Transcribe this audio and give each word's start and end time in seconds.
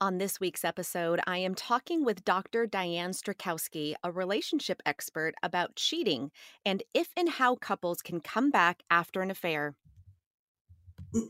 On 0.00 0.18
this 0.18 0.38
week's 0.38 0.64
episode, 0.64 1.18
I 1.26 1.38
am 1.38 1.56
talking 1.56 2.04
with 2.04 2.24
Dr. 2.24 2.66
Diane 2.66 3.10
Strachowski, 3.10 3.94
a 4.04 4.12
relationship 4.12 4.80
expert, 4.86 5.34
about 5.42 5.74
cheating 5.74 6.30
and 6.64 6.84
if 6.94 7.08
and 7.16 7.28
how 7.28 7.56
couples 7.56 8.00
can 8.00 8.20
come 8.20 8.52
back 8.52 8.84
after 8.92 9.22
an 9.22 9.30
affair. 9.32 9.74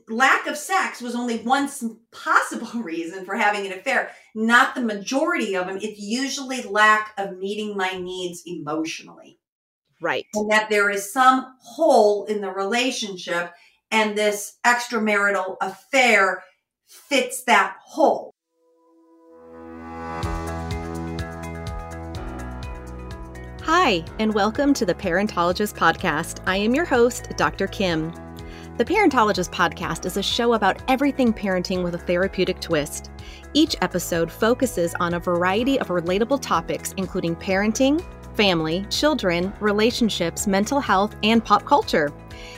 Lack 0.06 0.46
of 0.46 0.58
sex 0.58 1.00
was 1.00 1.14
only 1.14 1.38
one 1.38 1.70
possible 2.12 2.82
reason 2.82 3.24
for 3.24 3.36
having 3.36 3.64
an 3.64 3.72
affair, 3.72 4.10
not 4.34 4.74
the 4.74 4.82
majority 4.82 5.56
of 5.56 5.66
them. 5.66 5.78
It's 5.80 5.98
usually 5.98 6.60
lack 6.60 7.14
of 7.16 7.38
meeting 7.38 7.74
my 7.74 7.92
needs 7.92 8.42
emotionally. 8.44 9.38
Right. 10.02 10.26
And 10.34 10.50
that 10.50 10.68
there 10.68 10.90
is 10.90 11.10
some 11.10 11.54
hole 11.62 12.26
in 12.26 12.42
the 12.42 12.50
relationship, 12.50 13.50
and 13.90 14.14
this 14.14 14.58
extramarital 14.66 15.56
affair 15.62 16.44
fits 16.86 17.44
that 17.44 17.76
hole. 17.82 18.34
Hi, 23.70 24.02
and 24.18 24.32
welcome 24.32 24.72
to 24.72 24.86
the 24.86 24.94
Parentologist 24.94 25.76
Podcast. 25.76 26.40
I 26.46 26.56
am 26.56 26.74
your 26.74 26.86
host, 26.86 27.34
Dr. 27.36 27.66
Kim. 27.66 28.10
The 28.78 28.84
Parentologist 28.86 29.50
Podcast 29.50 30.06
is 30.06 30.16
a 30.16 30.22
show 30.22 30.54
about 30.54 30.80
everything 30.88 31.34
parenting 31.34 31.84
with 31.84 31.94
a 31.94 31.98
therapeutic 31.98 32.62
twist. 32.62 33.10
Each 33.52 33.76
episode 33.82 34.32
focuses 34.32 34.94
on 35.00 35.12
a 35.12 35.20
variety 35.20 35.78
of 35.80 35.88
relatable 35.88 36.40
topics, 36.40 36.94
including 36.96 37.36
parenting, 37.36 38.02
family, 38.34 38.86
children, 38.88 39.52
relationships, 39.60 40.46
mental 40.46 40.80
health, 40.80 41.14
and 41.22 41.44
pop 41.44 41.66
culture. 41.66 42.10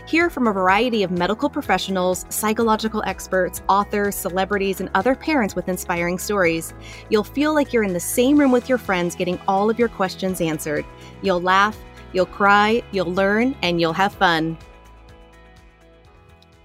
Hear 0.07 0.31
from 0.31 0.47
a 0.47 0.53
variety 0.53 1.03
of 1.03 1.11
medical 1.11 1.49
professionals, 1.49 2.27
psychological 2.29 3.03
experts, 3.07 3.63
authors, 3.69 4.15
celebrities, 4.15 4.81
and 4.81 4.91
other 4.95 5.15
parents 5.15 5.55
with 5.55 5.69
inspiring 5.69 6.19
stories. 6.19 6.75
You'll 7.09 7.25
feel 7.25 7.55
like 7.55 7.73
you're 7.73 7.83
in 7.83 7.93
the 7.93 8.01
same 8.01 8.39
room 8.39 8.53
with 8.53 8.69
your 8.69 8.79
friends 8.79 9.15
getting 9.15 9.41
all 9.47 9.71
of 9.71 9.79
your 9.79 9.89
questions 9.89 10.41
answered. 10.41 10.85
You'll 11.23 11.41
laugh, 11.41 11.79
you'll 12.13 12.27
cry, 12.27 12.83
you'll 12.93 13.13
learn, 13.13 13.57
and 13.63 13.81
you'll 13.81 13.93
have 13.93 14.15
fun. 14.15 14.59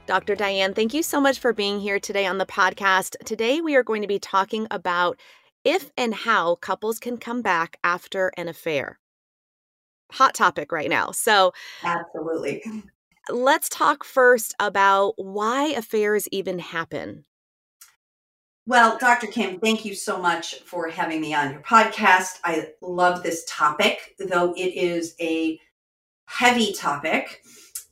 Dr. 0.07 0.35
Diane, 0.35 0.73
thank 0.73 0.93
you 0.93 1.01
so 1.01 1.19
much 1.19 1.39
for 1.39 1.51
being 1.51 1.79
here 1.79 1.99
today 1.99 2.25
on 2.25 2.37
the 2.37 2.45
podcast. 2.45 3.15
Today, 3.25 3.61
we 3.61 3.75
are 3.75 3.83
going 3.83 4.01
to 4.01 4.07
be 4.07 4.19
talking 4.19 4.67
about 4.69 5.19
if 5.63 5.91
and 5.97 6.13
how 6.13 6.55
couples 6.55 6.99
can 6.99 7.17
come 7.17 7.41
back 7.41 7.77
after 7.83 8.31
an 8.37 8.47
affair 8.47 8.99
hot 10.11 10.33
topic 10.33 10.71
right 10.71 10.89
now. 10.89 11.11
So, 11.11 11.53
absolutely. 11.83 12.63
Let's 13.29 13.69
talk 13.69 14.03
first 14.03 14.53
about 14.59 15.13
why 15.17 15.67
affairs 15.69 16.27
even 16.31 16.59
happen. 16.59 17.25
Well, 18.67 18.97
Dr. 18.97 19.27
Kim, 19.27 19.59
thank 19.59 19.85
you 19.85 19.93
so 19.93 20.19
much 20.19 20.55
for 20.61 20.89
having 20.89 21.21
me 21.21 21.33
on 21.33 21.51
your 21.51 21.61
podcast. 21.61 22.39
I 22.43 22.69
love 22.81 23.21
this 23.21 23.45
topic, 23.47 24.15
though 24.17 24.53
it 24.53 24.75
is 24.75 25.15
a 25.19 25.59
heavy 26.25 26.73
topic 26.73 27.43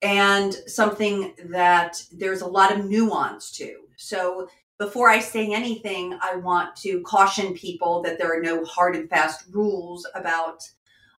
and 0.01 0.53
something 0.67 1.33
that 1.51 2.03
there's 2.11 2.41
a 2.41 2.47
lot 2.47 2.71
of 2.71 2.85
nuance 2.85 3.51
to. 3.51 3.75
So, 3.97 4.47
before 4.79 5.09
I 5.09 5.19
say 5.19 5.53
anything, 5.53 6.17
I 6.21 6.35
want 6.37 6.75
to 6.77 7.01
caution 7.01 7.53
people 7.53 8.01
that 8.01 8.17
there 8.17 8.35
are 8.35 8.41
no 8.41 8.65
hard 8.65 8.95
and 8.95 9.07
fast 9.07 9.45
rules 9.51 10.07
about 10.15 10.63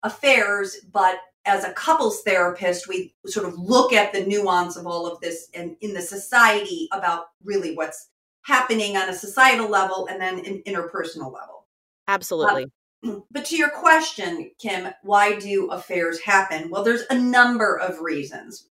affairs, 0.03 0.77
but 0.91 1.17
as 1.45 1.63
a 1.63 1.73
couples 1.73 2.21
therapist, 2.23 2.87
we 2.87 3.13
sort 3.25 3.45
of 3.45 3.57
look 3.57 3.91
at 3.91 4.13
the 4.13 4.25
nuance 4.25 4.77
of 4.77 4.87
all 4.87 5.05
of 5.05 5.19
this 5.19 5.49
and 5.53 5.75
in 5.81 5.93
the 5.93 6.01
society 6.01 6.87
about 6.91 7.25
really 7.43 7.75
what's 7.75 8.09
happening 8.43 8.95
on 8.95 9.09
a 9.09 9.13
societal 9.13 9.69
level 9.69 10.07
and 10.09 10.21
then 10.21 10.39
an 10.45 10.63
interpersonal 10.65 11.33
level. 11.33 11.67
Absolutely. 12.07 12.67
Um, 13.03 13.23
but 13.31 13.45
to 13.45 13.57
your 13.57 13.69
question, 13.69 14.51
Kim, 14.59 14.89
why 15.03 15.37
do 15.37 15.69
affairs 15.71 16.19
happen? 16.21 16.69
Well, 16.69 16.83
there's 16.83 17.03
a 17.09 17.17
number 17.17 17.77
of 17.77 17.99
reasons. 17.99 18.69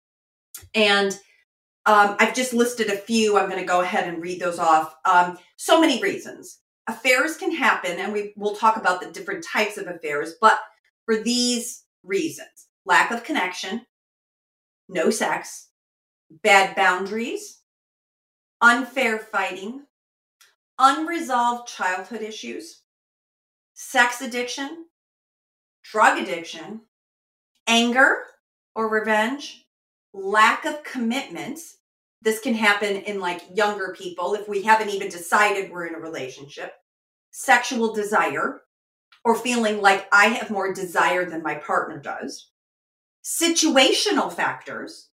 And 0.74 1.12
um, 1.86 2.16
I've 2.18 2.34
just 2.34 2.52
listed 2.52 2.88
a 2.88 2.96
few. 2.96 3.38
I'm 3.38 3.48
going 3.48 3.60
to 3.60 3.66
go 3.66 3.80
ahead 3.80 4.08
and 4.08 4.22
read 4.22 4.40
those 4.40 4.58
off. 4.58 4.94
Um, 5.04 5.38
so 5.56 5.80
many 5.80 6.00
reasons. 6.00 6.58
Affairs 6.86 7.36
can 7.36 7.52
happen, 7.52 7.98
and 7.98 8.12
we 8.12 8.32
will 8.36 8.56
talk 8.56 8.76
about 8.76 9.00
the 9.00 9.10
different 9.10 9.44
types 9.44 9.76
of 9.76 9.86
affairs, 9.86 10.34
but 10.40 10.58
for 11.10 11.16
these 11.16 11.86
reasons 12.04 12.68
lack 12.86 13.10
of 13.10 13.24
connection, 13.24 13.84
no 14.88 15.10
sex, 15.10 15.70
bad 16.30 16.76
boundaries, 16.76 17.62
unfair 18.60 19.18
fighting, 19.18 19.86
unresolved 20.78 21.66
childhood 21.66 22.22
issues, 22.22 22.82
sex 23.74 24.20
addiction, 24.20 24.86
drug 25.82 26.16
addiction, 26.16 26.82
anger 27.66 28.18
or 28.76 28.88
revenge, 28.88 29.66
lack 30.14 30.64
of 30.64 30.84
commitment. 30.84 31.58
This 32.22 32.38
can 32.38 32.54
happen 32.54 32.98
in 32.98 33.18
like 33.18 33.42
younger 33.52 33.96
people 33.98 34.34
if 34.34 34.48
we 34.48 34.62
haven't 34.62 34.90
even 34.90 35.08
decided 35.08 35.72
we're 35.72 35.86
in 35.86 35.96
a 35.96 36.00
relationship, 36.00 36.72
sexual 37.32 37.92
desire, 37.92 38.62
or 39.24 39.34
feeling 39.36 39.80
like 39.80 40.08
I 40.12 40.26
have 40.26 40.50
more 40.50 40.72
desire 40.72 41.28
than 41.28 41.42
my 41.42 41.54
partner 41.56 41.98
does. 41.98 42.50
Situational 43.24 44.32
factors 44.32 45.08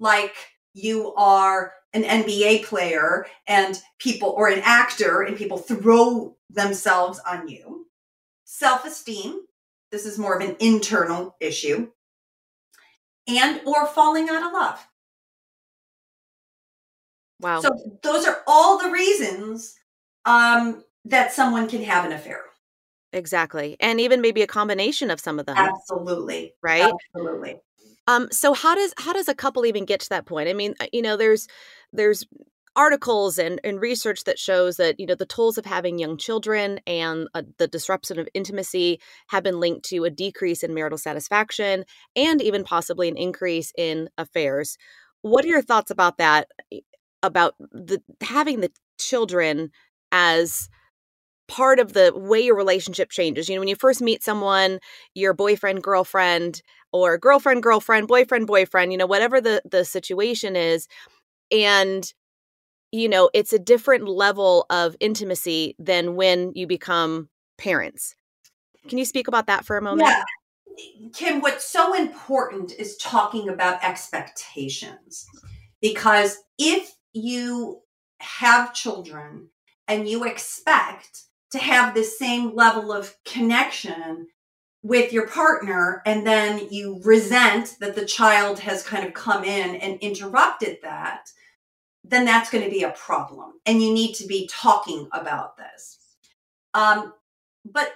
like 0.00 0.34
you 0.74 1.14
are 1.14 1.72
an 1.92 2.02
NBA 2.02 2.64
player 2.64 3.26
and 3.46 3.80
people, 3.98 4.30
or 4.36 4.48
an 4.48 4.60
actor, 4.64 5.22
and 5.22 5.36
people 5.36 5.58
throw 5.58 6.36
themselves 6.50 7.20
on 7.28 7.48
you. 7.48 7.86
Self 8.44 8.84
esteem. 8.84 9.40
This 9.90 10.04
is 10.04 10.18
more 10.18 10.36
of 10.36 10.46
an 10.46 10.56
internal 10.60 11.34
issue. 11.40 11.88
And 13.26 13.60
or 13.66 13.86
falling 13.86 14.28
out 14.28 14.46
of 14.46 14.52
love. 14.52 14.86
Wow. 17.40 17.60
So 17.60 17.70
those 18.02 18.26
are 18.26 18.42
all 18.46 18.78
the 18.78 18.90
reasons 18.90 19.76
um, 20.24 20.84
that 21.04 21.32
someone 21.32 21.68
can 21.68 21.82
have 21.84 22.04
an 22.04 22.12
affair. 22.12 22.42
Exactly. 23.12 23.76
And 23.80 24.00
even 24.00 24.20
maybe 24.20 24.42
a 24.42 24.46
combination 24.46 25.10
of 25.10 25.20
some 25.20 25.38
of 25.38 25.46
them. 25.46 25.56
Absolutely. 25.56 26.54
Right? 26.62 26.92
Absolutely. 27.14 27.56
Um 28.06 28.28
so 28.30 28.54
how 28.54 28.74
does 28.74 28.92
how 28.98 29.12
does 29.12 29.28
a 29.28 29.34
couple 29.34 29.66
even 29.66 29.84
get 29.84 30.00
to 30.00 30.08
that 30.10 30.26
point? 30.26 30.48
I 30.48 30.52
mean, 30.52 30.74
uh, 30.80 30.86
you 30.92 31.02
know, 31.02 31.16
there's 31.16 31.46
there's 31.92 32.24
articles 32.78 33.38
and, 33.38 33.60
and 33.64 33.80
research 33.80 34.22
that 34.24 34.38
shows 34.38 34.76
that 34.76 35.00
you 35.00 35.06
know 35.06 35.16
the 35.16 35.26
tools 35.26 35.58
of 35.58 35.66
having 35.66 35.98
young 35.98 36.16
children 36.16 36.78
and 36.86 37.26
uh, 37.34 37.42
the 37.58 37.66
disruption 37.66 38.20
of 38.20 38.28
intimacy 38.34 39.00
have 39.26 39.42
been 39.42 39.58
linked 39.58 39.84
to 39.84 40.04
a 40.04 40.10
decrease 40.10 40.62
in 40.62 40.72
marital 40.72 40.96
satisfaction 40.96 41.84
and 42.14 42.40
even 42.40 42.62
possibly 42.62 43.08
an 43.08 43.16
increase 43.16 43.72
in 43.76 44.08
affairs 44.16 44.78
what 45.22 45.44
are 45.44 45.48
your 45.48 45.62
thoughts 45.62 45.90
about 45.90 46.18
that 46.18 46.46
about 47.24 47.54
the 47.72 48.00
having 48.22 48.60
the 48.60 48.70
children 48.96 49.70
as 50.12 50.68
part 51.48 51.80
of 51.80 51.94
the 51.94 52.12
way 52.14 52.40
your 52.40 52.56
relationship 52.56 53.10
changes. 53.10 53.48
You 53.48 53.56
know, 53.56 53.60
when 53.60 53.68
you 53.68 53.76
first 53.76 54.00
meet 54.00 54.22
someone, 54.22 54.78
your 55.14 55.34
boyfriend, 55.34 55.82
girlfriend, 55.82 56.62
or 56.92 57.18
girlfriend, 57.18 57.62
girlfriend, 57.62 58.06
boyfriend, 58.06 58.46
boyfriend, 58.46 58.92
you 58.92 58.98
know, 58.98 59.06
whatever 59.06 59.40
the 59.40 59.62
the 59.68 59.84
situation 59.84 60.54
is, 60.56 60.86
and 61.50 62.12
you 62.92 63.08
know, 63.08 63.28
it's 63.34 63.52
a 63.52 63.58
different 63.58 64.08
level 64.08 64.64
of 64.70 64.96
intimacy 65.00 65.74
than 65.78 66.16
when 66.16 66.52
you 66.54 66.66
become 66.66 67.28
parents. 67.58 68.14
Can 68.88 68.98
you 68.98 69.04
speak 69.04 69.28
about 69.28 69.46
that 69.48 69.64
for 69.64 69.76
a 69.76 69.82
moment? 69.82 70.08
Yeah. 70.08 70.22
Kim, 71.12 71.40
what's 71.40 71.68
so 71.68 71.94
important 71.94 72.72
is 72.72 72.96
talking 72.96 73.48
about 73.48 73.82
expectations. 73.82 75.26
Because 75.82 76.38
if 76.58 76.92
you 77.12 77.82
have 78.20 78.74
children 78.74 79.48
and 79.86 80.08
you 80.08 80.24
expect 80.24 81.24
to 81.52 81.58
have 81.58 81.94
the 81.94 82.04
same 82.04 82.54
level 82.54 82.92
of 82.92 83.16
connection 83.24 84.26
with 84.82 85.12
your 85.12 85.26
partner 85.26 86.02
and 86.06 86.26
then 86.26 86.68
you 86.70 87.00
resent 87.04 87.76
that 87.80 87.94
the 87.94 88.04
child 88.04 88.60
has 88.60 88.82
kind 88.82 89.04
of 89.06 89.12
come 89.12 89.42
in 89.44 89.76
and 89.76 89.98
interrupted 90.00 90.78
that 90.82 91.30
then 92.08 92.24
that's 92.24 92.50
going 92.50 92.64
to 92.64 92.70
be 92.70 92.82
a 92.82 92.90
problem. 92.90 93.52
And 93.66 93.82
you 93.82 93.92
need 93.92 94.14
to 94.14 94.26
be 94.26 94.48
talking 94.50 95.08
about 95.12 95.56
this. 95.56 95.98
Um, 96.74 97.12
but 97.64 97.92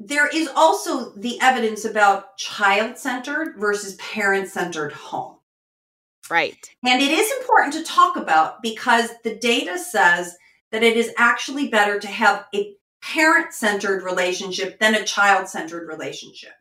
there 0.00 0.28
is 0.28 0.48
also 0.54 1.12
the 1.12 1.40
evidence 1.40 1.84
about 1.84 2.36
child 2.36 2.98
centered 2.98 3.56
versus 3.58 3.94
parent 3.96 4.48
centered 4.48 4.92
home. 4.92 5.36
Right. 6.30 6.58
And 6.84 7.00
it 7.00 7.10
is 7.10 7.32
important 7.38 7.72
to 7.74 7.84
talk 7.84 8.16
about 8.16 8.62
because 8.62 9.10
the 9.24 9.36
data 9.36 9.78
says 9.78 10.36
that 10.70 10.82
it 10.82 10.96
is 10.96 11.10
actually 11.16 11.68
better 11.68 11.98
to 11.98 12.06
have 12.06 12.44
a 12.54 12.74
parent 13.02 13.52
centered 13.52 14.02
relationship 14.02 14.78
than 14.80 14.94
a 14.94 15.04
child 15.04 15.48
centered 15.48 15.88
relationship. 15.88 16.52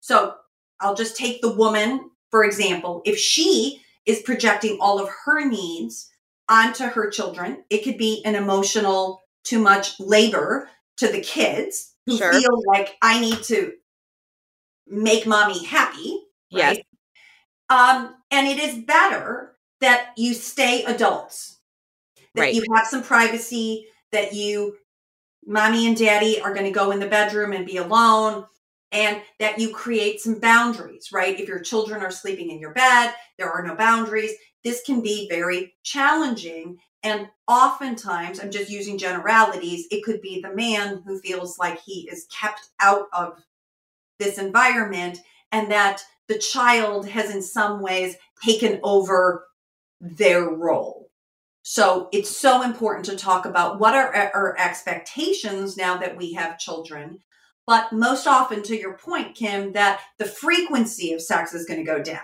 So 0.00 0.34
I'll 0.80 0.94
just 0.94 1.16
take 1.16 1.40
the 1.40 1.52
woman, 1.52 2.10
for 2.30 2.44
example. 2.44 3.02
If 3.04 3.18
she 3.18 3.82
is 4.06 4.22
projecting 4.22 4.78
all 4.80 4.98
of 4.98 5.08
her 5.24 5.48
needs 5.48 6.10
onto 6.48 6.84
her 6.84 7.10
children, 7.10 7.64
it 7.70 7.84
could 7.84 7.98
be 7.98 8.22
an 8.24 8.34
emotional, 8.34 9.22
too 9.44 9.60
much 9.60 9.98
labor 10.00 10.68
to 10.96 11.08
the 11.08 11.20
kids 11.20 11.92
who 12.06 12.16
sure. 12.16 12.32
feel 12.32 12.62
like 12.66 12.96
I 13.00 13.20
need 13.20 13.42
to 13.44 13.72
make 14.86 15.26
mommy 15.26 15.64
happy. 15.64 16.22
Right? 16.52 16.76
Yes. 16.76 16.80
Um, 17.70 18.16
and 18.30 18.46
it 18.46 18.58
is 18.58 18.84
better 18.84 19.56
that 19.80 20.12
you 20.16 20.34
stay 20.34 20.84
adults, 20.84 21.58
that 22.34 22.42
right. 22.42 22.54
you 22.54 22.64
have 22.74 22.86
some 22.86 23.02
privacy, 23.02 23.86
that 24.12 24.34
you, 24.34 24.76
mommy 25.46 25.86
and 25.86 25.96
daddy 25.96 26.40
are 26.40 26.54
going 26.54 26.66
to 26.66 26.70
go 26.70 26.90
in 26.90 27.00
the 27.00 27.06
bedroom 27.06 27.52
and 27.52 27.66
be 27.66 27.78
alone, 27.78 28.44
and 28.92 29.22
that 29.40 29.58
you 29.58 29.72
create 29.72 30.20
some 30.20 30.38
boundaries, 30.38 31.10
right? 31.12 31.38
If 31.38 31.48
your 31.48 31.60
children 31.60 32.02
are 32.02 32.10
sleeping 32.10 32.50
in 32.50 32.60
your 32.60 32.74
bed, 32.74 33.14
there 33.38 33.50
are 33.50 33.66
no 33.66 33.74
boundaries. 33.74 34.32
This 34.64 34.82
can 34.84 35.00
be 35.00 35.28
very 35.28 35.74
challenging. 35.82 36.78
And 37.02 37.28
oftentimes, 37.48 38.38
I'm 38.38 38.50
just 38.50 38.70
using 38.70 38.98
generalities, 38.98 39.86
it 39.90 40.04
could 40.04 40.20
be 40.20 40.40
the 40.40 40.54
man 40.54 41.02
who 41.04 41.18
feels 41.20 41.58
like 41.58 41.80
he 41.80 42.08
is 42.12 42.26
kept 42.30 42.68
out 42.80 43.06
of 43.12 43.42
this 44.18 44.38
environment 44.38 45.18
and 45.50 45.70
that 45.70 46.02
the 46.28 46.38
child 46.38 47.08
has 47.08 47.34
in 47.34 47.42
some 47.42 47.82
ways 47.82 48.16
taken 48.44 48.78
over 48.82 49.46
their 50.00 50.50
role. 50.50 51.01
So 51.62 52.08
it's 52.12 52.36
so 52.36 52.62
important 52.62 53.04
to 53.06 53.16
talk 53.16 53.46
about 53.46 53.78
what 53.78 53.94
are 53.94 54.12
our 54.34 54.58
expectations 54.58 55.76
now 55.76 55.96
that 55.98 56.16
we 56.16 56.32
have 56.32 56.58
children. 56.58 57.20
But 57.66 57.92
most 57.92 58.26
often, 58.26 58.62
to 58.64 58.76
your 58.76 58.98
point, 58.98 59.36
Kim, 59.36 59.72
that 59.72 60.00
the 60.18 60.24
frequency 60.24 61.12
of 61.12 61.22
sex 61.22 61.54
is 61.54 61.64
going 61.64 61.78
to 61.78 61.86
go 61.86 62.02
down, 62.02 62.20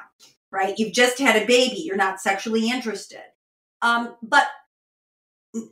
right? 0.50 0.76
You've 0.76 0.92
just 0.92 1.18
had 1.18 1.40
a 1.40 1.46
baby, 1.46 1.76
you're 1.76 1.96
not 1.96 2.20
sexually 2.20 2.68
interested. 2.68 3.22
Um, 3.80 4.16
but 4.20 4.48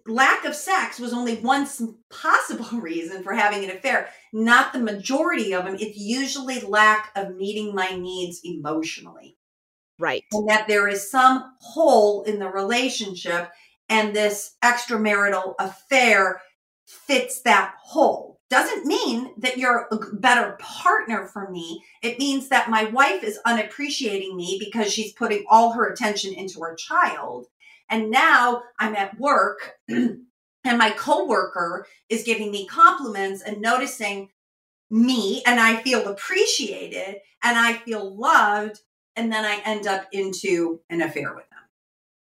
lack 0.06 0.44
of 0.44 0.54
sex 0.54 0.98
was 0.98 1.12
only 1.12 1.36
one 1.36 1.66
possible 2.10 2.78
reason 2.80 3.22
for 3.22 3.34
having 3.34 3.64
an 3.64 3.76
affair, 3.76 4.08
not 4.32 4.72
the 4.72 4.78
majority 4.78 5.52
of 5.52 5.64
them. 5.64 5.76
It's 5.78 5.98
usually 5.98 6.60
lack 6.60 7.10
of 7.16 7.34
meeting 7.34 7.74
my 7.74 7.90
needs 7.96 8.40
emotionally. 8.44 9.35
Right. 9.98 10.24
And 10.32 10.48
that 10.48 10.68
there 10.68 10.88
is 10.88 11.10
some 11.10 11.54
hole 11.60 12.22
in 12.24 12.38
the 12.38 12.48
relationship, 12.48 13.50
and 13.88 14.14
this 14.14 14.56
extramarital 14.62 15.54
affair 15.58 16.42
fits 16.86 17.42
that 17.42 17.74
hole. 17.80 18.40
Doesn't 18.48 18.86
mean 18.86 19.32
that 19.38 19.58
you're 19.58 19.88
a 19.90 19.96
better 20.14 20.56
partner 20.60 21.26
for 21.26 21.50
me. 21.50 21.82
It 22.02 22.18
means 22.18 22.48
that 22.48 22.70
my 22.70 22.84
wife 22.84 23.24
is 23.24 23.40
unappreciating 23.44 24.36
me 24.36 24.56
because 24.60 24.92
she's 24.92 25.12
putting 25.12 25.44
all 25.48 25.72
her 25.72 25.88
attention 25.88 26.32
into 26.32 26.60
her 26.60 26.76
child 26.76 27.46
and 27.88 28.10
now 28.10 28.62
I'm 28.78 28.94
at 28.94 29.18
work 29.18 29.78
and 29.88 30.24
my 30.64 30.90
coworker 30.90 31.86
is 32.08 32.24
giving 32.24 32.50
me 32.50 32.66
compliments 32.66 33.42
and 33.42 33.60
noticing 33.60 34.30
me 34.90 35.42
and 35.46 35.60
I 35.60 35.76
feel 35.82 36.06
appreciated 36.08 37.20
and 37.42 37.58
I 37.58 37.74
feel 37.74 38.16
loved. 38.16 38.80
And 39.16 39.32
then 39.32 39.44
I 39.44 39.62
end 39.64 39.86
up 39.86 40.06
into 40.12 40.80
an 40.90 41.00
affair 41.00 41.34
with 41.34 41.48
them. 41.50 41.60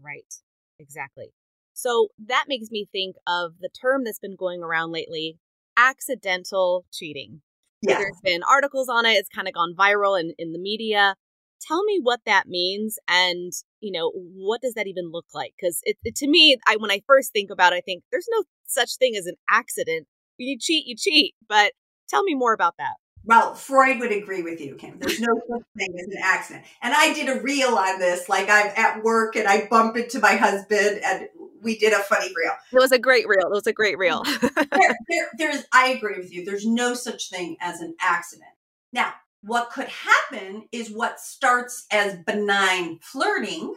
Right. 0.01 0.33
Exactly. 0.79 1.33
So 1.73 2.09
that 2.27 2.45
makes 2.47 2.69
me 2.71 2.87
think 2.91 3.15
of 3.27 3.53
the 3.59 3.69
term 3.69 4.03
that's 4.03 4.19
been 4.19 4.35
going 4.35 4.63
around 4.63 4.91
lately 4.91 5.37
accidental 5.77 6.85
cheating. 6.91 7.41
Yeah. 7.81 7.97
There's 7.97 8.19
been 8.23 8.41
articles 8.43 8.89
on 8.89 9.05
it. 9.05 9.11
It's 9.11 9.29
kind 9.29 9.47
of 9.47 9.53
gone 9.53 9.73
viral 9.77 10.19
in, 10.19 10.33
in 10.37 10.53
the 10.53 10.59
media 10.59 11.15
tell 11.61 11.83
me 11.83 11.99
what 12.01 12.21
that 12.25 12.47
means 12.47 12.97
and 13.07 13.53
you 13.79 13.91
know 13.91 14.11
what 14.15 14.61
does 14.61 14.73
that 14.73 14.87
even 14.87 15.11
look 15.11 15.25
like 15.33 15.53
because 15.59 15.79
it, 15.83 15.97
it, 16.03 16.15
to 16.15 16.27
me 16.27 16.57
i 16.67 16.75
when 16.77 16.91
i 16.91 17.01
first 17.07 17.31
think 17.31 17.49
about 17.51 17.73
it 17.73 17.77
i 17.77 17.81
think 17.81 18.03
there's 18.11 18.27
no 18.31 18.43
such 18.67 18.97
thing 18.97 19.15
as 19.15 19.25
an 19.25 19.35
accident 19.49 20.07
when 20.37 20.47
you 20.47 20.57
cheat 20.59 20.85
you 20.87 20.95
cheat 20.95 21.35
but 21.47 21.73
tell 22.09 22.23
me 22.23 22.33
more 22.33 22.53
about 22.53 22.75
that 22.77 22.95
well 23.23 23.53
freud 23.53 23.99
would 23.99 24.11
agree 24.11 24.41
with 24.41 24.59
you 24.59 24.75
kim. 24.75 24.97
There's 24.99 25.19
no 25.19 25.33
such 25.49 25.63
thing 25.77 25.95
as 25.99 26.07
an 26.07 26.21
accident. 26.23 26.65
And 26.81 26.93
i 26.93 27.13
did 27.13 27.29
a 27.29 27.41
reel 27.41 27.75
on 27.77 27.99
this 27.99 28.29
like 28.29 28.49
i'm 28.49 28.71
at 28.75 29.03
work 29.03 29.35
and 29.35 29.47
i 29.47 29.67
bump 29.67 29.97
into 29.97 30.19
my 30.19 30.35
husband 30.35 31.01
and 31.03 31.27
we 31.61 31.77
did 31.77 31.93
a 31.93 31.99
funny 31.99 32.31
reel. 32.35 32.53
It 32.73 32.79
was 32.79 32.91
a 32.91 32.97
great 32.97 33.27
reel. 33.27 33.45
It 33.45 33.51
was 33.51 33.67
a 33.67 33.73
great 33.73 33.97
reel. 33.97 34.23
There, 34.71 34.97
there, 35.09 35.29
there's 35.37 35.65
i 35.73 35.89
agree 35.89 36.17
with 36.17 36.33
you. 36.33 36.45
There's 36.45 36.65
no 36.65 36.93
such 36.93 37.29
thing 37.29 37.57
as 37.59 37.81
an 37.81 37.95
accident. 38.01 38.51
Now 38.93 39.13
what 39.41 39.71
could 39.71 39.87
happen 39.87 40.67
is 40.71 40.91
what 40.91 41.19
starts 41.19 41.85
as 41.91 42.17
benign 42.25 42.99
flirting, 43.01 43.73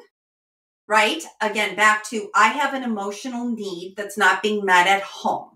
right? 0.86 1.22
Again, 1.40 1.74
back 1.74 2.04
to 2.10 2.30
I 2.34 2.48
have 2.48 2.74
an 2.74 2.82
emotional 2.82 3.48
need 3.48 3.94
that's 3.96 4.18
not 4.18 4.42
being 4.42 4.64
met 4.64 4.86
at 4.86 5.02
home. 5.02 5.53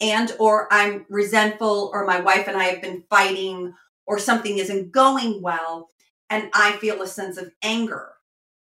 And 0.00 0.34
or 0.38 0.68
I'm 0.72 1.06
resentful 1.08 1.90
or 1.92 2.04
my 2.04 2.20
wife 2.20 2.48
and 2.48 2.56
I 2.56 2.64
have 2.64 2.82
been 2.82 3.04
fighting 3.08 3.74
or 4.06 4.18
something 4.18 4.58
isn't 4.58 4.92
going 4.92 5.40
well 5.42 5.90
and 6.28 6.50
I 6.54 6.72
feel 6.78 7.02
a 7.02 7.06
sense 7.06 7.36
of 7.36 7.52
anger. 7.62 8.12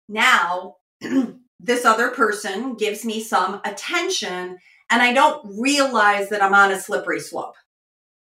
Now, 0.09 0.77
this 1.61 1.85
other 1.85 2.11
person 2.11 2.75
gives 2.75 3.05
me 3.05 3.21
some 3.21 3.61
attention 3.65 4.59
and 4.91 5.03
I 5.03 5.13
don't 5.13 5.59
realize 5.59 6.29
that 6.31 6.43
I'm 6.43 6.55
on 6.55 6.73
a 6.73 6.81
slippery 6.81 7.21
slope. 7.21 7.55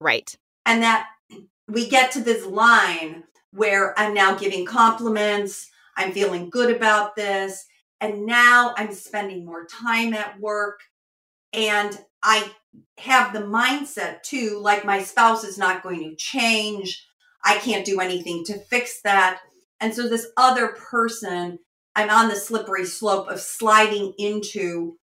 Right. 0.01 0.35
And 0.65 0.83
that 0.83 1.07
we 1.67 1.87
get 1.87 2.11
to 2.11 2.21
this 2.21 2.45
line 2.45 3.23
where 3.51 3.97
I'm 3.97 4.13
now 4.13 4.35
giving 4.35 4.65
compliments, 4.65 5.69
I'm 5.95 6.11
feeling 6.11 6.49
good 6.49 6.75
about 6.75 7.15
this, 7.15 7.65
and 8.01 8.25
now 8.25 8.73
I'm 8.77 8.93
spending 8.93 9.45
more 9.45 9.65
time 9.65 10.13
at 10.13 10.39
work 10.39 10.81
and 11.53 11.97
I 12.21 12.51
have 12.97 13.33
the 13.33 13.39
mindset 13.39 14.23
too 14.23 14.59
like 14.61 14.85
my 14.85 15.01
spouse 15.03 15.43
is 15.43 15.57
not 15.57 15.83
going 15.83 16.03
to 16.03 16.15
change. 16.15 17.05
I 17.43 17.57
can't 17.57 17.85
do 17.85 17.99
anything 17.99 18.43
to 18.45 18.57
fix 18.57 19.01
that. 19.01 19.39
And 19.79 19.93
so 19.93 20.07
this 20.07 20.27
other 20.37 20.69
person, 20.69 21.59
I'm 21.95 22.09
on 22.09 22.29
the 22.29 22.35
slippery 22.35 22.85
slope 22.85 23.29
of 23.29 23.39
sliding 23.39 24.13
into 24.17 24.97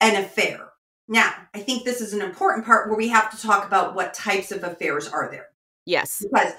an 0.00 0.16
affair. 0.16 0.68
Now, 1.08 1.32
I 1.54 1.60
think 1.60 1.84
this 1.84 2.00
is 2.00 2.12
an 2.12 2.20
important 2.20 2.66
part 2.66 2.88
where 2.88 2.98
we 2.98 3.08
have 3.08 3.30
to 3.30 3.40
talk 3.40 3.66
about 3.66 3.94
what 3.94 4.12
types 4.12 4.50
of 4.50 4.64
affairs 4.64 5.08
are 5.08 5.30
there. 5.30 5.46
Yes. 5.84 6.22
Because 6.22 6.52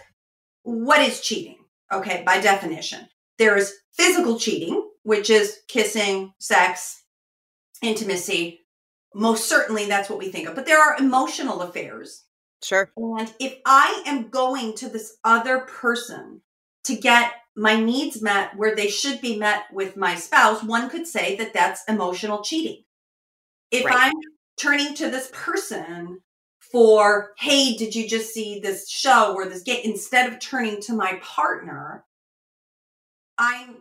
what 0.63 1.01
is 1.01 1.21
cheating? 1.21 1.57
Okay, 1.91 2.23
by 2.25 2.39
definition, 2.39 3.07
there's 3.37 3.73
physical 3.93 4.39
cheating, 4.39 4.89
which 5.03 5.29
is 5.29 5.59
kissing, 5.67 6.33
sex, 6.39 7.03
intimacy. 7.81 8.61
Most 9.13 9.47
certainly 9.47 9.85
that's 9.85 10.09
what 10.09 10.19
we 10.19 10.29
think 10.29 10.47
of. 10.47 10.55
But 10.55 10.65
there 10.65 10.81
are 10.81 10.97
emotional 10.97 11.61
affairs. 11.61 12.23
Sure. 12.63 12.91
And 12.97 13.33
if 13.39 13.57
I 13.65 14.03
am 14.05 14.29
going 14.29 14.75
to 14.75 14.89
this 14.89 15.17
other 15.23 15.59
person 15.59 16.41
to 16.85 16.95
get 16.95 17.33
my 17.55 17.79
needs 17.79 18.21
met 18.21 18.55
where 18.55 18.75
they 18.75 18.87
should 18.87 19.19
be 19.21 19.37
met 19.37 19.63
with 19.71 19.97
my 19.97 20.15
spouse, 20.15 20.63
one 20.63 20.89
could 20.89 21.07
say 21.07 21.35
that 21.37 21.53
that's 21.53 21.83
emotional 21.87 22.43
cheating. 22.43 22.83
If 23.71 23.85
right. 23.85 23.95
I'm 23.97 24.13
turning 24.59 24.93
to 24.95 25.09
this 25.09 25.29
person 25.33 26.21
for, 26.71 27.31
hey, 27.37 27.75
did 27.75 27.95
you 27.95 28.07
just 28.07 28.33
see 28.33 28.59
this 28.59 28.89
show 28.89 29.33
or 29.35 29.45
this 29.45 29.63
game? 29.63 29.81
Instead 29.83 30.31
of 30.31 30.39
turning 30.39 30.81
to 30.81 30.93
my 30.93 31.19
partner, 31.21 32.05
I'm 33.37 33.75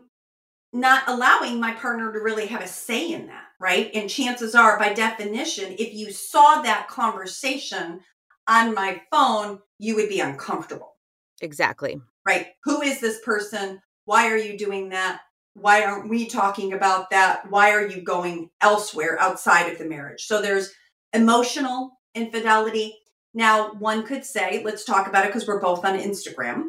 not 0.72 1.04
allowing 1.06 1.58
my 1.58 1.72
partner 1.72 2.12
to 2.12 2.18
really 2.18 2.46
have 2.46 2.62
a 2.62 2.66
say 2.66 3.12
in 3.12 3.26
that, 3.28 3.45
right? 3.60 3.90
And 3.94 4.10
chances 4.10 4.54
are, 4.54 4.78
by 4.78 4.92
definition, 4.92 5.74
if 5.78 5.94
you 5.94 6.12
saw 6.12 6.62
that 6.62 6.88
conversation 6.88 8.00
on 8.48 8.74
my 8.74 9.00
phone, 9.10 9.60
you 9.78 9.96
would 9.96 10.08
be 10.08 10.20
uncomfortable. 10.20 10.94
Exactly. 11.40 12.00
Right. 12.26 12.48
Who 12.64 12.82
is 12.82 13.00
this 13.00 13.20
person? 13.24 13.80
Why 14.04 14.30
are 14.30 14.36
you 14.36 14.56
doing 14.56 14.90
that? 14.90 15.20
Why 15.54 15.84
aren't 15.84 16.10
we 16.10 16.26
talking 16.26 16.72
about 16.72 17.10
that? 17.10 17.50
Why 17.50 17.72
are 17.72 17.86
you 17.86 18.02
going 18.02 18.50
elsewhere 18.60 19.18
outside 19.18 19.72
of 19.72 19.78
the 19.78 19.88
marriage? 19.88 20.24
So 20.24 20.42
there's 20.42 20.72
emotional 21.12 21.98
infidelity. 22.14 22.96
Now, 23.32 23.72
one 23.74 24.04
could 24.04 24.24
say, 24.24 24.62
let's 24.64 24.84
talk 24.84 25.06
about 25.06 25.24
it 25.24 25.28
because 25.28 25.46
we're 25.46 25.60
both 25.60 25.84
on 25.84 25.98
Instagram, 25.98 26.64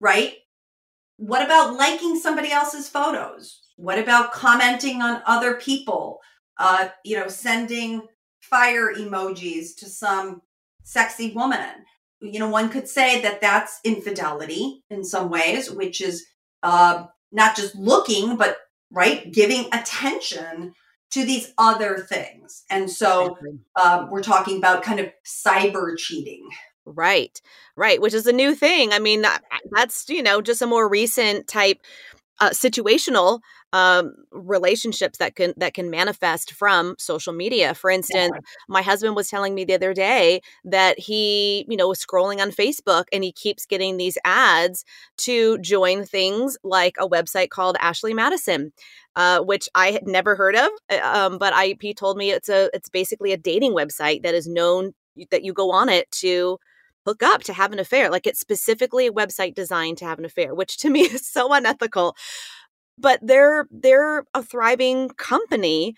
right? 0.00 0.34
What 1.16 1.44
about 1.44 1.74
liking 1.74 2.18
somebody 2.18 2.52
else's 2.52 2.88
photos? 2.88 3.60
What 3.76 3.98
about 3.98 4.32
commenting 4.32 5.02
on 5.02 5.22
other 5.26 5.54
people? 5.54 6.20
Uh, 6.58 6.88
you 7.04 7.16
know, 7.16 7.28
sending 7.28 8.02
fire 8.40 8.94
emojis 8.94 9.76
to 9.78 9.86
some 9.86 10.42
sexy 10.82 11.32
woman. 11.32 11.84
You 12.20 12.38
know, 12.38 12.48
one 12.48 12.70
could 12.70 12.88
say 12.88 13.20
that 13.22 13.40
that's 13.40 13.80
infidelity 13.84 14.82
in 14.88 15.04
some 15.04 15.28
ways, 15.28 15.70
which 15.70 16.00
is 16.00 16.24
uh, 16.62 17.06
not 17.30 17.56
just 17.56 17.74
looking, 17.74 18.36
but 18.36 18.56
right, 18.90 19.30
giving 19.32 19.66
attention 19.72 20.72
to 21.10 21.24
these 21.24 21.52
other 21.58 21.98
things. 21.98 22.64
And 22.70 22.90
so 22.90 23.36
um, 23.82 24.10
we're 24.10 24.22
talking 24.22 24.58
about 24.58 24.82
kind 24.82 25.00
of 25.00 25.10
cyber 25.24 25.96
cheating. 25.96 26.48
Right, 26.84 27.40
right, 27.76 28.00
which 28.00 28.14
is 28.14 28.26
a 28.26 28.32
new 28.32 28.54
thing. 28.54 28.92
I 28.92 28.98
mean, 28.98 29.24
that's, 29.72 30.08
you 30.08 30.22
know, 30.22 30.40
just 30.40 30.62
a 30.62 30.66
more 30.66 30.88
recent 30.88 31.48
type 31.48 31.80
uh, 32.40 32.50
situational 32.50 33.40
um, 33.72 34.14
relationships 34.30 35.18
that 35.18 35.34
can 35.34 35.52
that 35.56 35.74
can 35.74 35.90
manifest 35.90 36.52
from 36.52 36.94
social 36.98 37.32
media. 37.32 37.74
For 37.74 37.90
instance, 37.90 38.32
yeah. 38.34 38.40
my 38.68 38.82
husband 38.82 39.16
was 39.16 39.28
telling 39.28 39.54
me 39.54 39.64
the 39.64 39.74
other 39.74 39.92
day 39.92 40.40
that 40.64 40.98
he, 40.98 41.66
you 41.68 41.76
know, 41.76 41.88
was 41.88 42.04
scrolling 42.04 42.40
on 42.40 42.50
Facebook 42.50 43.04
and 43.12 43.24
he 43.24 43.32
keeps 43.32 43.66
getting 43.66 43.96
these 43.96 44.18
ads 44.24 44.84
to 45.18 45.58
join 45.58 46.04
things 46.04 46.56
like 46.62 46.96
a 46.98 47.08
website 47.08 47.50
called 47.50 47.76
Ashley 47.80 48.14
Madison, 48.14 48.72
uh, 49.16 49.40
which 49.40 49.68
I 49.74 49.90
had 49.90 50.06
never 50.06 50.36
heard 50.36 50.56
of. 50.56 50.70
Uh, 50.90 51.00
um, 51.02 51.38
but 51.38 51.52
I 51.54 51.76
he 51.80 51.94
told 51.94 52.16
me 52.16 52.30
it's 52.30 52.48
a 52.48 52.70
it's 52.72 52.88
basically 52.88 53.32
a 53.32 53.36
dating 53.36 53.72
website 53.72 54.22
that 54.22 54.34
is 54.34 54.46
known 54.46 54.92
that 55.30 55.44
you 55.44 55.52
go 55.52 55.70
on 55.70 55.88
it 55.88 56.10
to 56.10 56.58
hook 57.06 57.22
up 57.22 57.42
to 57.44 57.52
have 57.52 57.72
an 57.72 57.78
affair. 57.78 58.10
Like 58.10 58.26
it's 58.26 58.40
specifically 58.40 59.06
a 59.06 59.12
website 59.12 59.54
designed 59.54 59.98
to 59.98 60.04
have 60.04 60.18
an 60.18 60.24
affair, 60.24 60.54
which 60.54 60.76
to 60.78 60.90
me 60.90 61.00
is 61.02 61.26
so 61.26 61.52
unethical. 61.52 62.16
But 62.98 63.20
they're 63.22 63.66
they're 63.70 64.24
a 64.34 64.42
thriving 64.42 65.10
company 65.10 65.94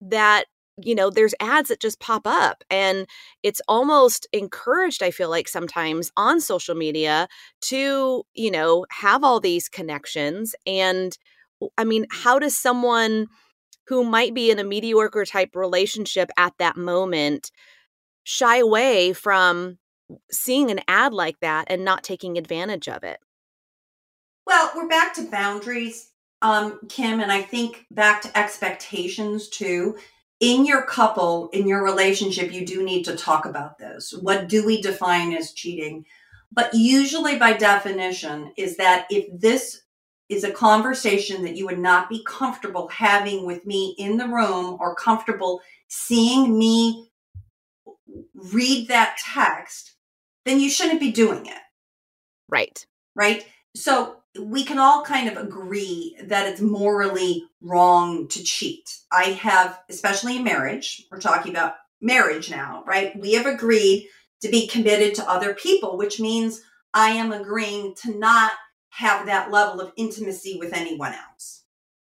that 0.00 0.46
you 0.82 0.94
know 0.94 1.10
there's 1.10 1.34
ads 1.40 1.68
that 1.68 1.80
just 1.80 2.00
pop 2.00 2.26
up 2.26 2.64
and 2.70 3.06
it's 3.42 3.60
almost 3.68 4.26
encouraged 4.32 5.02
i 5.02 5.10
feel 5.10 5.28
like 5.28 5.46
sometimes 5.46 6.10
on 6.16 6.40
social 6.40 6.74
media 6.74 7.28
to 7.60 8.24
you 8.34 8.50
know 8.50 8.86
have 8.90 9.22
all 9.22 9.38
these 9.38 9.68
connections 9.68 10.54
and 10.66 11.18
i 11.76 11.84
mean 11.84 12.06
how 12.10 12.38
does 12.38 12.56
someone 12.56 13.26
who 13.86 14.02
might 14.02 14.34
be 14.34 14.50
in 14.50 14.58
a 14.58 14.64
mediocre 14.64 15.26
type 15.26 15.54
relationship 15.54 16.30
at 16.38 16.54
that 16.58 16.76
moment 16.76 17.50
shy 18.24 18.58
away 18.58 19.12
from 19.12 19.78
seeing 20.30 20.70
an 20.70 20.80
ad 20.88 21.12
like 21.12 21.40
that 21.40 21.66
and 21.68 21.84
not 21.84 22.02
taking 22.02 22.38
advantage 22.38 22.88
of 22.88 23.04
it? 23.04 23.18
Well, 24.46 24.72
we're 24.74 24.88
back 24.88 25.14
to 25.14 25.30
boundaries, 25.30 26.10
um, 26.42 26.80
Kim, 26.88 27.20
and 27.20 27.30
I 27.30 27.42
think 27.42 27.86
back 27.90 28.22
to 28.22 28.38
expectations 28.38 29.48
too. 29.48 29.96
In 30.40 30.66
your 30.66 30.82
couple, 30.82 31.48
in 31.52 31.68
your 31.68 31.84
relationship, 31.84 32.52
you 32.52 32.66
do 32.66 32.82
need 32.82 33.04
to 33.04 33.16
talk 33.16 33.46
about 33.46 33.78
this. 33.78 34.12
What 34.12 34.48
do 34.48 34.66
we 34.66 34.82
define 34.82 35.32
as 35.32 35.52
cheating? 35.52 36.04
But 36.50 36.74
usually, 36.74 37.38
by 37.38 37.52
definition, 37.52 38.52
is 38.56 38.76
that 38.76 39.06
if 39.08 39.26
this 39.40 39.82
is 40.28 40.44
a 40.44 40.50
conversation 40.50 41.44
that 41.44 41.56
you 41.56 41.66
would 41.66 41.78
not 41.78 42.08
be 42.08 42.24
comfortable 42.26 42.88
having 42.88 43.46
with 43.46 43.64
me 43.64 43.94
in 43.98 44.16
the 44.16 44.26
room 44.26 44.76
or 44.80 44.94
comfortable 44.94 45.60
seeing 45.88 46.58
me 46.58 47.10
read 48.34 48.88
that 48.88 49.16
text, 49.18 49.94
then 50.44 50.60
you 50.60 50.70
shouldn't 50.70 51.00
be 51.00 51.12
doing 51.12 51.46
it. 51.46 51.62
Right. 52.48 52.84
Right. 53.14 53.46
So 53.74 54.16
we 54.40 54.64
can 54.64 54.78
all 54.78 55.04
kind 55.04 55.28
of 55.28 55.36
agree 55.36 56.16
that 56.24 56.48
it's 56.48 56.60
morally 56.60 57.44
wrong 57.60 58.28
to 58.28 58.42
cheat. 58.42 58.98
I 59.10 59.24
have, 59.24 59.80
especially 59.88 60.36
in 60.36 60.44
marriage, 60.44 61.06
we're 61.10 61.20
talking 61.20 61.52
about 61.52 61.74
marriage 62.00 62.50
now, 62.50 62.82
right? 62.86 63.18
We 63.18 63.34
have 63.34 63.46
agreed 63.46 64.08
to 64.40 64.48
be 64.48 64.66
committed 64.66 65.14
to 65.16 65.30
other 65.30 65.54
people, 65.54 65.96
which 65.96 66.18
means 66.18 66.62
I 66.94 67.10
am 67.10 67.32
agreeing 67.32 67.94
to 68.02 68.18
not 68.18 68.52
have 68.90 69.26
that 69.26 69.50
level 69.50 69.80
of 69.80 69.92
intimacy 69.96 70.58
with 70.58 70.74
anyone 70.74 71.12
else. 71.12 71.62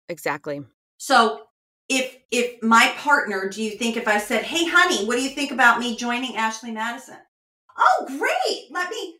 Exactly. 0.09 0.61
So 0.97 1.43
if 1.89 2.17
if 2.31 2.61
my 2.63 2.93
partner, 2.97 3.49
do 3.49 3.61
you 3.61 3.71
think 3.71 3.97
if 3.97 4.07
I 4.07 4.17
said, 4.17 4.43
"Hey 4.43 4.65
honey, 4.65 5.05
what 5.05 5.17
do 5.17 5.21
you 5.21 5.29
think 5.29 5.51
about 5.51 5.79
me 5.79 5.95
joining 5.95 6.35
Ashley 6.37 6.71
Madison?" 6.71 7.17
Oh, 7.77 8.05
great. 8.07 8.71
Let 8.71 8.89
me, 8.89 9.17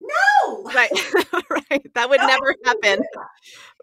no. 0.00 0.62
Right. 0.64 0.90
right. 1.70 1.94
That 1.94 2.08
would 2.08 2.20
no, 2.20 2.26
never 2.26 2.54
happen. 2.64 3.04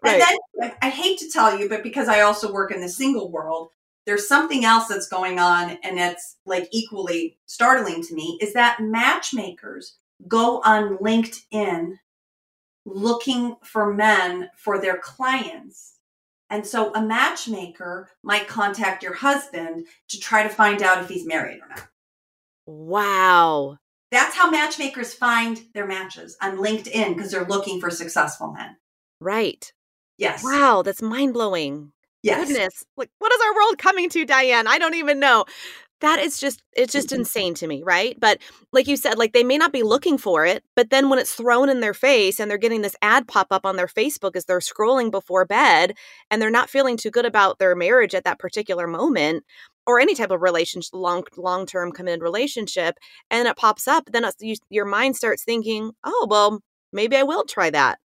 Right. 0.02 0.22
And 0.22 0.38
then 0.60 0.72
I 0.82 0.90
hate 0.90 1.18
to 1.18 1.30
tell 1.30 1.58
you, 1.58 1.68
but 1.68 1.82
because 1.82 2.08
I 2.08 2.20
also 2.20 2.52
work 2.52 2.72
in 2.72 2.80
the 2.80 2.88
single 2.88 3.30
world, 3.30 3.70
there's 4.06 4.28
something 4.28 4.64
else 4.64 4.86
that's 4.86 5.08
going 5.08 5.38
on 5.38 5.78
and 5.82 5.98
that's 5.98 6.36
like 6.46 6.68
equally 6.70 7.38
startling 7.46 8.02
to 8.04 8.14
me 8.14 8.38
is 8.40 8.52
that 8.54 8.80
matchmakers 8.80 9.96
go 10.28 10.62
on 10.64 10.96
LinkedIn 10.98 11.98
looking 12.84 13.56
for 13.62 13.92
men 13.92 14.48
for 14.56 14.80
their 14.80 14.96
clients. 14.96 15.94
And 16.48 16.64
so 16.64 16.94
a 16.94 17.02
matchmaker 17.02 18.08
might 18.22 18.46
contact 18.46 19.02
your 19.02 19.14
husband 19.14 19.86
to 20.08 20.20
try 20.20 20.44
to 20.44 20.48
find 20.48 20.82
out 20.82 21.02
if 21.02 21.08
he's 21.08 21.26
married 21.26 21.60
or 21.60 21.68
not. 21.68 21.88
Wow. 22.66 23.78
That's 24.10 24.36
how 24.36 24.50
matchmakers 24.50 25.14
find 25.14 25.60
their 25.74 25.86
matches 25.86 26.36
on 26.40 26.58
LinkedIn 26.58 27.14
because 27.14 27.32
they're 27.32 27.44
looking 27.44 27.80
for 27.80 27.90
successful 27.90 28.52
men. 28.52 28.76
Right. 29.20 29.72
Yes. 30.18 30.44
Wow, 30.44 30.82
that's 30.82 31.02
mind 31.02 31.34
blowing. 31.34 31.92
Yes. 32.22 32.48
Goodness. 32.48 32.84
Like 32.96 33.10
what 33.18 33.32
is 33.32 33.40
our 33.46 33.54
world 33.54 33.78
coming 33.78 34.08
to, 34.10 34.24
Diane? 34.24 34.66
I 34.66 34.78
don't 34.78 34.94
even 34.94 35.20
know. 35.20 35.44
That 36.02 36.18
is 36.18 36.38
just 36.38 36.62
it's 36.76 36.92
just 36.92 37.08
mm-hmm. 37.08 37.20
insane 37.20 37.54
to 37.54 37.66
me, 37.66 37.82
right? 37.82 38.18
But 38.20 38.38
like 38.72 38.86
you 38.86 38.96
said, 38.96 39.16
like 39.16 39.32
they 39.32 39.44
may 39.44 39.56
not 39.56 39.72
be 39.72 39.82
looking 39.82 40.18
for 40.18 40.44
it, 40.44 40.62
but 40.74 40.90
then 40.90 41.08
when 41.08 41.18
it's 41.18 41.32
thrown 41.32 41.68
in 41.70 41.80
their 41.80 41.94
face 41.94 42.38
and 42.38 42.50
they're 42.50 42.58
getting 42.58 42.82
this 42.82 42.96
ad 43.00 43.26
pop 43.26 43.48
up 43.50 43.64
on 43.64 43.76
their 43.76 43.86
Facebook 43.86 44.36
as 44.36 44.44
they're 44.44 44.58
scrolling 44.58 45.10
before 45.10 45.46
bed 45.46 45.94
and 46.30 46.40
they're 46.40 46.50
not 46.50 46.68
feeling 46.68 46.96
too 46.96 47.10
good 47.10 47.24
about 47.24 47.58
their 47.58 47.74
marriage 47.74 48.14
at 48.14 48.24
that 48.24 48.38
particular 48.38 48.86
moment, 48.86 49.44
or 49.86 50.00
any 50.00 50.14
type 50.14 50.30
of 50.30 50.42
relationship 50.42 50.90
long 50.92 51.24
long 51.36 51.66
term 51.66 51.92
committed 51.92 52.22
relationship 52.22 52.96
and 53.30 53.48
it 53.48 53.56
pops 53.56 53.86
up 53.88 54.04
then 54.12 54.24
you, 54.40 54.56
your 54.70 54.84
mind 54.84 55.16
starts 55.16 55.44
thinking 55.44 55.92
oh 56.04 56.26
well 56.28 56.60
maybe 56.92 57.16
i 57.16 57.22
will 57.22 57.44
try 57.44 57.70
that. 57.70 57.98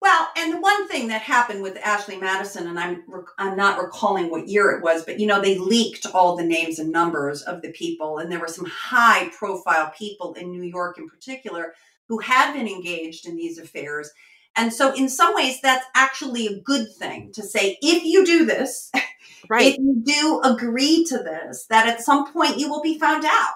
Well 0.00 0.28
and 0.36 0.52
the 0.52 0.60
one 0.60 0.86
thing 0.88 1.08
that 1.08 1.22
happened 1.22 1.62
with 1.62 1.78
ashley 1.78 2.18
madison 2.18 2.68
and 2.68 2.78
i'm 2.78 3.02
i'm 3.38 3.56
not 3.56 3.82
recalling 3.82 4.30
what 4.30 4.48
year 4.48 4.70
it 4.72 4.82
was 4.82 5.04
but 5.04 5.18
you 5.18 5.26
know 5.26 5.40
they 5.40 5.58
leaked 5.58 6.06
all 6.06 6.36
the 6.36 6.44
names 6.44 6.78
and 6.78 6.92
numbers 6.92 7.42
of 7.42 7.62
the 7.62 7.72
people 7.72 8.18
and 8.18 8.30
there 8.30 8.40
were 8.40 8.48
some 8.48 8.66
high 8.66 9.28
profile 9.30 9.92
people 9.96 10.34
in 10.34 10.50
new 10.50 10.62
york 10.62 10.98
in 10.98 11.08
particular 11.08 11.74
who 12.08 12.18
had 12.18 12.52
been 12.52 12.68
engaged 12.68 13.26
in 13.26 13.36
these 13.36 13.58
affairs 13.58 14.10
and 14.56 14.72
so 14.72 14.94
in 14.94 15.08
some 15.08 15.34
ways 15.34 15.60
that's 15.60 15.86
actually 15.94 16.46
a 16.46 16.60
good 16.60 16.86
thing 16.98 17.30
to 17.32 17.42
say 17.42 17.78
if 17.82 18.04
you 18.04 18.24
do 18.24 18.44
this 18.44 18.90
Right. 19.48 19.74
If 19.74 19.78
you 19.78 20.02
do 20.04 20.40
agree 20.44 21.04
to 21.04 21.18
this, 21.18 21.66
that 21.70 21.86
at 21.86 22.02
some 22.02 22.32
point 22.32 22.58
you 22.58 22.68
will 22.68 22.82
be 22.82 22.98
found 22.98 23.24
out. 23.24 23.52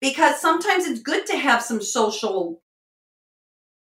Because 0.00 0.40
sometimes 0.40 0.86
it's 0.86 1.02
good 1.02 1.26
to 1.26 1.36
have 1.36 1.62
some 1.62 1.82
social, 1.82 2.62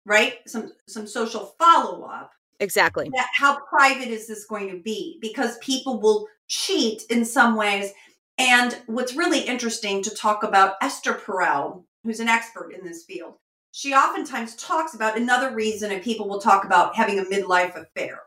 right? 0.05 0.35
Some 0.47 0.71
some 0.87 1.05
social 1.05 1.53
follow 1.59 2.03
up. 2.03 2.31
Exactly. 2.59 3.09
That 3.13 3.27
how 3.35 3.59
private 3.65 4.07
is 4.07 4.27
this 4.27 4.45
going 4.45 4.69
to 4.69 4.81
be? 4.81 5.17
Because 5.21 5.57
people 5.57 5.99
will 5.99 6.27
cheat 6.47 7.03
in 7.09 7.25
some 7.25 7.55
ways. 7.55 7.91
And 8.37 8.77
what's 8.85 9.15
really 9.15 9.41
interesting 9.41 10.01
to 10.03 10.09
talk 10.11 10.43
about 10.43 10.75
Esther 10.81 11.13
Perel, 11.13 11.83
who's 12.03 12.19
an 12.19 12.29
expert 12.29 12.71
in 12.71 12.85
this 12.85 13.03
field, 13.03 13.35
she 13.77 13.93
oftentimes 13.93 14.55
talks 14.55 14.93
about 14.95 15.17
another 15.17 15.53
reason, 15.53 15.91
and 15.91 16.01
people 16.01 16.27
will 16.27 16.41
talk 16.41 16.65
about 16.65 16.95
having 16.95 17.19
a 17.19 17.23
midlife 17.23 17.75
affair 17.75 18.21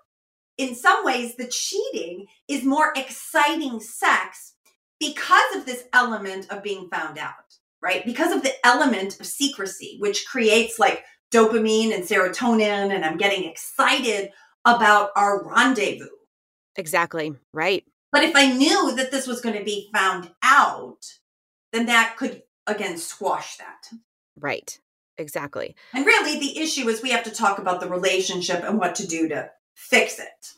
in 0.60 0.74
some 0.74 1.04
ways, 1.06 1.36
the 1.36 1.46
cheating 1.46 2.26
is 2.46 2.64
more 2.64 2.92
exciting 2.94 3.80
sex 3.80 4.56
because 4.98 5.56
of 5.56 5.64
this 5.64 5.84
element 5.94 6.46
of 6.50 6.62
being 6.62 6.86
found 6.90 7.16
out, 7.16 7.56
right? 7.80 8.04
Because 8.04 8.30
of 8.30 8.42
the 8.42 8.52
element 8.66 9.18
of 9.18 9.26
secrecy, 9.26 9.96
which 10.00 10.26
creates 10.26 10.78
like 10.78 11.02
dopamine 11.32 11.94
and 11.94 12.04
serotonin, 12.04 12.94
and 12.94 13.06
I'm 13.06 13.16
getting 13.16 13.48
excited 13.48 14.32
about 14.66 15.12
our 15.16 15.48
rendezvous. 15.48 16.08
Exactly, 16.76 17.32
right. 17.54 17.82
But 18.12 18.24
if 18.24 18.36
I 18.36 18.52
knew 18.52 18.94
that 18.96 19.10
this 19.10 19.26
was 19.26 19.40
going 19.40 19.56
to 19.56 19.64
be 19.64 19.88
found 19.94 20.30
out, 20.42 21.06
then 21.72 21.86
that 21.86 22.16
could 22.18 22.42
again 22.66 22.98
squash 22.98 23.56
that. 23.56 23.88
Right. 24.38 24.78
Exactly. 25.20 25.76
And 25.92 26.06
really, 26.06 26.38
the 26.38 26.58
issue 26.58 26.88
is 26.88 27.02
we 27.02 27.10
have 27.10 27.24
to 27.24 27.30
talk 27.30 27.58
about 27.58 27.80
the 27.80 27.88
relationship 27.88 28.64
and 28.64 28.78
what 28.78 28.94
to 28.96 29.06
do 29.06 29.28
to 29.28 29.50
fix 29.74 30.18
it. 30.18 30.54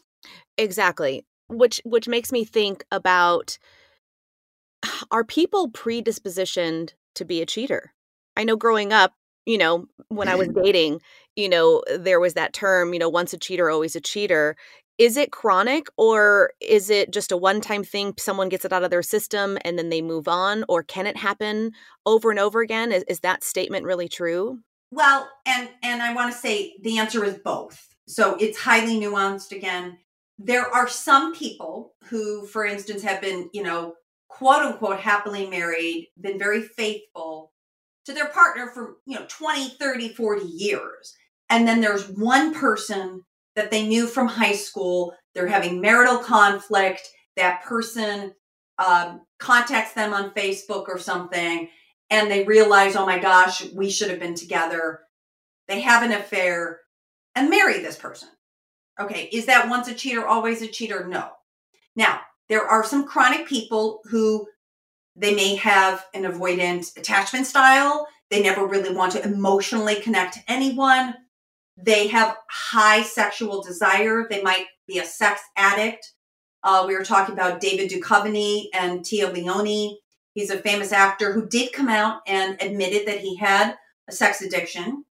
Exactly. 0.57 1.27
Which 1.49 1.81
which 1.85 2.07
makes 2.09 2.31
me 2.31 2.45
think 2.45 2.85
about 2.91 3.59
are 5.11 5.25
people 5.25 5.71
predispositioned 5.71 6.95
to 7.17 7.25
be 7.25 7.43
a 7.43 7.47
cheater? 7.47 7.93
I 8.37 8.45
know 8.45 8.57
growing 8.57 8.93
up, 8.93 9.15
you 9.45 9.59
know, 9.59 9.87
when 10.09 10.29
I 10.29 10.37
was 10.37 10.49
dating, 10.63 11.01
you 11.37 11.49
know, 11.49 11.83
there 11.99 12.21
was 12.21 12.35
that 12.35 12.53
term, 12.53 12.93
you 12.93 13.01
know, 13.01 13.09
once 13.09 13.33
a 13.33 13.39
cheater, 13.39 13.69
always 13.69 13.97
a 13.97 14.01
cheater. 14.01 14.57
Is 15.03 15.17
it 15.17 15.33
chronic 15.33 15.89
or 15.97 16.53
is 16.61 16.89
it 16.89 17.11
just 17.11 17.33
a 17.33 17.37
one 17.37 17.61
time 17.61 17.83
thing? 17.83 18.15
Someone 18.19 18.49
gets 18.49 18.65
it 18.65 18.73
out 18.73 18.85
of 18.85 18.91
their 18.91 19.03
system 19.03 19.59
and 19.65 19.77
then 19.77 19.89
they 19.89 20.01
move 20.01 20.29
on? 20.29 20.65
Or 20.69 20.85
can 20.85 21.09
it 21.09 21.17
happen 21.17 21.73
over 22.07 22.31
and 22.31 22.39
over 22.39 22.61
again? 22.61 22.93
Is, 22.93 23.03
is 23.09 23.19
that 23.21 23.43
statement 23.43 23.85
really 23.85 24.09
true? 24.09 24.61
Well, 24.93 25.29
and 25.45 25.69
and 25.83 26.03
I 26.03 26.15
want 26.15 26.33
to 26.33 26.39
say 26.39 26.75
the 26.83 26.99
answer 26.99 27.25
is 27.25 27.35
both. 27.35 27.89
So 28.07 28.37
it's 28.37 28.59
highly 28.59 29.01
nuanced 29.01 29.51
again. 29.51 29.99
There 30.39 30.69
are 30.69 30.87
some 30.87 31.35
people 31.35 31.95
who, 32.05 32.47
for 32.47 32.65
instance, 32.65 33.03
have 33.03 33.21
been, 33.21 33.51
you 33.53 33.65
know, 33.65 33.95
quote 34.29 34.63
unquote 34.63 35.01
happily 35.01 35.51
married, 35.51 36.11
been 36.21 36.39
very 36.39 36.63
faithful 36.63 37.53
to 38.05 38.13
their 38.13 38.29
partner 38.29 38.69
for, 38.69 38.99
you 39.07 39.19
know, 39.19 39.27
20, 39.29 39.71
30, 39.71 40.11
40 40.11 40.47
years. 40.47 41.17
And 41.51 41.67
then 41.67 41.81
there's 41.81 42.09
one 42.09 42.55
person 42.55 43.25
that 43.57 43.71
they 43.71 43.87
knew 43.87 44.07
from 44.07 44.29
high 44.29 44.55
school. 44.55 45.15
They're 45.35 45.47
having 45.47 45.81
marital 45.81 46.19
conflict. 46.19 47.09
That 47.37 47.63
person 47.63 48.33
um, 48.79 49.23
contacts 49.39 49.95
them 49.95 50.13
on 50.13 50.31
Facebook 50.31 50.89
or 50.89 50.99
something, 50.99 51.69
and 52.11 52.31
they 52.31 52.45
realize, 52.45 52.97
oh 52.97 53.07
my 53.07 53.19
gosh, 53.19 53.65
we 53.73 53.91
should 53.91 54.11
have 54.11 54.21
been 54.21 54.35
together. 54.35 55.01
They 55.69 55.81
have 55.81 56.03
an 56.03 56.13
affair 56.13 56.81
and 57.35 57.49
marry 57.49 57.79
this 57.79 57.97
person. 57.97 58.29
Okay, 59.01 59.29
is 59.33 59.47
that 59.47 59.69
once 59.69 59.89
a 59.89 59.95
cheater, 59.95 60.27
always 60.27 60.61
a 60.61 60.67
cheater? 60.67 61.07
No. 61.09 61.31
Now, 61.97 62.21
there 62.49 62.67
are 62.67 62.85
some 62.85 63.07
chronic 63.07 63.47
people 63.47 64.01
who 64.05 64.47
they 65.17 65.35
may 65.35 65.57
have 65.57 66.05
an 66.15 66.25
avoidant 66.25 66.97
attachment 66.97 67.47
style. 67.47 68.07
They 68.31 68.43
never 68.43 68.67
really 68.67 68.95
want 68.95 69.13
to 69.13 69.25
emotionally 69.25 69.97
connect 69.97 70.35
to 70.35 70.41
anyone. 70.49 71.15
They 71.83 72.07
have 72.09 72.37
high 72.49 73.03
sexual 73.03 73.63
desire. 73.63 74.27
They 74.29 74.43
might 74.43 74.67
be 74.87 74.99
a 74.99 75.05
sex 75.05 75.41
addict. 75.57 76.13
Uh, 76.63 76.85
we 76.87 76.97
were 76.97 77.05
talking 77.05 77.35
about 77.35 77.61
David 77.61 77.91
Duchovny 77.91 78.67
and 78.73 79.01
Téa 79.01 79.33
Leoni. 79.33 79.99
He's 80.35 80.51
a 80.51 80.59
famous 80.59 80.93
actor 80.93 81.33
who 81.33 81.49
did 81.49 81.73
come 81.73 81.89
out 81.89 82.21
and 82.27 82.61
admitted 82.63 83.07
that 83.07 83.21
he 83.21 83.37
had 83.37 83.77
a 84.09 84.13
sex 84.13 84.41
addiction. 84.43 85.05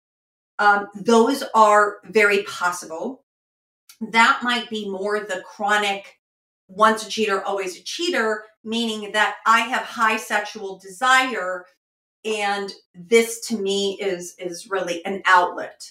Um, 0.60 0.88
those 0.96 1.44
are 1.54 1.98
very 2.06 2.44
possible. 2.44 3.24
That 4.00 4.40
might 4.42 4.70
be 4.70 4.90
more 4.90 5.20
the 5.20 5.44
chronic 5.46 6.20
once 6.68 7.06
a 7.06 7.10
cheater, 7.10 7.44
always 7.44 7.78
a 7.78 7.84
cheater, 7.84 8.46
meaning 8.63 9.12
that 9.12 9.38
I 9.46 9.62
have 9.62 9.84
high 9.84 10.18
sexual 10.18 10.80
desire 10.80 11.66
and 12.24 12.72
this 12.94 13.48
to 13.48 13.58
me 13.58 13.98
is 14.00 14.36
is 14.38 14.70
really 14.70 15.04
an 15.06 15.22
outlet 15.25 15.84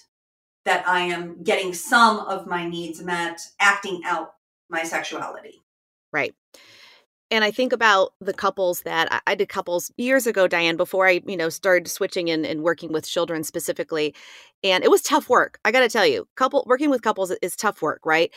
that 0.65 0.87
I 0.87 1.01
am 1.01 1.43
getting 1.43 1.73
some 1.73 2.19
of 2.19 2.47
my 2.47 2.67
needs 2.67 3.01
met, 3.01 3.41
acting 3.59 4.01
out 4.05 4.33
my 4.69 4.83
sexuality. 4.83 5.61
Right. 6.13 6.35
And 7.31 7.45
I 7.45 7.51
think 7.51 7.71
about 7.71 8.13
the 8.19 8.33
couples 8.33 8.81
that 8.81 9.23
I, 9.25 9.35
did 9.35 9.47
couples 9.47 9.89
years 9.95 10.27
ago, 10.27 10.49
Diane, 10.49 10.75
before 10.75 11.07
I, 11.07 11.21
you 11.25 11.37
know, 11.37 11.47
started 11.47 11.87
switching 11.87 12.29
and, 12.29 12.45
and 12.45 12.61
working 12.61 12.91
with 12.91 13.07
children 13.07 13.45
specifically. 13.45 14.13
And 14.65 14.83
it 14.83 14.91
was 14.91 15.01
tough 15.01 15.29
work. 15.29 15.57
I 15.63 15.71
got 15.71 15.79
to 15.79 15.89
tell 15.89 16.05
you, 16.05 16.27
couple 16.35 16.65
working 16.67 16.89
with 16.89 17.01
couples 17.01 17.31
is 17.41 17.55
tough 17.55 17.81
work, 17.81 18.01
right? 18.05 18.33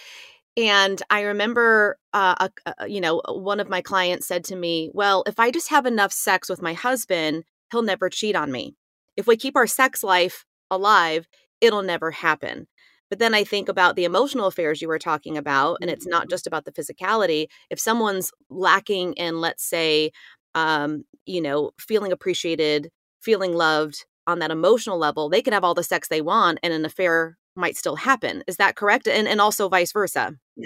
And 0.56 1.02
I 1.10 1.22
remember, 1.22 1.98
uh, 2.12 2.48
a, 2.66 2.88
you 2.88 3.00
know, 3.00 3.20
one 3.26 3.58
of 3.58 3.68
my 3.68 3.80
clients 3.80 4.28
said 4.28 4.44
to 4.44 4.56
me, 4.56 4.90
Well, 4.94 5.24
if 5.26 5.40
I 5.40 5.50
just 5.50 5.70
have 5.70 5.86
enough 5.86 6.12
sex 6.12 6.48
with 6.48 6.62
my 6.62 6.74
husband, 6.74 7.42
he'll 7.72 7.82
never 7.82 8.08
cheat 8.08 8.36
on 8.36 8.52
me. 8.52 8.76
If 9.16 9.26
we 9.26 9.36
keep 9.36 9.56
our 9.56 9.66
sex 9.66 10.04
life 10.04 10.44
alive, 10.70 11.26
it'll 11.64 11.82
never 11.82 12.10
happen. 12.10 12.66
But 13.10 13.18
then 13.18 13.34
I 13.34 13.44
think 13.44 13.68
about 13.68 13.96
the 13.96 14.04
emotional 14.04 14.46
affairs 14.46 14.80
you 14.80 14.88
were 14.88 14.98
talking 14.98 15.36
about, 15.36 15.78
and 15.80 15.90
it's 15.90 16.06
not 16.06 16.22
mm-hmm. 16.22 16.30
just 16.30 16.46
about 16.46 16.64
the 16.64 16.72
physicality. 16.72 17.46
If 17.70 17.78
someone's 17.78 18.32
lacking 18.50 19.14
in, 19.14 19.40
let's 19.40 19.64
say, 19.64 20.10
um, 20.54 21.04
you 21.26 21.40
know, 21.40 21.72
feeling 21.78 22.12
appreciated, 22.12 22.90
feeling 23.20 23.54
loved 23.54 24.04
on 24.26 24.38
that 24.38 24.50
emotional 24.50 24.98
level, 24.98 25.28
they 25.28 25.42
can 25.42 25.52
have 25.52 25.64
all 25.64 25.74
the 25.74 25.82
sex 25.82 26.08
they 26.08 26.22
want 26.22 26.58
and 26.62 26.72
an 26.72 26.84
affair 26.84 27.36
might 27.56 27.76
still 27.76 27.96
happen. 27.96 28.42
Is 28.46 28.56
that 28.56 28.76
correct? 28.76 29.06
And, 29.06 29.28
and 29.28 29.40
also 29.40 29.68
vice 29.68 29.92
versa. 29.92 30.34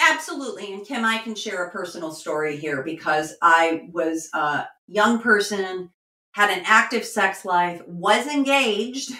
Absolutely. 0.00 0.72
And 0.72 0.86
Kim, 0.86 1.04
I 1.04 1.18
can 1.18 1.34
share 1.34 1.64
a 1.64 1.70
personal 1.70 2.12
story 2.12 2.56
here 2.56 2.82
because 2.82 3.36
I 3.42 3.88
was 3.92 4.28
a 4.34 4.66
young 4.86 5.20
person, 5.20 5.90
had 6.32 6.50
an 6.50 6.62
active 6.66 7.04
sex 7.04 7.44
life, 7.44 7.82
was 7.86 8.26
engaged 8.26 9.12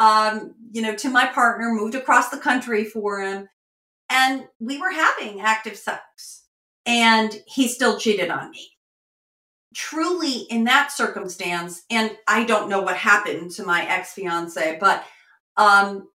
um, 0.00 0.54
you 0.72 0.80
know, 0.80 0.96
to 0.96 1.10
my 1.10 1.26
partner, 1.26 1.70
moved 1.70 1.94
across 1.94 2.30
the 2.30 2.38
country 2.38 2.84
for 2.84 3.20
him, 3.20 3.48
and 4.08 4.48
we 4.58 4.78
were 4.78 4.90
having 4.90 5.40
active 5.40 5.76
sex, 5.76 6.44
and 6.86 7.42
he 7.46 7.68
still 7.68 7.98
cheated 7.98 8.30
on 8.30 8.50
me. 8.50 8.70
Truly, 9.74 10.46
in 10.50 10.64
that 10.64 10.90
circumstance, 10.90 11.82
and 11.90 12.16
I 12.26 12.44
don't 12.44 12.70
know 12.70 12.80
what 12.80 12.96
happened 12.96 13.50
to 13.52 13.62
my 13.62 13.86
ex 13.86 14.14
fiance, 14.14 14.78
but 14.80 15.04
um, 15.58 16.08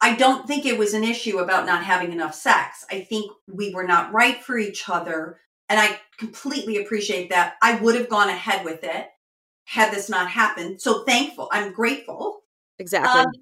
I 0.00 0.16
don't 0.16 0.48
think 0.48 0.64
it 0.64 0.78
was 0.78 0.94
an 0.94 1.04
issue 1.04 1.38
about 1.38 1.66
not 1.66 1.84
having 1.84 2.10
enough 2.10 2.34
sex. 2.34 2.86
I 2.90 3.00
think 3.00 3.30
we 3.46 3.74
were 3.74 3.86
not 3.86 4.12
right 4.12 4.42
for 4.42 4.58
each 4.58 4.88
other. 4.88 5.38
And 5.68 5.78
I 5.80 6.00
completely 6.18 6.76
appreciate 6.78 7.30
that. 7.30 7.54
I 7.62 7.76
would 7.76 7.94
have 7.94 8.08
gone 8.08 8.28
ahead 8.28 8.64
with 8.64 8.82
it 8.82 9.08
had 9.64 9.92
this 9.92 10.10
not 10.10 10.28
happened. 10.28 10.80
So 10.80 11.04
thankful. 11.04 11.48
I'm 11.52 11.72
grateful 11.72 12.43
Exactly. 12.84 13.22
Um, 13.22 13.32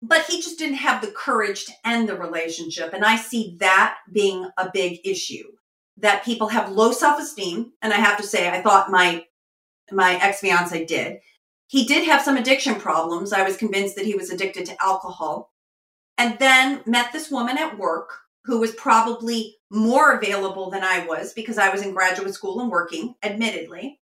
but 0.00 0.24
he 0.26 0.40
just 0.40 0.58
didn't 0.58 0.76
have 0.76 1.00
the 1.00 1.10
courage 1.10 1.64
to 1.64 1.72
end 1.84 2.08
the 2.08 2.16
relationship. 2.16 2.92
And 2.92 3.04
I 3.04 3.16
see 3.16 3.56
that 3.58 3.98
being 4.12 4.48
a 4.56 4.70
big 4.72 5.00
issue 5.04 5.44
that 5.96 6.24
people 6.24 6.48
have 6.48 6.70
low 6.70 6.92
self 6.92 7.20
esteem. 7.20 7.72
And 7.82 7.92
I 7.92 7.96
have 7.96 8.16
to 8.18 8.22
say, 8.22 8.48
I 8.48 8.62
thought 8.62 8.90
my, 8.90 9.24
my 9.90 10.14
ex 10.22 10.38
fiance 10.38 10.84
did. 10.84 11.18
He 11.66 11.84
did 11.84 12.06
have 12.06 12.22
some 12.22 12.36
addiction 12.36 12.76
problems. 12.76 13.32
I 13.32 13.42
was 13.42 13.56
convinced 13.56 13.96
that 13.96 14.06
he 14.06 14.14
was 14.14 14.30
addicted 14.30 14.66
to 14.66 14.82
alcohol. 14.82 15.52
And 16.16 16.38
then 16.38 16.82
met 16.86 17.12
this 17.12 17.30
woman 17.30 17.58
at 17.58 17.76
work 17.76 18.10
who 18.44 18.60
was 18.60 18.72
probably 18.72 19.56
more 19.70 20.12
available 20.12 20.70
than 20.70 20.84
I 20.84 21.04
was 21.06 21.32
because 21.32 21.58
I 21.58 21.70
was 21.70 21.82
in 21.82 21.92
graduate 21.92 22.34
school 22.34 22.60
and 22.60 22.70
working, 22.70 23.14
admittedly. 23.22 24.00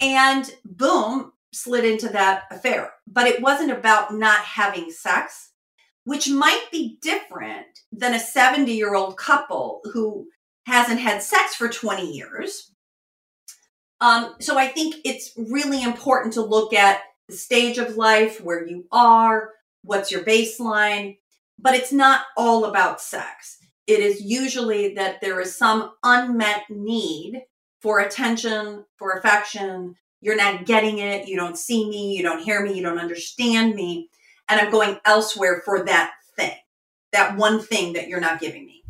And 0.00 0.50
boom, 0.64 1.32
slid 1.52 1.84
into 1.84 2.08
that 2.10 2.44
affair. 2.50 2.92
But 3.06 3.26
it 3.26 3.42
wasn't 3.42 3.70
about 3.70 4.14
not 4.14 4.40
having 4.40 4.90
sex, 4.90 5.52
which 6.04 6.28
might 6.28 6.66
be 6.70 6.98
different 7.00 7.66
than 7.92 8.14
a 8.14 8.20
70 8.20 8.72
year 8.72 8.94
old 8.94 9.16
couple 9.16 9.80
who 9.92 10.26
hasn't 10.66 11.00
had 11.00 11.22
sex 11.22 11.54
for 11.54 11.68
20 11.68 12.12
years. 12.12 12.72
Um, 14.00 14.36
so 14.40 14.58
I 14.58 14.68
think 14.68 14.96
it's 15.04 15.32
really 15.36 15.82
important 15.82 16.34
to 16.34 16.42
look 16.42 16.72
at 16.72 17.00
the 17.28 17.36
stage 17.36 17.78
of 17.78 17.96
life, 17.96 18.40
where 18.40 18.66
you 18.66 18.86
are, 18.92 19.50
what's 19.82 20.10
your 20.10 20.22
baseline, 20.22 21.18
but 21.58 21.74
it's 21.74 21.92
not 21.92 22.22
all 22.36 22.64
about 22.66 23.00
sex. 23.00 23.58
It 23.86 24.00
is 24.00 24.20
usually 24.20 24.94
that 24.94 25.20
there 25.20 25.40
is 25.40 25.56
some 25.56 25.92
unmet 26.02 26.64
need 26.68 27.42
for 27.80 28.00
attention, 28.00 28.84
for 28.98 29.12
affection, 29.12 29.96
you're 30.20 30.36
not 30.36 30.66
getting 30.66 30.98
it. 30.98 31.28
You 31.28 31.36
don't 31.36 31.56
see 31.56 31.88
me. 31.88 32.16
You 32.16 32.22
don't 32.22 32.42
hear 32.42 32.64
me. 32.64 32.74
You 32.74 32.82
don't 32.82 32.98
understand 32.98 33.74
me. 33.74 34.10
And 34.48 34.60
I'm 34.60 34.70
going 34.70 34.98
elsewhere 35.04 35.62
for 35.64 35.84
that 35.84 36.12
thing, 36.36 36.56
that 37.12 37.36
one 37.36 37.60
thing 37.60 37.92
that 37.92 38.08
you're 38.08 38.20
not 38.20 38.40
giving 38.40 38.66
me. 38.66 38.82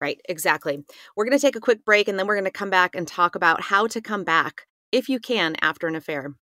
Right, 0.00 0.20
exactly. 0.28 0.84
We're 1.16 1.24
going 1.24 1.38
to 1.38 1.42
take 1.42 1.56
a 1.56 1.60
quick 1.60 1.84
break 1.84 2.08
and 2.08 2.18
then 2.18 2.26
we're 2.26 2.34
going 2.34 2.44
to 2.44 2.50
come 2.50 2.70
back 2.70 2.94
and 2.94 3.06
talk 3.06 3.34
about 3.34 3.62
how 3.62 3.86
to 3.86 4.00
come 4.00 4.24
back, 4.24 4.66
if 4.92 5.08
you 5.08 5.18
can, 5.18 5.56
after 5.62 5.86
an 5.86 5.94
affair. 5.94 6.34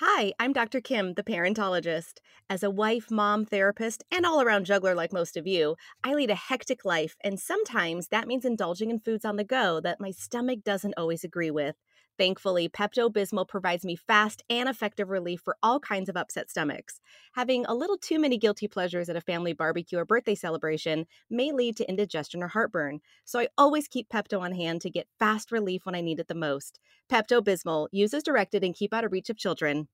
Hi, 0.00 0.32
I'm 0.38 0.52
Dr. 0.52 0.80
Kim, 0.80 1.14
the 1.14 1.24
parentologist. 1.24 2.20
As 2.48 2.62
a 2.62 2.70
wife, 2.70 3.10
mom, 3.10 3.44
therapist, 3.44 4.04
and 4.12 4.24
all 4.24 4.40
around 4.40 4.64
juggler 4.64 4.94
like 4.94 5.12
most 5.12 5.36
of 5.36 5.46
you, 5.46 5.74
I 6.04 6.14
lead 6.14 6.30
a 6.30 6.36
hectic 6.36 6.84
life, 6.84 7.16
and 7.22 7.38
sometimes 7.38 8.08
that 8.08 8.28
means 8.28 8.44
indulging 8.44 8.90
in 8.90 9.00
foods 9.00 9.24
on 9.24 9.34
the 9.34 9.44
go 9.44 9.80
that 9.80 10.00
my 10.00 10.12
stomach 10.12 10.60
doesn't 10.64 10.94
always 10.96 11.24
agree 11.24 11.50
with. 11.50 11.74
Thankfully, 12.18 12.68
Pepto 12.68 13.08
Bismol 13.12 13.46
provides 13.46 13.84
me 13.84 13.94
fast 13.94 14.42
and 14.50 14.68
effective 14.68 15.08
relief 15.08 15.40
for 15.40 15.56
all 15.62 15.78
kinds 15.78 16.08
of 16.08 16.16
upset 16.16 16.50
stomachs. 16.50 17.00
Having 17.34 17.64
a 17.66 17.74
little 17.74 17.96
too 17.96 18.18
many 18.18 18.36
guilty 18.36 18.66
pleasures 18.66 19.08
at 19.08 19.14
a 19.14 19.20
family 19.20 19.52
barbecue 19.52 19.98
or 19.98 20.04
birthday 20.04 20.34
celebration 20.34 21.06
may 21.30 21.52
lead 21.52 21.76
to 21.76 21.88
indigestion 21.88 22.42
or 22.42 22.48
heartburn, 22.48 22.98
so 23.24 23.38
I 23.38 23.48
always 23.56 23.86
keep 23.86 24.08
Pepto 24.08 24.40
on 24.40 24.52
hand 24.52 24.80
to 24.80 24.90
get 24.90 25.06
fast 25.20 25.52
relief 25.52 25.86
when 25.86 25.94
I 25.94 26.00
need 26.00 26.18
it 26.18 26.26
the 26.26 26.34
most. 26.34 26.80
Pepto 27.08 27.40
Bismol, 27.40 27.86
use 27.92 28.12
as 28.12 28.24
directed 28.24 28.64
and 28.64 28.74
keep 28.74 28.92
out 28.92 29.04
of 29.04 29.12
reach 29.12 29.30
of 29.30 29.36
children. 29.36 29.86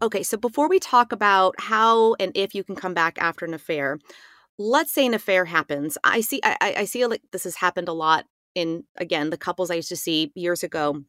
Okay, 0.00 0.22
so 0.22 0.36
before 0.36 0.68
we 0.68 0.78
talk 0.78 1.10
about 1.10 1.56
how 1.58 2.14
and 2.20 2.30
if 2.36 2.54
you 2.54 2.62
can 2.62 2.76
come 2.76 2.94
back 2.94 3.18
after 3.18 3.44
an 3.44 3.52
affair, 3.52 3.98
let's 4.58 4.92
say 4.92 5.06
an 5.06 5.14
affair 5.14 5.44
happens. 5.44 5.96
I 6.04 6.20
see 6.20 6.40
I, 6.42 6.56
I 6.78 6.84
see 6.84 7.06
like 7.06 7.22
this 7.32 7.44
has 7.44 7.56
happened 7.56 7.88
a 7.88 7.92
lot 7.92 8.26
in 8.54 8.84
again 8.96 9.30
the 9.30 9.36
couples 9.36 9.70
I 9.70 9.74
used 9.74 9.88
to 9.90 9.96
see 9.96 10.32
years 10.34 10.62
ago 10.62 11.04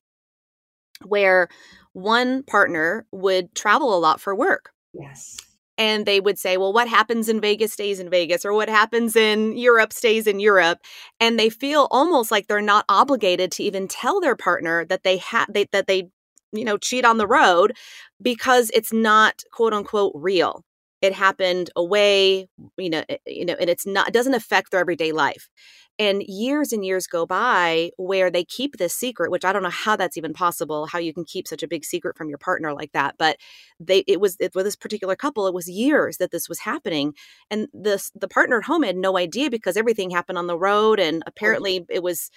where 1.05 1.47
one 1.93 2.43
partner 2.43 3.05
would 3.11 3.55
travel 3.55 3.95
a 3.95 3.99
lot 3.99 4.19
for 4.21 4.35
work. 4.35 4.71
Yes. 4.93 5.37
And 5.77 6.05
they 6.05 6.19
would 6.19 6.37
say, 6.37 6.57
well, 6.57 6.73
what 6.73 6.89
happens 6.89 7.29
in 7.29 7.39
Vegas 7.39 7.71
stays 7.71 8.01
in 8.01 8.09
Vegas, 8.09 8.43
or 8.43 8.53
what 8.53 8.67
happens 8.67 9.15
in 9.15 9.57
Europe 9.57 9.93
stays 9.93 10.27
in 10.27 10.41
Europe. 10.41 10.79
And 11.21 11.39
they 11.39 11.49
feel 11.49 11.87
almost 11.89 12.31
like 12.31 12.47
they're 12.47 12.61
not 12.61 12.83
obligated 12.89 13.49
to 13.53 13.63
even 13.63 13.87
tell 13.87 14.19
their 14.19 14.35
partner 14.35 14.83
that 14.85 15.03
they 15.03 15.17
had 15.17 15.45
they, 15.49 15.67
that 15.71 15.87
they, 15.87 16.09
you 16.51 16.65
know, 16.65 16.77
cheat 16.77 17.05
on 17.05 17.17
the 17.17 17.27
road 17.27 17.77
because 18.21 18.69
it's 18.73 18.91
not 18.91 19.41
quote 19.53 19.73
unquote 19.73 20.11
real. 20.15 20.65
It 21.01 21.13
happened 21.13 21.69
away, 21.75 22.47
you 22.77 22.89
know, 22.89 23.03
eh, 23.09 23.17
you 23.25 23.45
know, 23.45 23.55
and 23.59 23.69
it's 23.69 23.85
not 23.85 24.09
it 24.09 24.13
doesn't 24.13 24.33
affect 24.33 24.71
their 24.71 24.81
everyday 24.81 25.11
life. 25.13 25.49
And 25.97 26.23
years 26.23 26.71
and 26.71 26.85
years 26.85 27.07
go 27.07 27.25
by 27.25 27.91
where 27.97 28.31
they 28.31 28.43
keep 28.45 28.77
this 28.77 28.93
secret, 28.95 29.31
which 29.31 29.43
I 29.45 29.51
don't 29.53 29.63
know 29.63 29.69
how 29.69 29.95
that's 29.97 30.17
even 30.17 30.33
possible, 30.33 30.85
how 30.87 30.99
you 30.99 31.13
can 31.13 31.25
keep 31.25 31.47
such 31.47 31.61
a 31.63 31.67
big 31.67 31.83
secret 31.85 32.17
from 32.17 32.29
your 32.29 32.37
partner 32.37 32.73
like 32.73 32.91
that. 32.93 33.15
But 33.17 33.37
they 33.79 33.99
it 34.07 34.19
was 34.21 34.35
it, 34.39 34.53
with 34.55 34.65
this 34.65 34.75
particular 34.75 35.15
couple, 35.15 35.47
it 35.47 35.53
was 35.53 35.69
years 35.69 36.17
that 36.17 36.31
this 36.31 36.49
was 36.49 36.59
happening. 36.59 37.13
And 37.51 37.67
this 37.73 38.11
the 38.15 38.27
partner 38.27 38.57
at 38.59 38.65
home 38.65 38.83
had 38.83 38.97
no 38.97 39.17
idea 39.17 39.49
because 39.49 39.77
everything 39.77 40.09
happened 40.09 40.37
on 40.37 40.47
the 40.47 40.57
road 40.57 40.99
and 40.99 41.23
apparently 41.27 41.85
it 41.89 42.03
was 42.03 42.29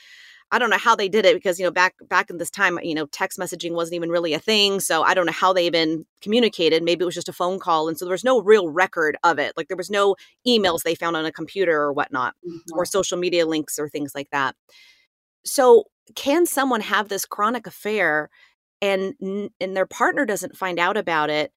I 0.52 0.58
don't 0.58 0.70
know 0.70 0.78
how 0.78 0.94
they 0.94 1.08
did 1.08 1.24
it 1.24 1.34
because 1.34 1.58
you 1.58 1.64
know 1.64 1.70
back 1.70 1.94
back 2.08 2.30
in 2.30 2.38
this 2.38 2.50
time 2.50 2.78
you 2.82 2.94
know 2.94 3.06
text 3.06 3.38
messaging 3.38 3.72
wasn't 3.72 3.94
even 3.94 4.10
really 4.10 4.34
a 4.34 4.38
thing 4.38 4.80
so 4.80 5.02
I 5.02 5.14
don't 5.14 5.26
know 5.26 5.32
how 5.32 5.52
they 5.52 5.66
even 5.66 6.04
communicated. 6.20 6.82
Maybe 6.82 7.02
it 7.02 7.06
was 7.06 7.14
just 7.14 7.28
a 7.28 7.32
phone 7.32 7.58
call 7.58 7.88
and 7.88 7.98
so 7.98 8.04
there 8.04 8.12
was 8.12 8.22
no 8.22 8.40
real 8.40 8.68
record 8.68 9.16
of 9.24 9.38
it. 9.38 9.54
Like 9.56 9.68
there 9.68 9.76
was 9.76 9.90
no 9.90 10.14
emails 10.46 10.82
they 10.82 10.94
found 10.94 11.16
on 11.16 11.24
a 11.24 11.32
computer 11.32 11.80
or 11.80 11.92
whatnot 11.92 12.34
mm-hmm. 12.46 12.78
or 12.78 12.84
social 12.84 13.18
media 13.18 13.46
links 13.46 13.78
or 13.78 13.88
things 13.88 14.14
like 14.14 14.30
that. 14.30 14.54
So 15.44 15.84
can 16.14 16.46
someone 16.46 16.82
have 16.82 17.08
this 17.08 17.24
chronic 17.24 17.66
affair 17.66 18.28
and 18.80 19.14
and 19.20 19.76
their 19.76 19.86
partner 19.86 20.26
doesn't 20.26 20.56
find 20.56 20.78
out 20.78 20.96
about 20.96 21.30
it 21.30 21.52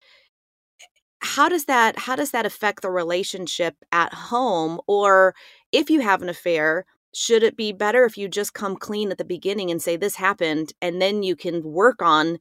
how 1.25 1.49
does 1.49 1.65
that 1.65 1.97
how 1.97 2.15
does 2.15 2.31
that 2.31 2.45
affect 2.45 2.81
the 2.81 2.91
relationship 2.91 3.75
at 3.91 4.13
home? 4.13 4.79
Or 4.87 5.33
if 5.71 5.89
you 5.89 6.01
have 6.01 6.21
an 6.21 6.29
affair 6.29 6.85
should 7.15 7.43
it 7.43 7.55
be 7.55 7.71
better 7.71 8.03
if 8.03 8.17
you 8.17 8.27
just 8.27 8.53
come 8.53 8.75
clean 8.75 9.09
at 9.09 9.17
the 9.17 9.23
beginning 9.23 9.71
and 9.71 9.81
say 9.81 9.95
this 9.95 10.15
happened 10.15 10.73
and 10.81 11.01
then 11.01 11.23
you 11.23 11.33
can 11.33 11.63
work 11.63 12.01
on 12.01 12.39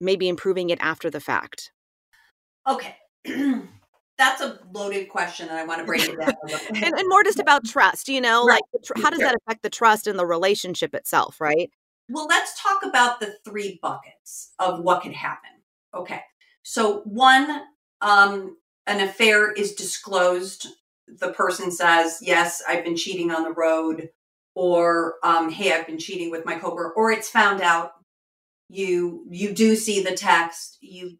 maybe 0.00 0.28
improving 0.28 0.70
it 0.70 0.78
after 0.80 1.08
the 1.08 1.20
fact? 1.20 1.70
Okay. 2.66 2.96
That's 4.18 4.40
a 4.40 4.58
loaded 4.72 5.08
question 5.08 5.48
and 5.48 5.56
i 5.56 5.64
want 5.64 5.78
to 5.78 5.84
break 5.84 6.02
it 6.02 6.18
down 6.18 6.34
and, 6.74 6.98
and, 6.98 7.08
more 7.08 7.22
just 7.22 7.38
about 7.38 7.64
trust 7.64 8.08
you 8.08 8.20
know 8.20 8.44
right. 8.44 8.60
like 8.74 8.82
tr- 8.84 9.00
how 9.00 9.10
does 9.10 9.20
that 9.20 9.36
affect 9.36 9.62
the 9.62 9.70
trust 9.70 10.08
in 10.08 10.16
the 10.16 10.26
relationship 10.26 10.92
itself 10.92 11.40
right? 11.40 11.70
Well 12.08 12.26
let's 12.26 12.60
talk 12.60 12.84
about 12.84 13.20
the 13.20 13.36
three 13.44 13.78
buckets 13.80 14.54
of 14.58 14.80
what 14.80 15.02
can 15.02 15.12
happen 15.12 15.50
okay? 15.94 16.22
So 16.64 17.02
one 17.04 17.62
um 18.00 18.56
an 18.88 18.98
affair 18.98 19.52
is 19.52 19.74
disclosed 19.74 20.66
the 21.18 21.32
person 21.32 21.70
says, 21.70 22.18
Yes, 22.22 22.62
I've 22.68 22.84
been 22.84 22.96
cheating 22.96 23.30
on 23.30 23.42
the 23.42 23.52
road, 23.52 24.10
or 24.54 25.14
um, 25.22 25.50
hey, 25.50 25.72
I've 25.72 25.86
been 25.86 25.98
cheating 25.98 26.30
with 26.30 26.44
my 26.44 26.58
coworker, 26.58 26.92
or 26.96 27.12
it's 27.12 27.30
found 27.30 27.60
out. 27.60 27.92
You 28.70 29.24
you 29.30 29.54
do 29.54 29.76
see 29.76 30.02
the 30.02 30.14
text. 30.14 30.76
You 30.82 31.16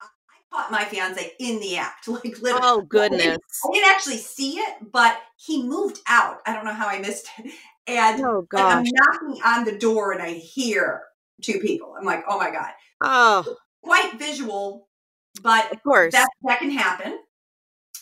I 0.00 0.06
caught 0.50 0.70
my 0.70 0.84
fiance 0.84 1.32
in 1.38 1.60
the 1.60 1.76
act, 1.76 2.08
like 2.08 2.40
literally. 2.40 2.60
Oh 2.62 2.80
goodness! 2.80 3.20
I 3.20 3.24
didn't, 3.24 3.42
I 3.64 3.72
didn't, 3.72 3.90
actually 3.90 4.16
see 4.16 4.58
it, 4.58 4.90
but 4.90 5.18
he 5.36 5.62
moved 5.62 6.00
out. 6.08 6.38
I 6.46 6.54
don't 6.54 6.64
know 6.64 6.72
how 6.72 6.88
I 6.88 6.98
missed 7.00 7.28
it. 7.38 7.52
And 7.86 8.22
oh, 8.22 8.46
like, 8.52 8.64
I'm 8.64 8.84
knocking 8.84 9.42
on 9.44 9.64
the 9.64 9.78
door, 9.78 10.12
and 10.12 10.22
I 10.22 10.32
hear 10.34 11.02
two 11.42 11.58
people. 11.58 11.94
I'm 11.98 12.04
like, 12.04 12.24
oh 12.28 12.38
my 12.38 12.50
god! 12.50 12.70
Oh, 13.02 13.56
quite 13.82 14.18
visual, 14.18 14.88
but 15.42 15.72
of 15.72 15.82
course 15.82 16.12
that 16.12 16.28
that 16.44 16.60
can 16.60 16.70
happen. 16.70 17.18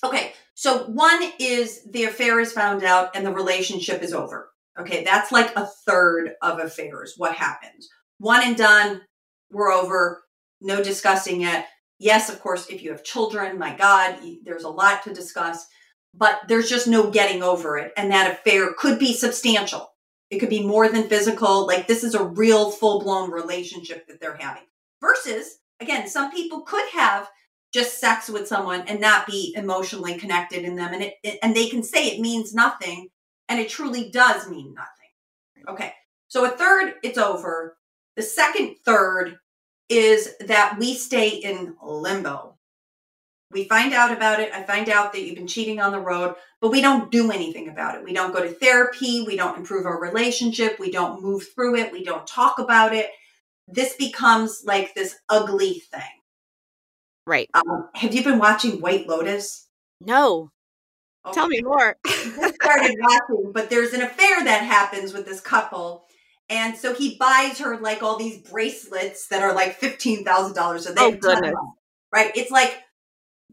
Okay, 0.05 0.33
so 0.59 0.85
one 0.85 1.23
is 1.39 1.85
the 1.85 2.05
affair 2.05 2.41
is 2.41 2.51
found 2.51 2.83
out 2.83 3.15
and 3.15 3.27
the 3.27 3.31
relationship 3.31 4.03
is 4.03 4.15
over. 4.15 4.49
Okay, 4.81 5.05
that's 5.05 5.31
like 5.31 5.55
a 5.55 5.67
third 5.67 6.31
of 6.41 6.59
affairs. 6.59 7.13
What 7.19 7.35
happens? 7.35 7.91
One 8.19 8.43
and 8.43 8.57
done, 8.57 9.03
we're 9.51 9.71
over, 9.71 10.23
no 10.63 10.83
discussing 10.83 11.43
it. 11.43 11.67
Yes, 11.99 12.31
of 12.31 12.41
course, 12.41 12.69
if 12.69 12.83
you 12.83 12.91
have 12.91 13.05
children, 13.05 13.59
my 13.59 13.77
God, 13.77 14.19
there's 14.45 14.65
a 14.65 14.71
lot 14.71 15.03
to 15.05 15.13
discuss, 15.13 15.67
but 16.15 16.41
there's 16.49 16.71
just 16.71 16.89
no 16.89 17.11
getting 17.11 17.43
over 17.43 17.77
it. 17.77 17.93
And 17.99 18.11
that 18.11 18.31
affair 18.31 18.73
could 18.79 18.99
be 18.99 19.13
substantial. 19.13 19.91
It 20.31 20.39
could 20.39 20.49
be 20.49 20.67
more 20.67 20.89
than 20.89 21.07
physical. 21.07 21.67
Like 21.67 21.87
this 21.87 22.03
is 22.03 22.15
a 22.15 22.25
real 22.25 22.71
full 22.71 23.03
blown 23.03 23.31
relationship 23.31 24.09
that 24.09 24.23
they're 24.23 24.39
having. 24.39 24.65
Versus, 25.03 25.59
again, 25.81 26.09
some 26.09 26.31
people 26.33 26.63
could 26.63 26.89
have 26.95 27.29
just 27.77 28.01
sex 28.01 28.29
with 28.29 28.49
someone 28.49 28.83
and 28.89 29.01
not 29.01 29.27
be 29.27 29.55
emotionally 29.57 30.19
connected 30.19 30.65
in 30.65 30.77
them. 30.77 30.95
And 30.95 31.03
it, 31.03 31.15
it, 31.23 31.39
and 31.43 31.55
they 31.55 31.69
can 31.69 31.83
say 31.83 32.07
it 32.07 32.21
means 32.21 32.55
nothing 32.55 33.09
and 33.49 33.61
it 33.61 33.69
truly 33.69 34.11
does 34.11 34.49
mean 34.49 34.75
nothing. 34.75 35.69
Okay 35.69 35.93
so 36.29 36.45
a 36.45 36.51
third 36.51 36.95
it's 37.03 37.19
over. 37.19 37.77
The 38.17 38.23
second 38.23 38.77
third 38.85 39.39
is 39.89 40.35
that 40.41 40.77
we 40.79 40.95
stay 40.95 41.29
in 41.29 41.77
limbo. 41.83 42.57
We 43.53 43.65
find 43.65 43.93
out 43.93 44.13
about 44.13 44.41
it. 44.41 44.53
I 44.53 44.63
find 44.65 44.89
out 44.89 45.13
that 45.13 45.23
you've 45.23 45.37
been 45.37 45.47
cheating 45.47 45.81
on 45.81 45.93
the 45.93 46.01
road 46.01 46.35
but 46.61 46.71
we 46.71 46.81
don't 46.81 47.13
do 47.13 47.31
anything 47.31 47.69
about 47.69 47.97
it. 47.97 48.05
We 48.05 48.15
don't 48.15 48.33
go 48.33 48.43
to 48.43 48.49
therapy. 48.49 49.25
We 49.27 49.37
don't 49.37 49.59
improve 49.59 49.87
our 49.87 50.01
relationship. 50.01 50.79
We 50.79 50.91
don't 50.91 51.23
move 51.23 51.47
through 51.55 51.77
it. 51.77 51.93
We 51.93 52.03
don't 52.03 52.27
talk 52.27 52.59
about 52.59 52.95
it. 52.95 53.11
This 53.69 53.95
becomes 53.97 54.63
like 54.65 54.95
this 54.95 55.17
ugly 55.29 55.81
thing 55.91 56.16
Right. 57.27 57.51
Um, 57.55 57.89
have 57.95 58.15
you 58.15 58.23
been 58.23 58.39
watching 58.39 58.81
White 58.81 59.09
Lotus? 59.09 59.69
No. 60.01 60.51
Okay. 61.25 61.35
Tell 61.35 61.49
me 61.49 61.61
more. 61.63 61.97
Started 62.07 62.97
watching, 63.01 63.53
but 63.53 63.69
there's 63.69 63.93
an 63.93 64.03
affair 64.03 64.45
that 64.45 64.63
happens 64.63 65.13
with 65.13 65.27
this 65.27 65.41
couple. 65.41 66.07
And 66.49 66.77
so 66.77 66.95
he 66.95 67.17
buys 67.19 67.59
her 67.59 67.79
like 67.79 68.03
all 68.03 68.17
these 68.17 68.39
bracelets 68.39 69.27
that 69.29 69.43
are 69.43 69.53
like 69.53 69.75
fifteen 69.75 70.25
thousand 70.25 70.55
dollars. 70.55 70.85
So 70.85 70.93
they 70.93 71.03
oh, 71.03 71.13
goodness. 71.13 71.55
right? 72.13 72.31
It's 72.37 72.53
like 72.53 72.79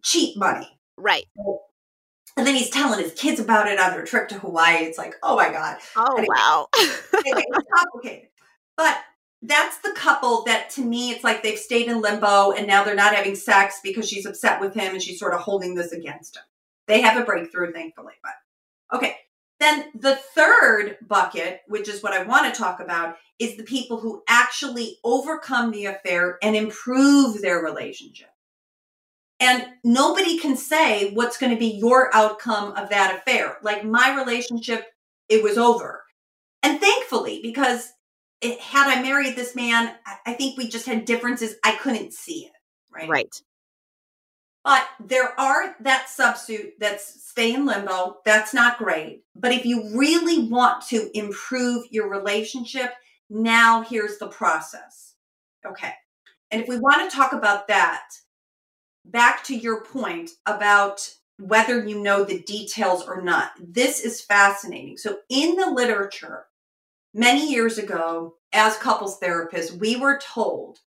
cheap 0.03 0.37
money. 0.37 0.69
Right. 0.97 1.25
And 2.37 2.45
then 2.45 2.55
he's 2.55 2.69
telling 2.69 2.99
his 2.99 3.13
kids 3.13 3.39
about 3.39 3.67
it 3.67 3.79
on 3.79 3.91
their 3.91 4.05
trip 4.05 4.29
to 4.29 4.39
Hawaii. 4.39 4.83
It's 4.83 4.97
like, 4.99 5.15
oh 5.23 5.35
my 5.35 5.49
God. 5.49 5.77
Oh 5.95 6.17
anyway, 6.17 6.27
wow. 6.29 6.67
anyway, 7.25 7.43
it's 7.47 7.67
complicated. 7.73 8.29
But 8.77 8.97
that's 9.43 9.77
the 9.79 9.91
couple 9.91 10.43
that 10.45 10.69
to 10.71 10.81
me 10.81 11.11
it's 11.11 11.23
like 11.23 11.43
they've 11.43 11.59
stayed 11.59 11.87
in 11.87 12.01
limbo 12.01 12.51
and 12.51 12.65
now 12.65 12.83
they're 12.83 12.95
not 12.95 13.13
having 13.13 13.35
sex 13.35 13.79
because 13.83 14.07
she's 14.07 14.25
upset 14.25 14.61
with 14.61 14.73
him 14.73 14.93
and 14.93 15.01
she's 15.01 15.19
sort 15.19 15.33
of 15.33 15.41
holding 15.41 15.75
this 15.75 15.91
against 15.91 16.37
him. 16.37 16.43
They 16.87 17.01
have 17.01 17.21
a 17.21 17.25
breakthrough, 17.25 17.71
thankfully. 17.71 18.13
But 18.23 18.95
okay. 18.97 19.17
Then 19.59 19.85
the 19.95 20.15
third 20.15 20.97
bucket, 21.01 21.61
which 21.67 21.87
is 21.87 22.03
what 22.03 22.13
I 22.13 22.23
want 22.23 22.53
to 22.53 22.59
talk 22.59 22.79
about, 22.79 23.17
is 23.39 23.55
the 23.55 23.63
people 23.63 23.99
who 23.99 24.23
actually 24.27 24.97
overcome 25.03 25.71
the 25.71 25.85
affair 25.85 26.37
and 26.41 26.55
improve 26.55 27.41
their 27.41 27.59
relationship. 27.59 28.29
And 29.39 29.65
nobody 29.83 30.37
can 30.37 30.55
say 30.55 31.11
what's 31.13 31.37
going 31.37 31.51
to 31.51 31.59
be 31.59 31.77
your 31.77 32.09
outcome 32.13 32.73
of 32.75 32.89
that 32.89 33.15
affair. 33.15 33.57
Like 33.61 33.85
my 33.85 34.15
relationship, 34.15 34.85
it 35.29 35.43
was 35.43 35.57
over. 35.57 36.03
And 36.61 36.79
thankfully, 36.79 37.39
because 37.41 37.91
it, 38.43 38.59
had 38.59 38.87
I 38.87 39.01
married 39.01 39.35
this 39.35 39.55
man, 39.55 39.93
I, 40.05 40.31
I 40.31 40.33
think 40.33 40.57
we 40.57 40.67
just 40.67 40.85
had 40.85 41.05
differences. 41.05 41.55
I 41.63 41.75
couldn't 41.75 42.13
see 42.13 42.45
it. 42.45 42.51
Right. 42.93 43.09
Right. 43.09 43.41
But 44.63 44.87
there 45.03 45.37
are 45.39 45.75
that 45.81 46.09
substitute 46.09 46.73
that's 46.79 47.21
stay 47.23 47.53
in 47.53 47.65
limbo. 47.65 48.17
That's 48.23 48.53
not 48.53 48.77
great. 48.77 49.23
But 49.35 49.51
if 49.51 49.65
you 49.65 49.97
really 49.97 50.47
want 50.47 50.85
to 50.87 51.09
improve 51.17 51.85
your 51.91 52.09
relationship, 52.09 52.93
now 53.29 53.81
here's 53.81 54.19
the 54.19 54.27
process. 54.27 55.15
Okay. 55.65 55.93
And 56.51 56.61
if 56.61 56.67
we 56.67 56.79
want 56.79 57.09
to 57.09 57.15
talk 57.15 57.33
about 57.33 57.67
that, 57.67 58.03
back 59.05 59.43
to 59.45 59.55
your 59.55 59.83
point 59.83 60.31
about 60.45 61.09
whether 61.39 61.85
you 61.85 62.01
know 62.01 62.23
the 62.23 62.41
details 62.43 63.03
or 63.05 63.21
not, 63.21 63.51
this 63.59 63.99
is 63.99 64.21
fascinating. 64.21 64.97
So, 64.97 65.17
in 65.29 65.55
the 65.55 65.71
literature, 65.71 66.45
many 67.13 67.51
years 67.51 67.77
ago, 67.77 68.35
as 68.51 68.77
couples 68.77 69.19
therapists, 69.19 69.77
we 69.77 69.95
were 69.95 70.19
told 70.19 70.79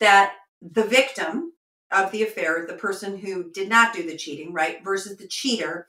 that 0.00 0.34
the 0.60 0.84
victim 0.84 1.52
of 1.90 2.10
the 2.10 2.22
affair, 2.22 2.64
the 2.66 2.74
person 2.74 3.16
who 3.18 3.50
did 3.52 3.68
not 3.68 3.94
do 3.94 4.04
the 4.08 4.16
cheating, 4.16 4.52
right, 4.52 4.82
versus 4.82 5.16
the 5.16 5.28
cheater, 5.28 5.86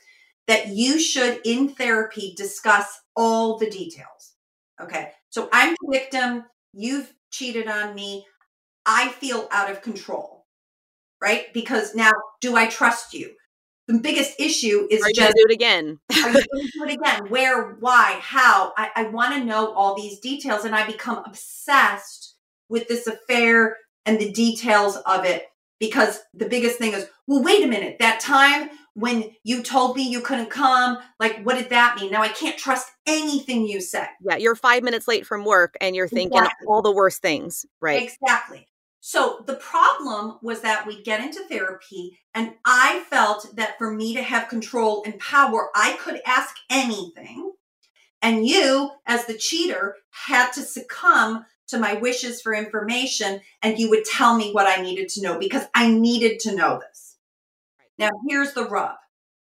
that 0.47 0.67
you 0.67 0.99
should 0.99 1.39
in 1.45 1.69
therapy 1.69 2.33
discuss 2.35 3.01
all 3.15 3.57
the 3.57 3.69
details. 3.69 4.33
Okay. 4.81 5.11
So 5.29 5.49
I'm 5.53 5.75
the 5.81 5.91
victim. 5.91 6.45
You've 6.73 7.13
cheated 7.31 7.67
on 7.67 7.95
me. 7.95 8.25
I 8.85 9.09
feel 9.09 9.47
out 9.51 9.71
of 9.71 9.81
control, 9.81 10.45
right? 11.21 11.53
Because 11.53 11.95
now, 11.95 12.11
do 12.41 12.57
I 12.57 12.67
trust 12.67 13.13
you? 13.13 13.31
The 13.87 13.99
biggest 13.99 14.39
issue 14.39 14.87
is 14.89 15.01
are 15.03 15.11
just 15.13 15.35
do 15.35 15.45
it 15.49 15.53
again. 15.53 15.99
are 16.11 16.29
you 16.29 16.33
going 16.33 16.43
to 16.43 16.71
do 16.73 16.83
it 16.85 16.93
again? 16.93 17.25
Where, 17.29 17.73
why, 17.79 18.17
how? 18.21 18.73
I, 18.77 18.89
I 18.95 19.03
want 19.09 19.35
to 19.35 19.43
know 19.43 19.73
all 19.73 19.95
these 19.95 20.19
details, 20.19 20.65
and 20.65 20.73
I 20.73 20.85
become 20.85 21.23
obsessed 21.25 22.35
with 22.69 22.87
this 22.87 23.07
affair 23.07 23.77
and 24.05 24.19
the 24.19 24.31
details 24.31 24.97
of 25.05 25.25
it 25.25 25.47
because 25.79 26.21
the 26.33 26.47
biggest 26.47 26.77
thing 26.77 26.93
is, 26.93 27.07
well, 27.27 27.43
wait 27.43 27.63
a 27.63 27.67
minute, 27.67 27.97
that 27.99 28.19
time 28.19 28.69
when 28.93 29.31
you 29.43 29.63
told 29.63 29.95
me 29.95 30.07
you 30.07 30.21
couldn't 30.21 30.49
come, 30.49 30.97
like, 31.19 31.43
what 31.43 31.57
did 31.57 31.69
that 31.69 31.97
mean? 31.99 32.11
Now 32.11 32.21
I 32.21 32.27
can't 32.29 32.57
trust 32.57 32.87
anything 33.05 33.67
you 33.67 33.81
said. 33.81 34.07
Yeah, 34.21 34.37
you're 34.37 34.55
five 34.55 34.83
minutes 34.83 35.07
late 35.07 35.25
from 35.25 35.43
work 35.43 35.75
and 35.81 35.95
you're 35.95 36.07
thinking 36.07 36.37
exactly. 36.37 36.67
all 36.67 36.81
the 36.81 36.91
worst 36.91 37.21
things, 37.21 37.65
right? 37.81 38.03
Exactly. 38.03 38.67
So 39.05 39.43
the 39.45 39.55
problem 39.55 40.37
was 40.41 40.61
that 40.61 40.87
we'd 40.87 41.03
get 41.03 41.21
into 41.21 41.43
therapy, 41.49 42.19
and 42.33 42.53
I 42.63 43.03
felt 43.09 43.53
that 43.57 43.77
for 43.77 43.91
me 43.91 44.13
to 44.13 44.23
have 44.23 44.47
control 44.47 45.03
and 45.05 45.19
power, 45.19 45.71
I 45.75 45.97
could 45.99 46.21
ask 46.25 46.55
anything. 46.69 47.51
And 48.21 48.47
you, 48.47 48.91
as 49.05 49.25
the 49.25 49.33
cheater, 49.33 49.97
had 50.11 50.53
to 50.53 50.61
succumb 50.61 51.45
to 51.67 51.77
my 51.77 51.95
wishes 51.95 52.41
for 52.41 52.53
information 52.53 53.41
and 53.61 53.77
you 53.77 53.89
would 53.89 54.05
tell 54.05 54.37
me 54.37 54.53
what 54.53 54.67
I 54.67 54.81
needed 54.81 55.09
to 55.09 55.21
know 55.21 55.37
because 55.37 55.65
I 55.75 55.91
needed 55.91 56.39
to 56.41 56.55
know 56.55 56.79
this. 56.79 57.17
Now, 57.97 58.09
here's 58.29 58.53
the 58.53 58.69
rub. 58.69 58.95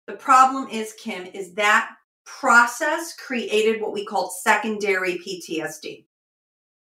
The 0.07 0.13
problem 0.13 0.69
is, 0.69 0.93
Kim, 0.93 1.25
is 1.25 1.55
that 1.55 1.89
process 2.25 3.17
created 3.17 3.81
what 3.81 3.91
we 3.91 4.05
call 4.05 4.29
secondary 4.29 5.17
PTSD, 5.17 6.05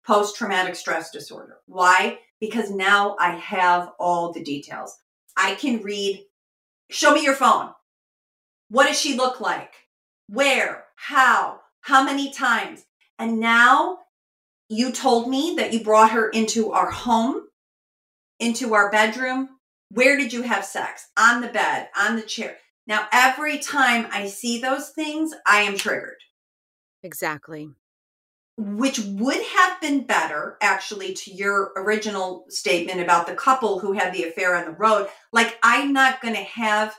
post 0.03 0.35
traumatic 0.35 0.73
stress 0.73 1.11
disorder. 1.11 1.57
Why? 1.67 2.17
Because 2.39 2.69
now 2.69 3.15
I 3.19 3.31
have 3.31 3.91
all 3.99 4.31
the 4.31 4.43
details. 4.43 4.97
I 5.37 5.55
can 5.55 5.81
read, 5.81 6.25
show 6.89 7.13
me 7.13 7.23
your 7.23 7.35
phone. 7.35 7.71
What 8.69 8.87
does 8.87 8.99
she 8.99 9.15
look 9.15 9.39
like? 9.39 9.73
Where? 10.27 10.85
How? 10.95 11.61
How 11.81 12.03
many 12.03 12.31
times? 12.31 12.85
And 13.19 13.39
now 13.39 13.99
you 14.69 14.91
told 14.91 15.29
me 15.29 15.55
that 15.57 15.71
you 15.71 15.83
brought 15.83 16.11
her 16.11 16.29
into 16.29 16.71
our 16.71 16.89
home, 16.89 17.43
into 18.39 18.73
our 18.73 18.89
bedroom. 18.91 19.49
Where 19.91 20.17
did 20.17 20.33
you 20.33 20.41
have 20.41 20.65
sex? 20.65 21.07
On 21.17 21.41
the 21.41 21.47
bed, 21.47 21.89
on 21.97 22.15
the 22.15 22.23
chair. 22.23 22.57
Now, 22.87 23.07
every 23.11 23.59
time 23.59 24.07
I 24.11 24.27
see 24.27 24.59
those 24.59 24.89
things, 24.89 25.33
I 25.45 25.61
am 25.61 25.77
triggered. 25.77 26.17
Exactly. 27.03 27.69
Which 28.57 28.99
would 28.99 29.41
have 29.41 29.81
been 29.81 30.05
better, 30.05 30.57
actually, 30.61 31.13
to 31.13 31.31
your 31.31 31.73
original 31.75 32.45
statement 32.49 33.01
about 33.01 33.27
the 33.27 33.35
couple 33.35 33.79
who 33.79 33.91
had 33.91 34.13
the 34.13 34.23
affair 34.23 34.55
on 34.55 34.65
the 34.65 34.71
road. 34.71 35.09
Like, 35.33 35.57
I'm 35.61 35.91
not 35.91 36.21
going 36.21 36.35
to 36.35 36.41
have, 36.41 36.95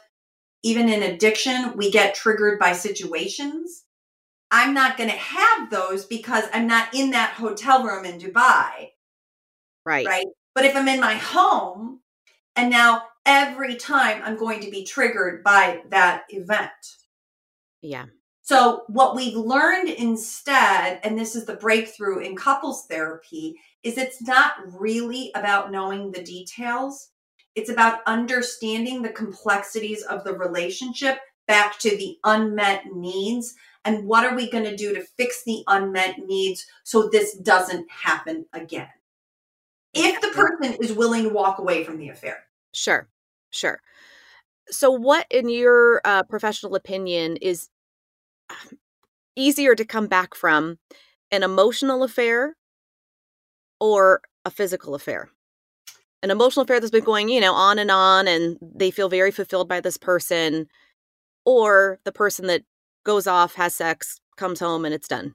even 0.62 0.90
in 0.90 1.02
addiction, 1.02 1.74
we 1.74 1.90
get 1.90 2.14
triggered 2.14 2.58
by 2.58 2.72
situations. 2.72 3.84
I'm 4.50 4.74
not 4.74 4.96
going 4.96 5.10
to 5.10 5.16
have 5.16 5.70
those 5.70 6.04
because 6.04 6.44
I'm 6.52 6.66
not 6.66 6.94
in 6.94 7.10
that 7.12 7.32
hotel 7.32 7.84
room 7.84 8.04
in 8.04 8.20
Dubai. 8.20 8.90
Right. 9.84 10.06
Right. 10.06 10.26
But 10.54 10.64
if 10.64 10.76
I'm 10.76 10.88
in 10.88 11.00
my 11.00 11.14
home 11.14 12.00
and 12.54 12.70
now 12.70 13.02
every 13.24 13.76
time 13.76 14.22
I'm 14.24 14.36
going 14.36 14.60
to 14.60 14.70
be 14.70 14.84
triggered 14.84 15.42
by 15.42 15.82
that 15.90 16.24
event. 16.28 16.70
Yeah. 17.82 18.06
So, 18.46 18.85
what 18.87 19.16
we've 19.16 19.35
learned 19.35 19.88
instead, 19.88 21.00
and 21.02 21.18
this 21.18 21.35
is 21.35 21.46
the 21.46 21.56
breakthrough 21.56 22.20
in 22.20 22.37
couples 22.37 22.87
therapy, 22.87 23.56
is 23.82 23.98
it's 23.98 24.22
not 24.22 24.54
really 24.78 25.32
about 25.35 25.72
knowing 25.72 26.12
the 26.12 26.22
details. 26.22 27.09
It's 27.56 27.70
about 27.70 28.02
understanding 28.06 29.02
the 29.02 29.09
complexities 29.09 30.02
of 30.02 30.22
the 30.22 30.32
relationship 30.32 31.18
back 31.48 31.78
to 31.80 31.90
the 31.96 32.18
unmet 32.22 32.85
needs. 32.94 33.54
And 33.85 34.06
what 34.06 34.24
are 34.24 34.37
we 34.37 34.48
going 34.48 34.64
to 34.64 34.76
do 34.76 34.94
to 34.94 35.02
fix 35.16 35.42
the 35.42 35.64
unmet 35.66 36.18
needs 36.26 36.66
so 36.85 37.09
this 37.09 37.37
doesn't 37.38 37.90
happen 37.90 38.46
again? 38.52 38.88
If 39.92 40.20
the 40.20 40.28
person 40.28 40.76
is 40.80 40.92
willing 40.92 41.24
to 41.24 41.30
walk 41.30 41.59
away 41.59 41.82
from 41.82 41.98
the 41.98 42.11
affair. 42.11 42.44
Sure 42.72 43.09
sure. 43.56 43.80
So 44.68 44.90
what 44.90 45.26
in 45.30 45.48
your 45.48 46.00
uh, 46.04 46.24
professional 46.24 46.74
opinion 46.74 47.37
is 47.37 47.68
easier 49.37 49.74
to 49.74 49.85
come 49.85 50.06
back 50.06 50.35
from 50.35 50.78
an 51.30 51.42
emotional 51.42 52.02
affair 52.02 52.56
or 53.80 54.20
a 54.44 54.50
physical 54.50 54.94
affair 54.94 55.28
an 56.22 56.30
emotional 56.30 56.64
affair 56.64 56.80
that's 56.80 56.90
been 56.90 57.04
going 57.04 57.28
you 57.28 57.40
know 57.40 57.52
on 57.52 57.78
and 57.78 57.90
on 57.90 58.26
and 58.26 58.56
they 58.62 58.90
feel 58.90 59.09
very 59.09 59.30
fulfilled 59.30 59.68
by 59.68 59.80
this 59.80 59.96
person 59.96 60.66
or 61.46 62.00
the 62.04 62.12
person 62.12 62.46
that 62.48 62.62
goes 63.04 63.26
off, 63.26 63.54
has 63.54 63.74
sex, 63.74 64.20
comes 64.37 64.61
home, 64.61 64.85
and 64.85 64.92
it's 64.92 65.09
done. 65.09 65.35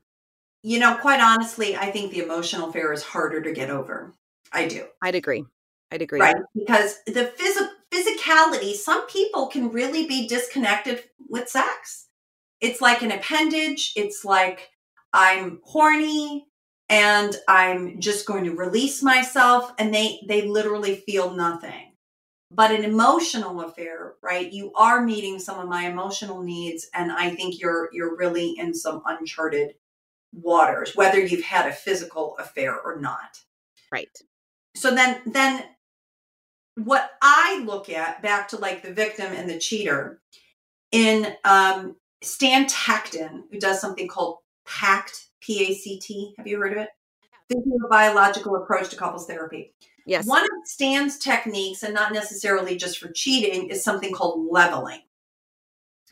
You 0.62 0.78
know, 0.78 0.94
quite 0.96 1.22
honestly, 1.22 1.76
I 1.76 1.90
think 1.90 2.12
the 2.12 2.24
emotional 2.24 2.70
affair 2.70 2.94
is 2.94 3.02
harder 3.02 3.42
to 3.42 3.52
get 3.52 3.72
over. 3.72 4.14
I 4.52 4.68
do. 4.68 4.86
I'd 5.02 5.16
agree. 5.16 5.46
I'd 5.92 6.04
agree. 6.04 6.20
Right. 6.20 6.36
Because 6.54 7.00
the 7.08 7.32
phys- 7.36 7.70
physicality, 7.90 8.76
some 8.76 9.08
people 9.08 9.48
can 9.48 9.72
really 9.72 10.06
be 10.06 10.28
disconnected 10.28 11.02
with 11.30 11.50
sex. 11.50 12.10
It's 12.62 12.82
like 12.82 13.02
an 13.02 13.12
appendage. 13.12 13.94
It's 13.96 14.24
like 14.24 14.70
I'm 15.14 15.60
horny 15.64 16.46
and 16.90 17.36
I'm 17.48 18.00
just 18.00 18.26
going 18.26 18.44
to 18.46 18.56
release 18.56 19.02
myself 19.02 19.74
and 19.80 19.94
they 19.94 20.22
they 20.28 20.44
literally 20.44 20.96
feel 20.96 21.34
nothing. 21.34 21.94
But 22.54 22.72
an 22.72 22.84
emotional 22.84 23.62
affair 23.62 24.16
right? 24.22 24.52
You 24.52 24.72
are 24.76 25.02
meeting 25.02 25.40
some 25.40 25.60
of 25.60 25.68
my 25.68 25.88
emotional 25.88 26.44
needs 26.44 26.88
and 26.94 27.12
i 27.12 27.30
think 27.30 27.60
you're 27.60 27.90
you're 27.92 28.16
really 28.16 28.54
in 28.58 28.74
some 28.74 29.02
uncharted 29.06 29.76
waters 30.34 30.96
whether 30.96 31.20
you've 31.20 31.44
had 31.44 31.68
a 31.68 31.74
physical 31.74 32.38
affair 32.38 32.80
or 32.80 33.00
not. 33.00 33.40
Right. 33.92 34.16
So 34.76 34.94
then 34.94 35.22
then 35.26 35.64
what 36.76 37.12
i 37.22 37.62
look 37.66 37.90
at 37.90 38.22
back 38.22 38.48
to 38.48 38.58
like 38.58 38.82
the 38.82 38.94
victim 38.94 39.34
and 39.34 39.50
the 39.50 39.60
cheater 39.60 40.22
in 40.92 41.36
um 41.44 41.96
stan 42.22 42.66
Tatkin, 42.68 43.44
who 43.52 43.60
does 43.60 43.82
something 43.82 44.08
called 44.08 44.38
pact 44.66 45.30
p-a-c-t 45.42 46.36
have 46.38 46.48
you 46.48 46.60
heard 46.60 46.74
of 46.74 46.78
it 46.78 46.90
this 47.50 47.60
is 47.60 47.82
a 47.84 47.90
biological 47.90 48.56
approach 48.56 48.90
to 48.90 48.96
couples 48.96 49.26
therapy 49.26 49.74
Yes. 50.06 50.26
One 50.26 50.44
of 50.44 50.50
Stan's 50.66 51.18
techniques, 51.18 51.84
and 51.84 51.94
not 51.94 52.14
necessarily 52.14 52.76
just 52.76 52.98
for 52.98 53.12
cheating, 53.12 53.70
is 53.70 53.84
something 53.84 54.12
called 54.12 54.48
leveling. 54.50 55.02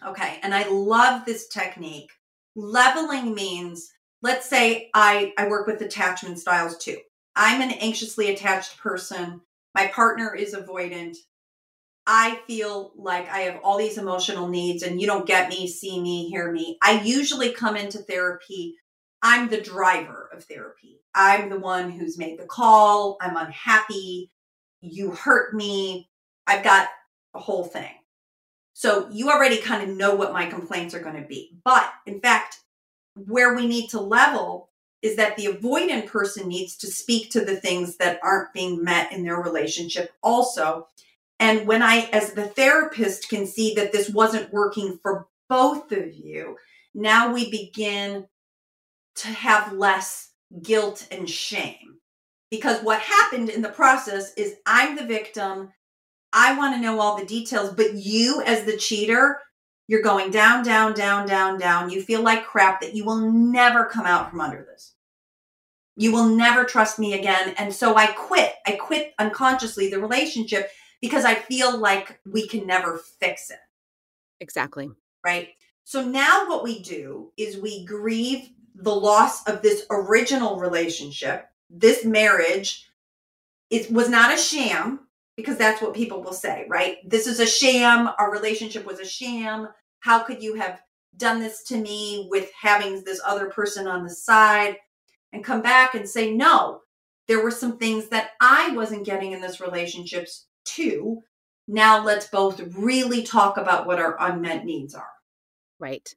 Okay. 0.06 0.40
And 0.44 0.54
I 0.54 0.68
love 0.68 1.26
this 1.26 1.48
technique. 1.48 2.12
Leveling 2.56 3.34
means, 3.34 3.92
let's 4.22 4.48
say 4.48 4.90
I, 4.94 5.34
I 5.38 5.48
work 5.48 5.68
with 5.68 5.82
attachment 5.82 6.40
styles 6.40 6.78
too. 6.78 6.98
I'm 7.36 7.62
an 7.62 7.72
anxiously 7.72 8.30
attached 8.30 8.78
person. 8.78 9.42
My 9.76 9.88
partner 9.88 10.36
is 10.36 10.56
avoidant. 10.56 11.18
I 12.12 12.40
feel 12.48 12.92
like 12.96 13.30
I 13.30 13.42
have 13.42 13.60
all 13.64 13.78
these 13.78 14.00
emotional 14.00 14.48
needs 14.48 14.82
and 14.82 15.00
you 15.00 15.06
don't 15.06 15.28
get 15.28 15.48
me, 15.48 15.68
see 15.68 16.02
me, 16.02 16.28
hear 16.28 16.52
me. 16.52 16.80
I 16.82 17.02
usually 17.02 17.52
come 17.52 17.78
into 17.78 18.00
therapy 18.00 18.76
I'm 19.22 19.50
the 19.50 19.62
driver 19.62 20.30
of 20.34 20.46
therapy. 20.46 21.02
I'm 21.14 21.50
the 21.50 21.60
one 21.60 21.92
who's 21.92 22.18
made 22.18 22.40
the 22.40 22.46
call. 22.46 23.18
I'm 23.20 23.36
unhappy. 23.36 24.32
You 24.82 25.12
hurt 25.12 25.54
me. 25.54 26.10
I've 26.48 26.64
got 26.64 26.88
a 27.34 27.40
whole 27.40 27.66
thing. 27.66 27.92
So 28.74 29.10
you 29.12 29.30
already 29.30 29.58
kind 29.58 29.84
of 29.84 29.96
know 29.96 30.16
what 30.16 30.32
my 30.32 30.46
complaints 30.46 30.94
are 30.94 31.02
going 31.02 31.22
to 31.22 31.28
be. 31.28 31.58
But 31.66 31.92
in 32.06 32.22
fact, 32.22 32.60
where 33.16 33.54
we 33.54 33.68
need 33.68 33.90
to 33.90 34.00
level 34.00 34.70
is 35.02 35.18
that 35.18 35.36
the 35.36 35.48
avoidant 35.48 36.08
person 36.08 36.48
needs 36.48 36.78
to 36.78 36.88
speak 36.88 37.30
to 37.32 37.44
the 37.44 37.58
things 37.58 37.98
that 37.98 38.20
aren't 38.24 38.54
being 38.54 38.84
met 38.84 39.12
in 39.12 39.24
their 39.24 39.38
relationship 39.38 40.14
also. 40.24 40.88
And 41.40 41.66
when 41.68 41.82
I, 41.82 42.10
as 42.12 42.34
the 42.34 42.48
therapist, 42.48 43.30
can 43.30 43.46
see 43.46 43.74
that 43.76 43.92
this 43.92 44.10
wasn't 44.10 44.52
working 44.52 45.00
for 45.02 45.28
both 45.48 45.92
of 45.92 46.14
you, 46.14 46.58
now 46.94 47.34
we 47.34 47.50
begin 47.50 48.28
to 49.16 49.28
have 49.28 49.74
less 49.74 50.32
guilt 50.62 51.08
and 51.12 51.30
shame. 51.30 51.98
Because 52.52 52.82
what 52.84 53.00
happened 53.00 53.50
in 53.50 53.62
the 53.62 53.70
process 53.70 54.34
is 54.34 54.56
I'm 54.66 54.96
the 54.96 55.06
victim. 55.06 55.70
I 56.34 56.58
want 56.58 56.76
to 56.76 56.82
know 56.82 57.00
all 57.00 57.18
the 57.18 57.26
details, 57.26 57.74
but 57.74 57.94
you, 57.94 58.42
as 58.42 58.66
the 58.66 58.78
cheater, 58.78 59.40
you're 59.88 60.02
going 60.02 60.32
down, 60.32 60.64
down, 60.64 60.94
down, 60.94 61.28
down, 61.28 61.58
down. 61.58 61.90
You 61.90 62.02
feel 62.02 62.22
like 62.22 62.46
crap 62.46 62.82
that 62.82 62.96
you 62.96 63.06
will 63.06 63.32
never 63.32 63.86
come 63.86 64.06
out 64.06 64.30
from 64.30 64.42
under 64.42 64.64
this. 64.64 64.94
You 65.96 66.12
will 66.12 66.28
never 66.28 66.64
trust 66.64 67.00
me 67.00 67.14
again. 67.14 67.54
And 67.58 67.74
so 67.74 67.96
I 67.96 68.08
quit. 68.08 68.54
I 68.66 68.74
quit 68.74 69.14
unconsciously 69.20 69.90
the 69.90 70.00
relationship 70.00 70.70
because 71.02 71.26
I 71.26 71.36
feel 71.36 71.78
like 71.78 72.20
we 72.26 72.48
can 72.48 72.68
never 72.68 72.98
fix 72.98 73.50
it. 73.50 73.60
Exactly. 74.40 74.90
Right. 75.24 75.50
So 75.84 76.06
now 76.06 76.48
what 76.48 76.64
we 76.64 76.82
do 76.82 77.32
is 77.38 77.58
we 77.58 77.86
grieve 77.86 78.50
the 78.76 78.96
loss 78.96 79.46
of 79.48 79.62
this 79.62 79.86
original 79.90 80.58
relationship, 80.58 81.48
this 81.70 82.06
marriage, 82.06 82.90
it 83.70 83.92
was 83.92 84.10
not 84.10 84.34
a 84.34 84.38
sham 84.38 85.02
because 85.36 85.58
that's 85.58 85.82
what 85.82 85.94
people 85.94 86.22
will 86.22 86.34
say, 86.34 86.66
right? 86.70 86.98
This 87.08 87.28
is 87.28 87.40
a 87.40 87.46
sham. 87.46 88.10
Our 88.18 88.32
relationship 88.32 88.86
was 88.86 89.00
a 89.00 89.06
sham. 89.06 89.70
How 90.00 90.20
could 90.20 90.42
you 90.44 90.56
have 90.56 90.82
done 91.18 91.40
this 91.40 91.64
to 91.64 91.78
me 91.78 92.28
with 92.30 92.50
having 92.60 93.04
this 93.04 93.22
other 93.26 93.48
person 93.48 93.88
on 93.88 94.04
the 94.04 94.10
side 94.10 94.78
and 95.34 95.44
come 95.44 95.62
back 95.62 95.96
and 95.96 96.08
say, 96.08 96.34
no, 96.34 96.82
there 97.28 97.44
were 97.44 97.52
some 97.52 97.78
things 97.78 98.10
that 98.10 98.32
I 98.42 98.72
wasn't 98.72 99.06
getting 99.06 99.34
in 99.34 99.42
this 99.42 99.62
relationships 99.62 100.46
too. 100.66 101.22
Now 101.68 102.04
let's 102.04 102.28
both 102.28 102.60
really 102.76 103.24
talk 103.24 103.58
about 103.58 103.86
what 103.86 104.00
our 104.00 104.16
unmet 104.20 104.66
needs 104.66 104.96
are. 104.96 105.12
Right. 105.80 106.08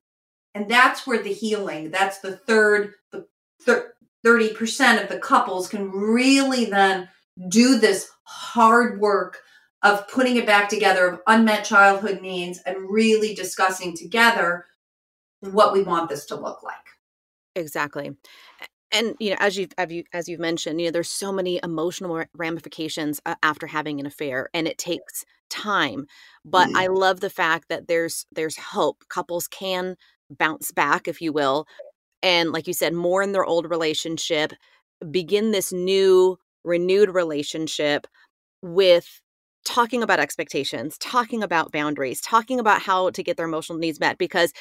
And 0.55 0.69
that's 0.69 1.07
where 1.07 1.23
the 1.23 1.33
healing, 1.33 1.91
that's 1.91 2.19
the 2.19 2.37
third, 2.37 2.95
the 3.11 3.27
thir- 3.61 3.95
30% 4.25 5.03
of 5.03 5.09
the 5.09 5.19
couples 5.19 5.69
can 5.69 5.91
really 5.91 6.67
then 6.67 7.09
do 7.49 7.79
this 7.79 8.11
hard 8.25 9.01
work 9.01 9.39
of 9.83 10.07
putting 10.09 10.37
it 10.37 10.47
back 10.47 10.69
together 10.69 11.07
of 11.09 11.21
unmet 11.27 11.65
childhood 11.65 12.21
needs 12.21 12.61
and 12.65 12.91
really 12.91 13.35
discussing 13.35 13.97
together 13.97 14.67
what 15.41 15.73
we 15.73 15.83
want 15.83 16.09
this 16.09 16.27
to 16.27 16.37
look 16.37 16.63
like. 16.63 16.77
Exactly. 17.57 18.13
And 18.93 19.15
you 19.19 19.31
know, 19.31 19.37
as 19.41 19.57
you've 19.57 19.73
as, 19.79 19.91
you, 19.91 20.05
as 20.13 20.29
you've 20.29 20.41
mentioned, 20.41 20.81
you 20.81 20.87
know, 20.89 20.93
there's 20.93 21.11
so 21.11 21.33
many 21.33 21.59
emotional 21.63 22.25
ramifications 22.35 23.21
uh, 23.25 23.35
after 23.43 23.67
having 23.67 23.99
an 23.99 24.07
affair, 24.07 24.49
and 24.53 24.69
it 24.69 24.79
takes 24.79 25.25
time. 25.49 26.07
But 26.45 26.69
mm. 26.69 26.77
I 26.77 26.89
love 26.89 27.21
the 27.21 27.31
fact 27.31 27.69
that 27.69 27.89
there's 27.89 28.27
there's 28.33 28.57
hope. 28.57 29.05
Couples 29.09 29.49
can 29.49 29.97
bounce 30.31 30.73
back, 30.73 31.09
if 31.09 31.21
you 31.21 31.33
will, 31.33 31.67
and 32.23 32.53
like 32.53 32.67
you 32.67 32.75
said, 32.75 32.95
more 32.95 33.23
in 33.23 33.33
their 33.33 33.45
old 33.45 33.69
relationship, 33.69 34.53
begin 35.11 35.51
this 35.51 35.73
new 35.73 36.39
renewed 36.65 37.11
relationship 37.11 38.07
with 38.63 39.21
talking 39.65 40.03
about 40.03 40.21
expectations, 40.21 40.99
talking 40.99 41.43
about 41.43 41.73
boundaries, 41.73 42.21
talking 42.21 42.59
about 42.61 42.83
how 42.83 43.11
to 43.11 43.23
get 43.23 43.37
their 43.37 43.47
emotional 43.47 43.79
needs 43.79 44.01
met 44.01 44.19
because 44.19 44.53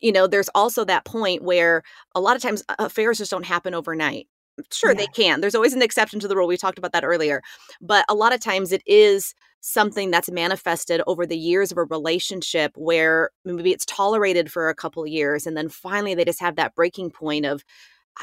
you 0.00 0.12
know, 0.12 0.26
there's 0.26 0.48
also 0.54 0.84
that 0.84 1.04
point 1.04 1.42
where 1.42 1.82
a 2.14 2.20
lot 2.20 2.36
of 2.36 2.42
times 2.42 2.62
affairs 2.78 3.18
just 3.18 3.30
don't 3.30 3.46
happen 3.46 3.74
overnight. 3.74 4.28
Sure, 4.72 4.90
yeah. 4.90 4.98
they 4.98 5.06
can. 5.06 5.40
There's 5.40 5.54
always 5.54 5.74
an 5.74 5.82
exception 5.82 6.20
to 6.20 6.28
the 6.28 6.36
rule. 6.36 6.48
We 6.48 6.56
talked 6.56 6.78
about 6.78 6.92
that 6.92 7.04
earlier. 7.04 7.42
But 7.80 8.04
a 8.08 8.14
lot 8.14 8.34
of 8.34 8.40
times 8.40 8.72
it 8.72 8.82
is 8.86 9.34
something 9.60 10.10
that's 10.10 10.30
manifested 10.30 11.02
over 11.06 11.26
the 11.26 11.36
years 11.36 11.72
of 11.72 11.78
a 11.78 11.84
relationship 11.84 12.72
where 12.76 13.30
maybe 13.44 13.72
it's 13.72 13.86
tolerated 13.86 14.50
for 14.50 14.68
a 14.68 14.74
couple 14.74 15.02
of 15.02 15.08
years 15.08 15.46
and 15.46 15.56
then 15.56 15.68
finally 15.68 16.14
they 16.14 16.24
just 16.24 16.40
have 16.40 16.56
that 16.56 16.74
breaking 16.76 17.10
point 17.10 17.44
of 17.44 17.64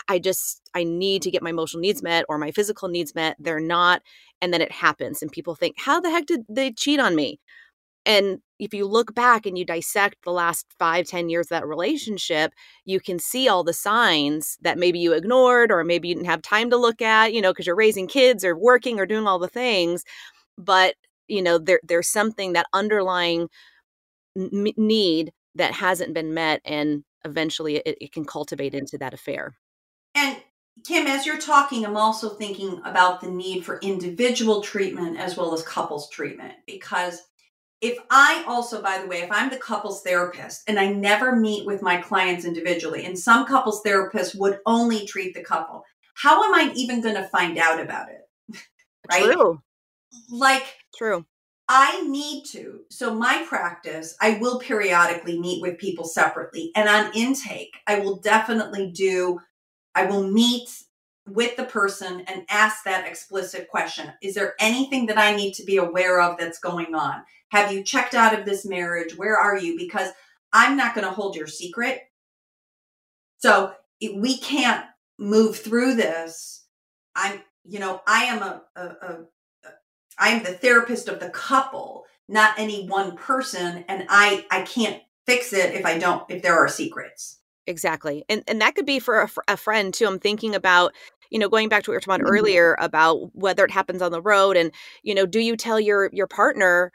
I 0.07 0.19
just 0.19 0.61
I 0.73 0.83
need 0.83 1.21
to 1.23 1.31
get 1.31 1.43
my 1.43 1.49
emotional 1.49 1.81
needs 1.81 2.01
met 2.01 2.25
or 2.29 2.37
my 2.37 2.51
physical 2.51 2.87
needs 2.87 3.15
met. 3.15 3.35
They're 3.39 3.59
not 3.59 4.01
and 4.41 4.53
then 4.53 4.61
it 4.61 4.71
happens 4.71 5.21
and 5.21 5.31
people 5.31 5.55
think 5.55 5.75
how 5.77 5.99
the 5.99 6.09
heck 6.09 6.25
did 6.25 6.41
they 6.49 6.71
cheat 6.71 6.99
on 6.99 7.15
me? 7.15 7.39
And 8.05 8.39
if 8.59 8.73
you 8.73 8.85
look 8.85 9.13
back 9.15 9.45
and 9.45 9.57
you 9.57 9.65
dissect 9.65 10.17
the 10.23 10.31
last 10.31 10.67
five, 10.77 11.07
ten 11.07 11.29
years 11.29 11.47
of 11.47 11.49
that 11.49 11.67
relationship, 11.67 12.53
you 12.85 12.99
can 12.99 13.19
see 13.19 13.49
all 13.49 13.63
the 13.63 13.73
signs 13.73 14.57
that 14.61 14.77
maybe 14.77 14.99
you 14.99 15.13
ignored 15.13 15.71
or 15.71 15.83
maybe 15.83 16.07
you 16.07 16.15
didn't 16.15 16.27
have 16.27 16.41
time 16.41 16.69
to 16.69 16.77
look 16.77 17.01
at, 17.01 17.33
you 17.33 17.41
know, 17.41 17.51
because 17.51 17.65
you're 17.67 17.75
raising 17.75 18.07
kids 18.07 18.45
or 18.45 18.55
working 18.55 18.99
or 18.99 19.05
doing 19.05 19.27
all 19.27 19.39
the 19.39 19.47
things. 19.47 20.03
But, 20.57 20.95
you 21.27 21.41
know, 21.41 21.57
there, 21.57 21.81
there's 21.83 22.07
something 22.09 22.53
that 22.53 22.67
underlying 22.73 23.49
n- 24.37 24.73
need 24.77 25.33
that 25.55 25.73
hasn't 25.73 26.13
been 26.13 26.33
met. 26.33 26.61
And 26.63 27.03
eventually 27.25 27.77
it, 27.77 27.97
it 27.99 28.11
can 28.13 28.25
cultivate 28.25 28.73
into 28.73 28.97
that 28.99 29.13
affair. 29.13 29.55
And 30.13 30.37
Kim, 30.85 31.07
as 31.07 31.25
you're 31.25 31.39
talking, 31.39 31.85
I'm 31.85 31.97
also 31.97 32.29
thinking 32.29 32.81
about 32.85 33.21
the 33.21 33.29
need 33.29 33.65
for 33.65 33.79
individual 33.79 34.61
treatment 34.61 35.17
as 35.17 35.35
well 35.35 35.53
as 35.53 35.63
couples 35.63 36.09
treatment 36.09 36.53
because 36.65 37.23
if 37.85 37.99
I 38.09 38.43
also, 38.47 38.81
by 38.81 38.97
the 38.97 39.05
way, 39.05 39.21
if 39.21 39.31
I'm 39.31 39.51
the 39.51 39.57
couples 39.57 40.01
therapist 40.01 40.67
and 40.67 40.79
I 40.79 40.91
never 40.91 41.35
meet 41.35 41.67
with 41.67 41.83
my 41.83 41.97
clients 41.97 42.43
individually, 42.43 43.05
and 43.05 43.17
some 43.17 43.45
couples 43.45 43.83
therapists 43.85 44.35
would 44.35 44.57
only 44.65 45.05
treat 45.05 45.35
the 45.35 45.43
couple, 45.43 45.83
how 46.15 46.43
am 46.43 46.55
I 46.55 46.73
even 46.73 47.01
going 47.01 47.13
to 47.13 47.27
find 47.27 47.59
out 47.59 47.79
about 47.79 48.07
it? 48.09 48.57
right? 49.11 49.23
True. 49.25 49.61
Like, 50.31 50.65
true. 50.95 51.27
I 51.67 52.01
need 52.07 52.45
to. 52.53 52.79
So, 52.89 53.13
my 53.13 53.45
practice, 53.47 54.15
I 54.19 54.39
will 54.39 54.57
periodically 54.57 55.39
meet 55.39 55.61
with 55.61 55.77
people 55.77 56.05
separately. 56.05 56.71
And 56.75 56.89
on 56.89 57.11
intake, 57.13 57.75
I 57.85 57.99
will 57.99 58.15
definitely 58.15 58.91
do, 58.91 59.39
I 59.93 60.05
will 60.05 60.27
meet 60.27 60.69
with 61.27 61.55
the 61.55 61.65
person 61.65 62.21
and 62.27 62.45
ask 62.49 62.83
that 62.83 63.07
explicit 63.07 63.67
question 63.67 64.11
Is 64.23 64.33
there 64.33 64.55
anything 64.59 65.05
that 65.07 65.19
I 65.19 65.35
need 65.35 65.53
to 65.53 65.63
be 65.63 65.77
aware 65.77 66.19
of 66.19 66.39
that's 66.39 66.59
going 66.59 66.95
on? 66.95 67.23
Have 67.55 67.71
you 67.71 67.83
checked 67.83 68.13
out 68.13 68.37
of 68.37 68.43
this 68.43 68.65
marriage? 68.65 69.17
Where 69.17 69.37
are 69.37 69.57
you? 69.57 69.77
Because 69.77 70.09
I'm 70.51 70.75
not 70.75 70.93
going 70.93 71.07
to 71.07 71.13
hold 71.13 71.37
your 71.37 71.47
secret. 71.47 72.01
So 73.37 73.71
we 74.01 74.37
can't 74.37 74.83
move 75.17 75.55
through 75.55 75.95
this. 75.95 76.65
I'm, 77.15 77.39
you 77.63 77.79
know, 77.79 78.01
I 78.05 78.25
am 78.25 78.41
a, 78.41 78.61
a, 78.75 78.81
a, 78.81 79.17
I 80.19 80.29
am 80.31 80.43
the 80.43 80.51
therapist 80.51 81.07
of 81.07 81.21
the 81.21 81.29
couple, 81.29 82.03
not 82.27 82.59
any 82.59 82.89
one 82.89 83.15
person, 83.15 83.85
and 83.87 84.05
I 84.09 84.45
I 84.51 84.63
can't 84.63 85.01
fix 85.25 85.53
it 85.53 85.75
if 85.75 85.85
I 85.85 85.97
don't 85.97 86.29
if 86.29 86.41
there 86.41 86.57
are 86.57 86.67
secrets. 86.67 87.39
Exactly, 87.67 88.25
and 88.27 88.43
and 88.47 88.59
that 88.59 88.75
could 88.75 88.85
be 88.85 88.99
for 88.99 89.21
a, 89.21 89.29
a 89.47 89.57
friend 89.57 89.93
too. 89.93 90.07
I'm 90.07 90.19
thinking 90.19 90.55
about 90.55 90.93
you 91.29 91.39
know 91.39 91.47
going 91.47 91.69
back 91.69 91.83
to 91.83 91.91
what 91.91 91.93
we 91.93 91.95
were 91.95 92.01
talking 92.01 92.21
about 92.21 92.27
mm-hmm. 92.27 92.37
earlier 92.37 92.75
about 92.79 93.33
whether 93.33 93.63
it 93.63 93.71
happens 93.71 94.01
on 94.01 94.11
the 94.11 94.21
road 94.21 94.57
and 94.57 94.71
you 95.03 95.15
know 95.15 95.25
do 95.25 95.39
you 95.39 95.55
tell 95.55 95.79
your 95.79 96.09
your 96.13 96.27
partner 96.27 96.91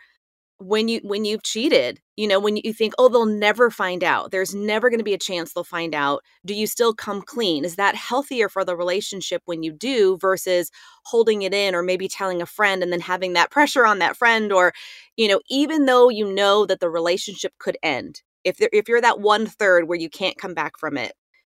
when 0.60 0.88
you 0.88 1.00
when 1.02 1.24
you've 1.24 1.42
cheated 1.42 2.00
you 2.16 2.28
know 2.28 2.38
when 2.38 2.56
you 2.56 2.72
think 2.72 2.92
oh 2.98 3.08
they'll 3.08 3.24
never 3.24 3.70
find 3.70 4.04
out. 4.04 4.30
There's 4.30 4.54
never 4.54 4.90
going 4.90 4.98
to 4.98 5.04
be 5.04 5.14
a 5.14 5.18
chance 5.18 5.52
they'll 5.52 5.64
find 5.64 5.94
out. 5.94 6.22
Do 6.44 6.54
you 6.54 6.66
still 6.66 6.92
come 6.92 7.22
clean? 7.22 7.64
Is 7.64 7.76
that 7.76 7.94
healthier 7.94 8.48
for 8.48 8.64
the 8.64 8.76
relationship 8.76 9.42
when 9.46 9.62
you 9.62 9.72
do 9.72 10.18
versus 10.18 10.70
holding 11.06 11.42
it 11.42 11.54
in 11.54 11.74
or 11.74 11.82
maybe 11.82 12.08
telling 12.08 12.42
a 12.42 12.46
friend 12.46 12.82
and 12.82 12.92
then 12.92 13.00
having 13.00 13.32
that 13.32 13.50
pressure 13.50 13.86
on 13.86 14.00
that 14.00 14.16
friend 14.16 14.52
or 14.52 14.72
you 15.16 15.28
know 15.28 15.40
even 15.48 15.86
though 15.86 16.08
you 16.08 16.30
know 16.30 16.66
that 16.66 16.80
the 16.80 16.90
relationship 16.90 17.54
could 17.58 17.78
end 17.82 18.22
if 18.44 18.58
there, 18.58 18.70
if 18.72 18.88
you're 18.88 19.00
that 19.00 19.20
one 19.20 19.46
third 19.46 19.88
where 19.88 19.98
you 19.98 20.10
can't 20.10 20.38
come 20.38 20.54
back 20.54 20.78
from 20.78 20.96
it 20.96 21.12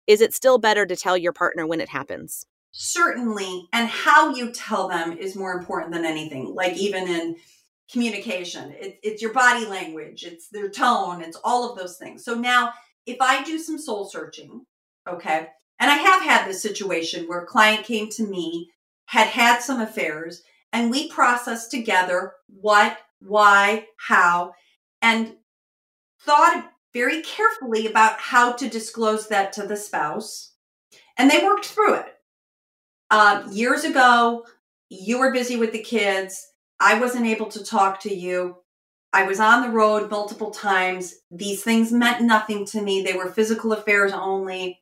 is 0.07 0.21
it 0.21 0.35
still 0.35 0.59
better 0.59 0.87
to 0.87 0.97
tell 0.97 1.17
your 1.17 1.33
partner 1.33 1.67
when 1.67 1.81
it 1.81 1.89
happens? 1.89 2.47
Certainly 2.73 3.69
and 3.73 3.89
how 3.89 4.35
you 4.35 4.51
tell 4.53 4.89
them 4.89 5.17
is 5.17 5.37
more 5.37 5.53
important 5.53 5.93
than 5.93 6.05
anything. 6.05 6.55
Like 6.55 6.77
even 6.77 7.09
in 7.09 7.37
communication. 7.91 8.73
It, 8.73 8.99
it's 9.03 9.23
your 9.23 9.33
body 9.33 9.67
language, 9.67 10.25
it's 10.25 10.49
their 10.49 10.69
tone, 10.69 11.21
it's 11.21 11.39
all 11.45 11.71
of 11.71 11.79
those 11.79 11.97
things. 11.97 12.25
So 12.25 12.35
now, 12.35 12.73
if 13.07 13.19
I 13.21 13.43
do 13.43 13.59
some 13.59 13.79
soul 13.79 14.07
searching, 14.07 14.65
okay, 15.09 15.49
and 15.79 15.91
I 15.91 15.97
have 15.97 16.23
had 16.23 16.47
this 16.47 16.63
situation 16.63 17.27
where 17.27 17.41
a 17.41 17.47
client 17.47 17.85
came 17.85 18.09
to 18.11 18.27
me, 18.27 18.71
had 19.07 19.29
had 19.29 19.61
some 19.61 19.81
affairs, 19.81 20.43
and 20.73 20.91
we 20.91 21.09
processed 21.09 21.71
together 21.71 22.33
what, 22.49 22.99
why, 23.21 23.87
how, 23.99 24.55
and 25.03 25.35
thought 26.21 26.71
very 26.95 27.23
carefully 27.23 27.87
about 27.87 28.19
how 28.19 28.53
to 28.53 28.69
disclose 28.69 29.29
that 29.29 29.53
to 29.53 29.67
the 29.67 29.77
spouse. 29.77 30.55
And 31.19 31.31
they 31.31 31.45
worked 31.45 31.67
through 31.67 31.95
it. 31.95 32.07
Um, 33.11 33.53
years 33.53 33.85
ago, 33.85 34.47
you 34.89 35.19
were 35.19 35.33
busy 35.33 35.57
with 35.57 35.73
the 35.73 35.83
kids 35.83 36.47
I 36.81 36.99
wasn't 36.99 37.27
able 37.27 37.47
to 37.47 37.65
talk 37.65 38.01
to 38.01 38.15
you. 38.15 38.57
I 39.13 39.25
was 39.25 39.39
on 39.39 39.63
the 39.63 39.69
road 39.69 40.11
multiple 40.11 40.51
times. 40.51 41.15
These 41.31 41.63
things 41.63 41.93
meant 41.93 42.23
nothing 42.23 42.67
to 42.67 42.83
me. 42.83 43.03
They 43.03 43.13
were 43.13 43.31
physical 43.31 43.73
affairs 43.73 44.13
only. 44.13 44.81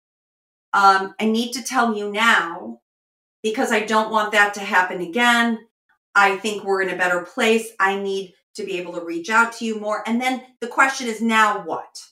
Um, 0.73 1.15
I 1.21 1.27
need 1.27 1.53
to 1.53 1.63
tell 1.63 1.95
you 1.95 2.11
now 2.11 2.81
because 3.43 3.73
I 3.73 3.81
don't 3.81 4.11
want 4.11 4.33
that 4.33 4.55
to 4.55 4.61
happen 4.61 5.01
again. 5.03 5.59
I 6.15 6.37
think 6.37 6.65
we're 6.65 6.83
in 6.83 6.91
a 6.91 6.97
better 6.97 7.21
place. 7.21 7.73
I 7.79 7.99
need 7.99 8.35
to 8.55 8.65
be 8.65 8.79
able 8.79 8.95
to 8.95 9.05
reach 9.05 9.31
out 9.31 9.53
to 9.55 9.65
you 9.65 9.81
more. 9.81 10.03
And 10.07 10.21
then 10.21 10.43
the 10.61 10.69
question 10.69 11.09
is 11.09 11.21
now 11.21 11.63
what? 11.65 12.03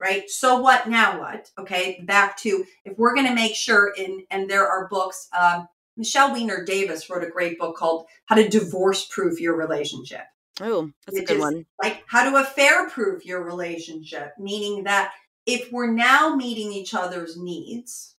Right? 0.00 0.30
So 0.30 0.60
what 0.60 0.88
now 0.88 1.20
what? 1.20 1.50
Okay, 1.58 2.00
back 2.06 2.36
to 2.38 2.64
if 2.84 2.96
we're 2.96 3.14
going 3.14 3.26
to 3.26 3.34
make 3.34 3.56
sure 3.56 3.92
in 3.96 4.24
and 4.30 4.48
there 4.48 4.66
are 4.66 4.88
books 4.88 5.28
um, 5.38 5.68
Michelle 5.98 6.32
Weiner 6.32 6.64
Davis 6.64 7.10
wrote 7.10 7.24
a 7.24 7.30
great 7.30 7.58
book 7.58 7.76
called 7.76 8.06
How 8.26 8.36
to 8.36 8.48
Divorce 8.48 9.06
Proof 9.06 9.40
Your 9.40 9.56
Relationship. 9.56 10.22
Oh, 10.60 10.90
that's 11.06 11.18
a 11.18 11.24
good 11.24 11.40
one. 11.40 11.66
Like 11.82 12.04
how 12.06 12.30
to 12.30 12.36
affair 12.40 12.88
proof 12.88 13.24
your 13.24 13.42
relationship, 13.42 14.32
meaning 14.38 14.84
that 14.84 15.12
if 15.46 15.70
we're 15.70 15.92
now 15.92 16.34
meeting 16.34 16.72
each 16.72 16.94
other's 16.94 17.36
needs 17.36 18.16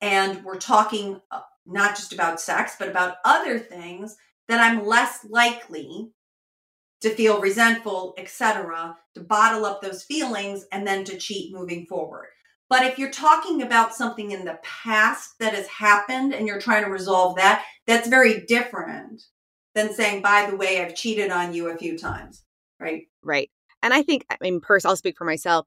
and 0.00 0.44
we're 0.44 0.58
talking 0.58 1.20
uh, 1.30 1.40
not 1.66 1.96
just 1.96 2.12
about 2.12 2.40
sex, 2.40 2.76
but 2.78 2.88
about 2.88 3.16
other 3.24 3.58
things, 3.58 4.16
then 4.46 4.60
I'm 4.60 4.86
less 4.86 5.24
likely 5.28 6.10
to 7.00 7.10
feel 7.10 7.40
resentful, 7.40 8.14
etc., 8.18 8.96
to 9.14 9.20
bottle 9.20 9.64
up 9.64 9.82
those 9.82 10.02
feelings 10.02 10.64
and 10.72 10.86
then 10.86 11.04
to 11.04 11.16
cheat 11.16 11.52
moving 11.52 11.86
forward. 11.86 12.28
But 12.68 12.84
if 12.84 12.98
you're 12.98 13.10
talking 13.10 13.62
about 13.62 13.94
something 13.94 14.30
in 14.30 14.44
the 14.44 14.58
past 14.62 15.38
that 15.38 15.54
has 15.54 15.66
happened 15.66 16.34
and 16.34 16.46
you're 16.46 16.60
trying 16.60 16.84
to 16.84 16.90
resolve 16.90 17.36
that, 17.36 17.64
that's 17.86 18.08
very 18.08 18.40
different 18.46 19.22
than 19.74 19.92
saying, 19.94 20.22
by 20.22 20.48
the 20.50 20.56
way, 20.56 20.80
I've 20.80 20.94
cheated 20.94 21.30
on 21.30 21.54
you 21.54 21.70
a 21.70 21.78
few 21.78 21.96
times. 21.96 22.44
Right. 22.78 23.06
Right. 23.22 23.50
And 23.82 23.94
I 23.94 24.02
think, 24.02 24.26
I 24.30 24.36
mean, 24.40 24.60
personally, 24.60 24.92
I'll 24.92 24.96
speak 24.96 25.16
for 25.16 25.24
myself. 25.24 25.66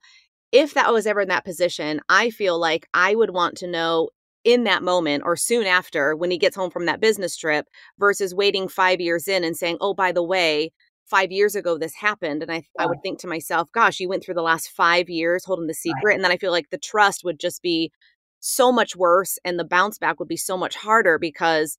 If 0.52 0.74
that 0.74 0.94
was 0.94 1.08
ever 1.08 1.22
in 1.22 1.30
that 1.30 1.46
position, 1.46 2.02
I 2.10 2.30
feel 2.30 2.60
like 2.60 2.88
I 2.94 3.16
would 3.16 3.32
want 3.32 3.58
to 3.58 3.68
know 3.68 4.10
in 4.44 4.64
that 4.66 4.84
moment 4.84 5.24
or 5.26 5.36
soon 5.36 5.66
after 5.66 6.16
when 6.16 6.32
he 6.32 6.38
gets 6.38 6.56
home 6.56 6.72
from 6.72 6.86
that 6.88 7.00
business 7.00 7.38
trip 7.38 7.68
versus 8.00 8.36
waiting 8.36 8.68
five 8.68 9.00
years 9.00 9.28
in 9.28 9.44
and 9.44 9.56
saying, 9.56 9.78
oh, 9.82 9.94
by 9.94 10.12
the 10.12 10.24
way, 10.24 10.72
five 11.12 11.32
years 11.32 11.56
ago 11.56 11.78
this 11.78 11.94
happened. 11.94 12.42
And 12.42 12.52
I, 12.52 12.56
yeah. 12.56 12.84
I 12.84 12.86
would 12.88 13.04
think 13.04 13.20
to 13.20 13.28
myself, 13.28 13.72
gosh, 13.72 14.00
you 14.00 14.10
went 14.10 14.24
through 14.24 14.34
the 14.36 14.42
last 14.42 14.70
five 14.70 15.10
years 15.10 15.46
holding 15.46 15.68
the 15.68 15.74
secret. 15.76 16.02
Right. 16.04 16.16
And 16.16 16.24
then 16.24 16.32
I 16.32 16.38
feel 16.38 16.52
like 16.52 16.72
the 16.72 16.78
trust 16.80 17.24
would 17.24 17.40
just 17.40 17.62
be 17.62 17.92
so 18.40 18.72
much 18.72 18.96
worse 18.96 19.38
and 19.46 19.60
the 19.60 19.66
bounce 19.66 20.00
back 20.00 20.18
would 20.20 20.28
be 20.28 20.38
so 20.38 20.58
much 20.58 20.76
harder 20.76 21.20
because 21.20 21.78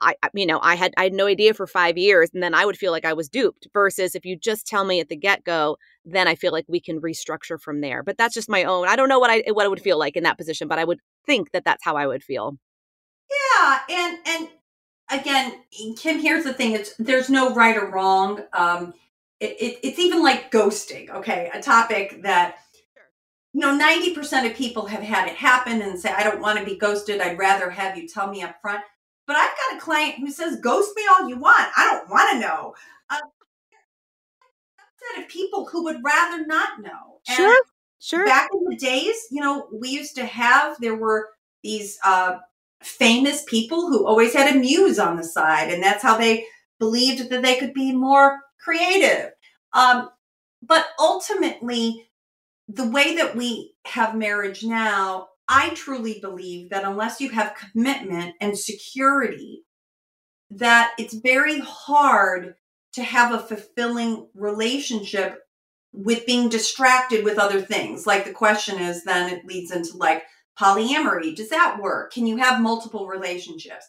I, 0.00 0.14
you 0.34 0.46
know, 0.46 0.58
I 0.62 0.74
had 0.74 0.92
I 0.96 1.04
had 1.04 1.12
no 1.12 1.26
idea 1.26 1.54
for 1.54 1.66
five 1.66 1.96
years, 1.96 2.28
and 2.34 2.42
then 2.42 2.52
I 2.52 2.66
would 2.66 2.76
feel 2.76 2.90
like 2.90 3.04
I 3.04 3.12
was 3.12 3.28
duped. 3.28 3.68
Versus 3.72 4.16
if 4.16 4.24
you 4.24 4.36
just 4.36 4.66
tell 4.66 4.84
me 4.84 5.00
at 5.00 5.08
the 5.08 5.16
get 5.16 5.44
go, 5.44 5.76
then 6.04 6.26
I 6.26 6.34
feel 6.34 6.52
like 6.52 6.64
we 6.68 6.80
can 6.80 7.00
restructure 7.00 7.60
from 7.60 7.80
there. 7.80 8.02
But 8.02 8.18
that's 8.18 8.34
just 8.34 8.48
my 8.48 8.64
own. 8.64 8.88
I 8.88 8.96
don't 8.96 9.08
know 9.08 9.20
what 9.20 9.30
I 9.30 9.44
what 9.52 9.64
it 9.64 9.70
would 9.70 9.80
feel 9.80 9.98
like 9.98 10.16
in 10.16 10.24
that 10.24 10.36
position, 10.36 10.66
but 10.66 10.78
I 10.78 10.84
would 10.84 10.98
think 11.26 11.52
that 11.52 11.64
that's 11.64 11.84
how 11.84 11.96
I 11.96 12.06
would 12.06 12.24
feel. 12.24 12.58
Yeah, 13.30 13.80
and 13.88 14.18
and 14.26 14.48
again, 15.10 15.62
Kim, 15.96 16.18
here's 16.18 16.44
the 16.44 16.54
thing: 16.54 16.72
it's 16.72 16.94
there's 16.98 17.30
no 17.30 17.54
right 17.54 17.76
or 17.76 17.90
wrong. 17.90 18.42
Um, 18.52 18.94
it, 19.40 19.56
it, 19.60 19.78
it's 19.82 19.98
even 19.98 20.22
like 20.22 20.50
ghosting. 20.50 21.10
Okay, 21.10 21.50
a 21.52 21.60
topic 21.60 22.22
that 22.22 22.56
you 23.54 23.60
know 23.60 23.78
90% 23.78 24.50
of 24.50 24.56
people 24.56 24.84
have 24.86 25.02
had 25.02 25.28
it 25.28 25.36
happen 25.36 25.80
and 25.80 25.98
say 25.98 26.10
i 26.10 26.24
don't 26.24 26.40
want 26.40 26.58
to 26.58 26.64
be 26.64 26.76
ghosted 26.76 27.20
i'd 27.20 27.38
rather 27.38 27.70
have 27.70 27.96
you 27.96 28.06
tell 28.06 28.28
me 28.28 28.42
up 28.42 28.60
front 28.60 28.82
but 29.28 29.36
i've 29.36 29.56
got 29.70 29.78
a 29.78 29.80
client 29.80 30.16
who 30.18 30.30
says 30.30 30.60
ghost 30.60 30.90
me 30.96 31.02
all 31.08 31.28
you 31.28 31.38
want 31.38 31.68
i 31.76 31.88
don't 31.88 32.10
want 32.10 32.32
to 32.32 32.40
know 32.40 32.74
uh, 33.10 33.18
of 35.18 35.28
people 35.28 35.66
who 35.66 35.84
would 35.84 36.02
rather 36.04 36.44
not 36.46 36.80
know 36.80 37.20
and 37.28 37.36
sure 37.36 37.62
sure 38.00 38.26
back 38.26 38.48
in 38.52 38.64
the 38.68 38.76
days 38.76 39.14
you 39.30 39.40
know 39.40 39.68
we 39.72 39.88
used 39.88 40.16
to 40.16 40.26
have 40.26 40.76
there 40.80 40.96
were 40.96 41.28
these 41.62 41.98
uh, 42.04 42.36
famous 42.84 43.42
people 43.46 43.88
who 43.88 44.06
always 44.06 44.34
had 44.34 44.54
a 44.54 44.58
muse 44.58 44.98
on 44.98 45.16
the 45.16 45.24
side, 45.24 45.72
and 45.72 45.82
that's 45.82 46.02
how 46.02 46.16
they 46.16 46.44
believed 46.78 47.30
that 47.30 47.42
they 47.42 47.56
could 47.58 47.74
be 47.74 47.92
more 47.92 48.40
creative. 48.62 49.30
Um, 49.72 50.10
but 50.62 50.86
ultimately, 50.98 52.08
the 52.68 52.88
way 52.88 53.16
that 53.16 53.36
we 53.36 53.74
have 53.86 54.16
marriage 54.16 54.64
now, 54.64 55.28
I 55.48 55.70
truly 55.70 56.18
believe 56.20 56.70
that 56.70 56.84
unless 56.84 57.20
you 57.20 57.30
have 57.30 57.56
commitment 57.56 58.34
and 58.40 58.58
security, 58.58 59.64
that 60.50 60.92
it's 60.98 61.14
very 61.14 61.60
hard 61.60 62.54
to 62.94 63.02
have 63.02 63.34
a 63.34 63.40
fulfilling 63.40 64.28
relationship 64.34 65.40
with 65.92 66.26
being 66.26 66.48
distracted 66.48 67.24
with 67.24 67.38
other 67.38 67.60
things. 67.60 68.06
Like 68.06 68.24
the 68.24 68.32
question 68.32 68.78
is, 68.78 69.04
then 69.04 69.32
it 69.32 69.44
leads 69.44 69.70
into 69.70 69.96
like, 69.96 70.22
polyamory 70.60 71.34
does 71.34 71.50
that 71.50 71.78
work? 71.80 72.12
Can 72.12 72.26
you 72.26 72.36
have 72.36 72.60
multiple 72.60 73.06
relationships? 73.06 73.86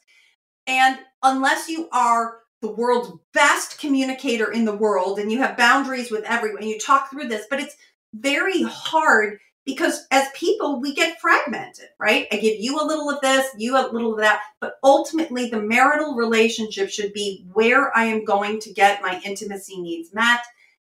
And 0.67 0.97
unless 1.21 1.69
you 1.69 1.89
are 1.91 2.39
the 2.61 2.71
world's 2.71 3.11
best 3.33 3.79
communicator 3.79 4.51
in 4.51 4.65
the 4.65 4.75
world 4.75 5.19
and 5.19 5.31
you 5.31 5.39
have 5.39 5.57
boundaries 5.57 6.09
with 6.09 6.23
everyone 6.23 6.63
you 6.63 6.79
talk 6.79 7.11
through 7.11 7.27
this 7.27 7.45
but 7.49 7.59
it's 7.59 7.75
very 8.13 8.63
hard 8.63 9.37
because 9.65 10.07
as 10.09 10.27
people 10.33 10.79
we 10.79 10.95
get 10.95 11.19
fragmented 11.19 11.89
right? 11.99 12.27
I 12.31 12.37
give 12.37 12.59
you 12.59 12.79
a 12.79 12.85
little 12.85 13.09
of 13.09 13.21
this 13.21 13.47
you 13.57 13.77
a 13.77 13.91
little 13.91 14.13
of 14.13 14.19
that 14.19 14.41
but 14.59 14.75
ultimately 14.83 15.49
the 15.49 15.61
marital 15.61 16.15
relationship 16.15 16.89
should 16.89 17.13
be 17.13 17.45
where 17.53 17.95
i 17.95 18.05
am 18.05 18.25
going 18.25 18.59
to 18.61 18.73
get 18.73 19.01
my 19.01 19.21
intimacy 19.23 19.79
needs 19.79 20.13
met. 20.13 20.39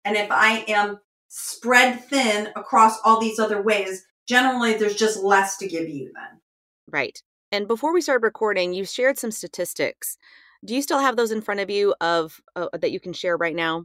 And 0.04 0.16
if 0.16 0.30
i 0.30 0.64
am 0.66 0.98
spread 1.28 2.02
thin 2.06 2.48
across 2.56 2.98
all 3.04 3.20
these 3.20 3.38
other 3.38 3.62
ways 3.62 4.04
generally 4.28 4.74
there's 4.74 4.94
just 4.94 5.22
less 5.22 5.56
to 5.56 5.66
give 5.66 5.88
you 5.88 6.12
then. 6.14 6.40
Right. 6.90 7.20
And 7.50 7.66
before 7.66 7.94
we 7.94 8.00
started 8.00 8.24
recording, 8.24 8.74
you 8.74 8.84
shared 8.84 9.18
some 9.18 9.30
statistics. 9.30 10.18
Do 10.64 10.74
you 10.74 10.82
still 10.82 10.98
have 10.98 11.16
those 11.16 11.32
in 11.32 11.40
front 11.40 11.60
of 11.60 11.70
you 11.70 11.94
of 12.00 12.40
uh, 12.54 12.68
that 12.74 12.90
you 12.90 13.00
can 13.00 13.12
share 13.12 13.36
right 13.36 13.54
now? 13.54 13.84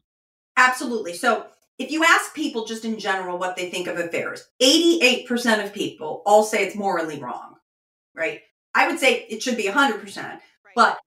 Absolutely. 0.57 1.13
So, 1.13 1.47
if 1.79 1.89
you 1.89 2.03
ask 2.03 2.35
people 2.35 2.65
just 2.65 2.85
in 2.85 2.99
general 2.99 3.39
what 3.39 3.55
they 3.55 3.69
think 3.69 3.87
of 3.87 3.97
affairs, 3.97 4.47
88% 4.61 5.63
of 5.63 5.73
people 5.73 6.21
all 6.25 6.43
say 6.43 6.63
it's 6.63 6.75
morally 6.75 7.19
wrong, 7.19 7.55
right? 8.15 8.41
I 8.75 8.87
would 8.87 8.99
say 8.99 9.25
it 9.27 9.41
should 9.41 9.57
be 9.57 9.63
100%, 9.63 10.15
right. 10.17 10.39
but 10.75 10.99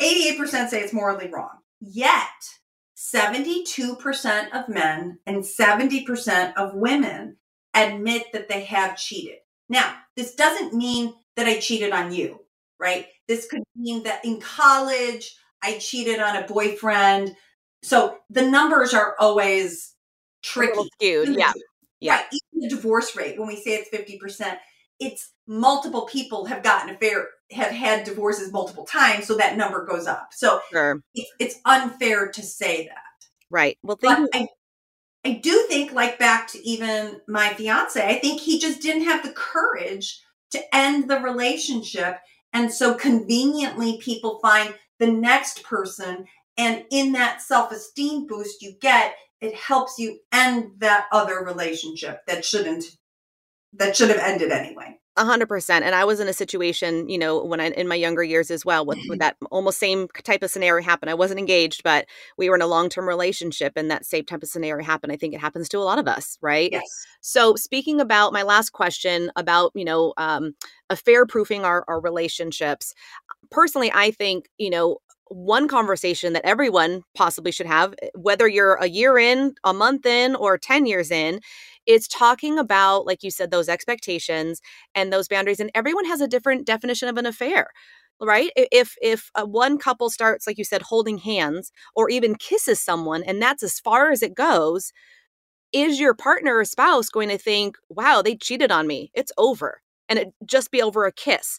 88% 0.00 0.68
say 0.68 0.80
it's 0.80 0.92
morally 0.92 1.28
wrong. 1.32 1.58
Yet, 1.80 2.14
72% 2.96 4.52
of 4.52 4.68
men 4.68 5.18
and 5.26 5.42
70% 5.42 6.54
of 6.56 6.74
women 6.74 7.36
admit 7.74 8.32
that 8.32 8.48
they 8.48 8.64
have 8.64 8.96
cheated. 8.96 9.38
Now, 9.68 9.94
this 10.16 10.34
doesn't 10.34 10.74
mean 10.74 11.14
that 11.36 11.46
I 11.46 11.58
cheated 11.58 11.92
on 11.92 12.12
you, 12.12 12.40
right? 12.78 13.06
This 13.28 13.46
could 13.46 13.62
mean 13.74 14.02
that 14.04 14.24
in 14.24 14.40
college, 14.40 15.36
I 15.62 15.78
cheated 15.78 16.20
on 16.20 16.36
a 16.36 16.46
boyfriend. 16.46 17.34
So 17.82 18.18
the 18.30 18.42
numbers 18.42 18.94
are 18.94 19.16
always 19.18 19.94
tricky. 20.42 20.88
Skewed, 20.94 21.36
yeah. 21.36 21.52
Yeah. 22.00 22.16
Right. 22.16 22.24
Even 22.32 22.68
the 22.68 22.76
divorce 22.76 23.16
rate, 23.16 23.38
when 23.38 23.48
we 23.48 23.56
say 23.56 23.74
it's 23.76 23.90
50%, 23.90 24.58
it's 25.00 25.32
multiple 25.46 26.02
people 26.02 26.44
have 26.46 26.62
gotten 26.62 26.94
a 26.94 26.98
fair, 26.98 27.28
have 27.50 27.72
had 27.72 28.04
divorces 28.04 28.52
multiple 28.52 28.84
times. 28.84 29.26
So 29.26 29.36
that 29.36 29.56
number 29.56 29.84
goes 29.86 30.06
up. 30.06 30.28
So 30.32 30.60
sure. 30.70 31.00
it's, 31.14 31.32
it's 31.40 31.60
unfair 31.64 32.30
to 32.30 32.42
say 32.42 32.86
that. 32.86 32.98
Right. 33.50 33.78
Well, 33.82 33.96
thank 33.96 34.30
but 34.30 34.40
you. 34.40 34.46
I, 34.46 34.48
I 35.24 35.32
do 35.32 35.66
think, 35.68 35.92
like 35.92 36.18
back 36.18 36.48
to 36.48 36.68
even 36.68 37.20
my 37.26 37.54
fiance, 37.54 38.04
I 38.04 38.18
think 38.18 38.40
he 38.40 38.58
just 38.58 38.82
didn't 38.82 39.04
have 39.04 39.22
the 39.22 39.32
courage 39.32 40.20
to 40.50 40.76
end 40.76 41.08
the 41.08 41.20
relationship. 41.20 42.18
And 42.52 42.72
so 42.72 42.94
conveniently, 42.94 43.98
people 43.98 44.38
find 44.40 44.74
the 44.98 45.10
next 45.10 45.62
person. 45.62 46.26
And 46.56 46.84
in 46.90 47.12
that 47.12 47.42
self 47.42 47.72
esteem 47.72 48.26
boost 48.26 48.62
you 48.62 48.74
get, 48.80 49.14
it 49.40 49.54
helps 49.54 49.98
you 49.98 50.18
end 50.32 50.72
that 50.78 51.06
other 51.10 51.44
relationship 51.44 52.20
that 52.26 52.44
shouldn't, 52.44 52.84
that 53.72 53.96
should 53.96 54.10
have 54.10 54.18
ended 54.18 54.52
anyway. 54.52 54.98
A 55.16 55.24
hundred 55.24 55.46
percent. 55.48 55.84
And 55.84 55.94
I 55.94 56.04
was 56.04 56.18
in 56.18 56.26
a 56.26 56.32
situation, 56.32 57.08
you 57.08 57.18
know, 57.18 57.44
when 57.44 57.60
I 57.60 57.68
in 57.70 57.86
my 57.86 57.94
younger 57.94 58.24
years 58.24 58.50
as 58.50 58.64
well, 58.64 58.84
with, 58.84 58.98
with 59.08 59.18
that 59.20 59.36
almost 59.52 59.78
same 59.78 60.08
type 60.24 60.42
of 60.42 60.50
scenario 60.50 60.82
happened. 60.82 61.08
I 61.08 61.14
wasn't 61.14 61.38
engaged, 61.38 61.84
but 61.84 62.06
we 62.36 62.48
were 62.48 62.56
in 62.56 62.62
a 62.62 62.66
long 62.66 62.88
term 62.88 63.06
relationship, 63.06 63.74
and 63.76 63.88
that 63.92 64.04
same 64.04 64.24
type 64.24 64.42
of 64.42 64.48
scenario 64.48 64.84
happened. 64.84 65.12
I 65.12 65.16
think 65.16 65.32
it 65.32 65.40
happens 65.40 65.68
to 65.68 65.78
a 65.78 65.86
lot 65.86 66.00
of 66.00 66.08
us, 66.08 66.36
right? 66.40 66.70
Yes. 66.72 67.06
So, 67.20 67.54
speaking 67.54 68.00
about 68.00 68.32
my 68.32 68.42
last 68.42 68.70
question 68.70 69.30
about 69.36 69.70
you 69.76 69.84
know 69.84 70.14
um, 70.16 70.54
affair 70.90 71.26
proofing 71.26 71.64
our 71.64 71.84
our 71.86 72.00
relationships, 72.00 72.92
personally, 73.52 73.92
I 73.94 74.10
think 74.10 74.48
you 74.58 74.70
know 74.70 74.98
one 75.28 75.68
conversation 75.68 76.32
that 76.34 76.44
everyone 76.44 77.02
possibly 77.14 77.50
should 77.50 77.66
have, 77.66 77.94
eh, 78.02 78.08
whether 78.14 78.46
you're 78.46 78.74
a 78.74 78.86
year 78.86 79.18
in, 79.18 79.54
a 79.64 79.72
month 79.72 80.06
in, 80.06 80.34
or 80.36 80.58
10 80.58 80.86
years 80.86 81.10
in, 81.10 81.40
it's 81.86 82.08
talking 82.08 82.58
about, 82.58 83.06
like 83.06 83.22
you 83.22 83.30
said, 83.30 83.50
those 83.50 83.68
expectations 83.68 84.60
and 84.94 85.12
those 85.12 85.28
boundaries. 85.28 85.60
And 85.60 85.70
everyone 85.74 86.06
has 86.06 86.20
a 86.20 86.28
different 86.28 86.66
definition 86.66 87.08
of 87.08 87.16
an 87.18 87.26
affair 87.26 87.68
right 88.20 88.50
if 88.56 88.94
if 89.02 89.28
uh, 89.34 89.44
one 89.44 89.76
couple 89.76 90.08
starts 90.08 90.46
like 90.46 90.56
you 90.56 90.64
said 90.64 90.82
holding 90.82 91.18
hands 91.18 91.72
or 91.96 92.08
even 92.08 92.36
kisses 92.36 92.80
someone 92.80 93.24
and 93.24 93.42
that's 93.42 93.62
as 93.62 93.80
far 93.80 94.12
as 94.12 94.22
it 94.22 94.36
goes 94.36 94.92
is 95.72 96.00
your 96.00 96.14
partner 96.14 96.56
or 96.58 96.64
spouse 96.64 97.08
going 97.08 97.28
to 97.28 97.38
think 97.38 97.76
wow 97.88 98.22
they 98.22 98.36
cheated 98.36 98.70
on 98.70 98.86
me 98.86 99.10
it's 99.14 99.32
over 99.38 99.80
and 100.08 100.18
it 100.18 100.28
just 100.46 100.70
be 100.70 100.82
over 100.82 101.06
a 101.06 101.12
kiss 101.12 101.58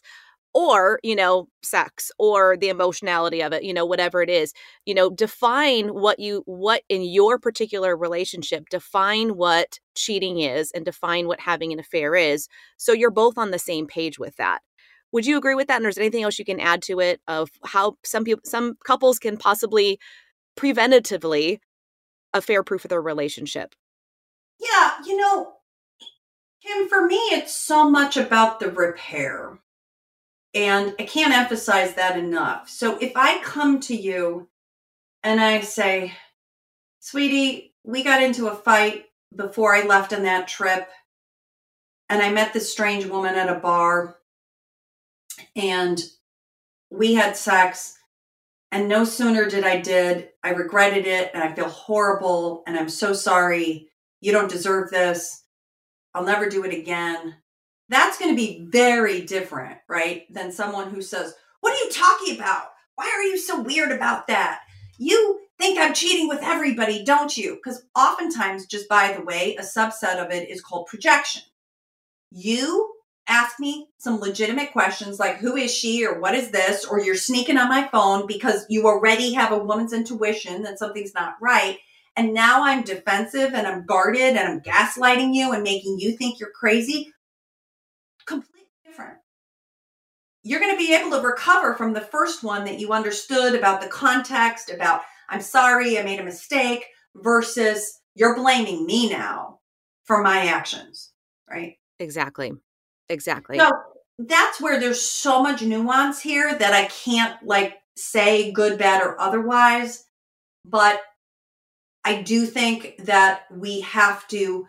or 0.56 0.98
you 1.02 1.14
know 1.14 1.46
sex 1.62 2.10
or 2.18 2.56
the 2.56 2.70
emotionality 2.70 3.42
of 3.42 3.52
it 3.52 3.62
you 3.62 3.74
know 3.74 3.84
whatever 3.84 4.22
it 4.22 4.30
is 4.30 4.54
you 4.86 4.94
know 4.94 5.10
define 5.10 5.88
what 5.88 6.18
you 6.18 6.42
what 6.46 6.82
in 6.88 7.02
your 7.02 7.38
particular 7.38 7.94
relationship 7.94 8.64
define 8.70 9.36
what 9.36 9.78
cheating 9.94 10.40
is 10.40 10.72
and 10.72 10.86
define 10.86 11.26
what 11.26 11.40
having 11.40 11.74
an 11.74 11.78
affair 11.78 12.16
is 12.16 12.48
so 12.78 12.92
you're 12.92 13.10
both 13.10 13.36
on 13.36 13.50
the 13.50 13.58
same 13.58 13.86
page 13.86 14.18
with 14.18 14.34
that. 14.36 14.60
Would 15.12 15.26
you 15.26 15.36
agree 15.36 15.54
with 15.54 15.68
that 15.68 15.76
and 15.76 15.84
there's 15.84 15.98
anything 15.98 16.22
else 16.22 16.38
you 16.38 16.44
can 16.44 16.58
add 16.58 16.82
to 16.84 17.00
it 17.00 17.20
of 17.28 17.50
how 17.64 17.96
some 18.02 18.24
people 18.24 18.42
some 18.44 18.76
couples 18.86 19.18
can 19.18 19.36
possibly 19.36 19.98
preventatively 20.58 21.58
affair 22.32 22.62
proof 22.62 22.86
of 22.86 22.88
their 22.88 23.02
relationship? 23.02 23.74
Yeah 24.58 24.94
you 25.04 25.18
know 25.18 25.52
kim 26.66 26.88
for 26.88 27.06
me 27.06 27.16
it's 27.16 27.54
so 27.54 27.90
much 27.90 28.16
about 28.16 28.58
the 28.58 28.70
repair 28.70 29.58
and 30.56 30.94
I 30.98 31.02
can't 31.02 31.34
emphasize 31.34 31.94
that 31.94 32.18
enough. 32.18 32.70
So 32.70 32.96
if 32.98 33.12
I 33.14 33.42
come 33.42 33.78
to 33.80 33.94
you 33.94 34.48
and 35.22 35.38
I 35.38 35.60
say, 35.60 36.14
sweetie, 36.98 37.74
we 37.84 38.02
got 38.02 38.22
into 38.22 38.48
a 38.48 38.54
fight 38.56 39.04
before 39.34 39.76
I 39.76 39.84
left 39.84 40.14
on 40.14 40.22
that 40.22 40.48
trip, 40.48 40.88
and 42.08 42.22
I 42.22 42.30
met 42.30 42.54
this 42.54 42.72
strange 42.72 43.04
woman 43.04 43.34
at 43.34 43.54
a 43.54 43.60
bar, 43.60 44.16
and 45.54 46.02
we 46.90 47.14
had 47.14 47.36
sex. 47.36 47.98
And 48.72 48.88
no 48.88 49.04
sooner 49.04 49.48
did 49.48 49.64
I 49.64 49.80
did, 49.80 50.30
I 50.42 50.50
regretted 50.50 51.06
it 51.06 51.30
and 51.32 51.42
I 51.42 51.54
feel 51.54 51.68
horrible 51.68 52.64
and 52.66 52.76
I'm 52.76 52.88
so 52.88 53.12
sorry. 53.12 53.88
You 54.20 54.32
don't 54.32 54.50
deserve 54.50 54.90
this. 54.90 55.44
I'll 56.14 56.24
never 56.24 56.48
do 56.48 56.64
it 56.64 56.74
again. 56.74 57.36
That's 57.88 58.18
going 58.18 58.32
to 58.32 58.36
be 58.36 58.66
very 58.68 59.22
different, 59.22 59.78
right? 59.88 60.32
Than 60.32 60.50
someone 60.50 60.90
who 60.90 61.02
says, 61.02 61.34
What 61.60 61.72
are 61.72 61.84
you 61.84 61.90
talking 61.90 62.36
about? 62.36 62.68
Why 62.96 63.12
are 63.14 63.22
you 63.22 63.38
so 63.38 63.60
weird 63.60 63.92
about 63.92 64.26
that? 64.28 64.60
You 64.98 65.40
think 65.58 65.78
I'm 65.78 65.94
cheating 65.94 66.28
with 66.28 66.40
everybody, 66.42 67.04
don't 67.04 67.36
you? 67.36 67.56
Because 67.56 67.84
oftentimes, 67.94 68.66
just 68.66 68.88
by 68.88 69.12
the 69.12 69.24
way, 69.24 69.56
a 69.56 69.62
subset 69.62 70.24
of 70.24 70.30
it 70.32 70.48
is 70.48 70.62
called 70.62 70.86
projection. 70.86 71.42
You 72.30 72.92
ask 73.28 73.60
me 73.60 73.88
some 73.98 74.18
legitimate 74.18 74.72
questions 74.72 75.20
like, 75.20 75.36
Who 75.36 75.56
is 75.56 75.72
she 75.72 76.04
or 76.04 76.20
what 76.20 76.34
is 76.34 76.50
this? 76.50 76.84
Or 76.84 77.00
you're 77.00 77.14
sneaking 77.14 77.58
on 77.58 77.68
my 77.68 77.86
phone 77.88 78.26
because 78.26 78.66
you 78.68 78.86
already 78.86 79.32
have 79.34 79.52
a 79.52 79.62
woman's 79.62 79.92
intuition 79.92 80.62
that 80.64 80.78
something's 80.78 81.14
not 81.14 81.36
right. 81.40 81.78
And 82.18 82.32
now 82.32 82.64
I'm 82.64 82.82
defensive 82.82 83.52
and 83.52 83.66
I'm 83.66 83.84
guarded 83.84 84.36
and 84.36 84.38
I'm 84.38 84.60
gaslighting 84.62 85.34
you 85.34 85.52
and 85.52 85.62
making 85.62 85.98
you 86.00 86.16
think 86.16 86.40
you're 86.40 86.50
crazy 86.50 87.12
completely 88.26 88.68
different. 88.84 89.18
You're 90.46 90.60
going 90.60 90.72
to 90.72 90.78
be 90.78 90.94
able 90.94 91.10
to 91.10 91.26
recover 91.26 91.74
from 91.74 91.92
the 91.92 92.00
first 92.00 92.44
one 92.44 92.64
that 92.66 92.78
you 92.78 92.92
understood 92.92 93.56
about 93.56 93.80
the 93.80 93.88
context, 93.88 94.70
about, 94.70 95.00
I'm 95.28 95.40
sorry, 95.40 95.98
I 95.98 96.04
made 96.04 96.20
a 96.20 96.24
mistake, 96.24 96.86
versus 97.16 98.00
you're 98.14 98.36
blaming 98.36 98.86
me 98.86 99.10
now 99.10 99.58
for 100.04 100.22
my 100.22 100.46
actions, 100.46 101.10
right? 101.50 101.74
Exactly. 101.98 102.52
Exactly. 103.08 103.58
So 103.58 103.72
that's 104.20 104.60
where 104.60 104.78
there's 104.78 105.02
so 105.02 105.42
much 105.42 105.62
nuance 105.62 106.20
here 106.20 106.54
that 106.54 106.72
I 106.72 106.86
can't 106.86 107.42
like 107.44 107.78
say 107.96 108.52
good, 108.52 108.78
bad, 108.78 109.02
or 109.02 109.20
otherwise. 109.20 110.04
But 110.64 111.00
I 112.04 112.22
do 112.22 112.46
think 112.46 112.98
that 112.98 113.46
we 113.50 113.80
have 113.80 114.28
to 114.28 114.68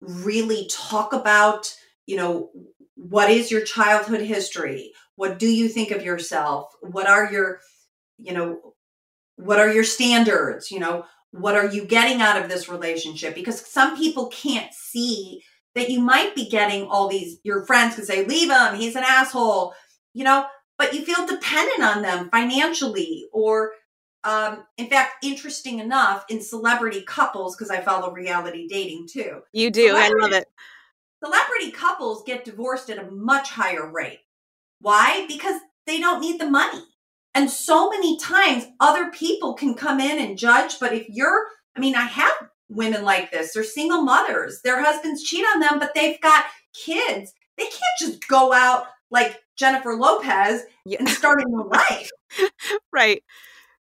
really 0.00 0.68
talk 0.70 1.12
about 1.12 1.74
you 2.06 2.16
know, 2.16 2.50
what 2.96 3.30
is 3.30 3.50
your 3.50 3.62
childhood 3.62 4.20
history? 4.20 4.92
What 5.16 5.38
do 5.38 5.46
you 5.46 5.68
think 5.68 5.90
of 5.90 6.04
yourself? 6.04 6.72
What 6.80 7.06
are 7.06 7.30
your, 7.30 7.60
you 8.18 8.32
know, 8.32 8.74
what 9.36 9.58
are 9.58 9.72
your 9.72 9.84
standards? 9.84 10.70
You 10.70 10.80
know, 10.80 11.04
what 11.30 11.56
are 11.56 11.66
you 11.66 11.84
getting 11.84 12.20
out 12.20 12.40
of 12.40 12.48
this 12.48 12.68
relationship? 12.68 13.34
Because 13.34 13.60
some 13.60 13.96
people 13.96 14.28
can't 14.28 14.72
see 14.72 15.42
that 15.74 15.90
you 15.90 16.00
might 16.00 16.36
be 16.36 16.48
getting 16.48 16.84
all 16.86 17.08
these, 17.08 17.38
your 17.42 17.66
friends 17.66 17.96
could 17.96 18.04
say, 18.04 18.24
leave 18.24 18.50
him, 18.50 18.76
he's 18.76 18.94
an 18.94 19.02
asshole, 19.04 19.74
you 20.12 20.22
know, 20.22 20.46
but 20.78 20.94
you 20.94 21.04
feel 21.04 21.26
dependent 21.26 21.82
on 21.82 22.02
them 22.02 22.28
financially 22.30 23.26
or, 23.32 23.72
um, 24.22 24.64
in 24.78 24.88
fact, 24.88 25.24
interesting 25.24 25.80
enough, 25.80 26.24
in 26.28 26.40
celebrity 26.40 27.02
couples, 27.02 27.56
because 27.56 27.70
I 27.70 27.80
follow 27.80 28.12
reality 28.12 28.68
dating 28.68 29.08
too. 29.08 29.40
You 29.52 29.70
do. 29.70 29.94
I 29.96 30.10
love 30.20 30.32
it 30.32 30.46
celebrity 31.24 31.70
couples 31.70 32.22
get 32.26 32.44
divorced 32.44 32.90
at 32.90 32.98
a 32.98 33.10
much 33.10 33.50
higher 33.50 33.90
rate. 33.90 34.20
Why? 34.80 35.26
Because 35.28 35.60
they 35.86 35.98
don't 35.98 36.20
need 36.20 36.40
the 36.40 36.50
money. 36.50 36.82
And 37.34 37.50
so 37.50 37.90
many 37.90 38.18
times 38.18 38.66
other 38.80 39.10
people 39.10 39.54
can 39.54 39.74
come 39.74 40.00
in 40.00 40.18
and 40.18 40.38
judge. 40.38 40.78
But 40.78 40.92
if 40.92 41.08
you're, 41.08 41.46
I 41.76 41.80
mean, 41.80 41.94
I 41.94 42.02
have 42.04 42.32
women 42.68 43.02
like 43.02 43.30
this, 43.30 43.52
they're 43.52 43.64
single 43.64 44.02
mothers, 44.02 44.60
their 44.62 44.82
husbands 44.82 45.22
cheat 45.22 45.44
on 45.54 45.60
them, 45.60 45.78
but 45.78 45.92
they've 45.94 46.20
got 46.20 46.44
kids. 46.74 47.32
They 47.56 47.64
can't 47.64 47.98
just 47.98 48.28
go 48.28 48.52
out 48.52 48.86
like 49.10 49.40
Jennifer 49.56 49.94
Lopez 49.94 50.62
yeah. 50.84 50.98
and 50.98 51.08
start 51.08 51.40
a 51.40 51.48
new 51.48 51.68
life. 51.68 52.10
right. 52.92 53.22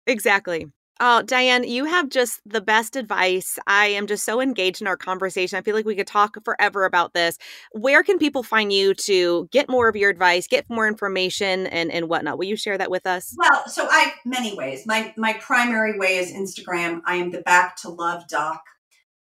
Exactly. 0.08 0.68
Oh, 1.02 1.22
Diane, 1.22 1.64
you 1.64 1.86
have 1.86 2.10
just 2.10 2.42
the 2.46 2.60
best 2.60 2.98
advice. 2.98 3.58
I 3.66 3.88
am 3.88 4.06
just 4.06 4.26
so 4.26 4.42
engaged 4.42 4.82
in 4.82 4.88
our 4.88 4.98
conversation. 4.98 5.58
I 5.58 5.62
feel 5.62 5.74
like 5.74 5.86
we 5.86 5.96
could 5.96 6.08
talk 6.08 6.36
forever 6.44 6.84
about 6.84 7.14
this. 7.14 7.38
Where 7.72 8.04
can 8.04 8.18
people 8.18 8.44
find 8.44 8.74
you 8.74 8.94
to 8.96 9.48
get 9.52 9.70
more 9.70 9.88
of 9.88 9.96
your 9.96 10.10
advice, 10.10 10.46
get 10.48 10.70
more 10.70 10.90
information, 10.90 11.68
and, 11.68 11.90
and 11.90 12.10
whatnot? 12.10 12.38
Will 12.38 12.48
you 12.48 12.58
share 12.58 12.78
that 12.78 12.92
with 12.92 13.06
us? 13.06 13.34
Well, 13.38 13.66
so 13.68 13.88
I 13.90 14.14
many 14.26 14.58
ways. 14.58 14.86
My 14.86 15.14
my 15.16 15.34
primary 15.34 15.98
way 15.98 16.18
is 16.18 16.34
Instagram. 16.34 17.02
I 17.06 17.16
am 17.16 17.32
the 17.32 17.42
Back 17.42 17.78
to 17.78 17.90
Love 17.90 18.28
doc. 18.28 18.62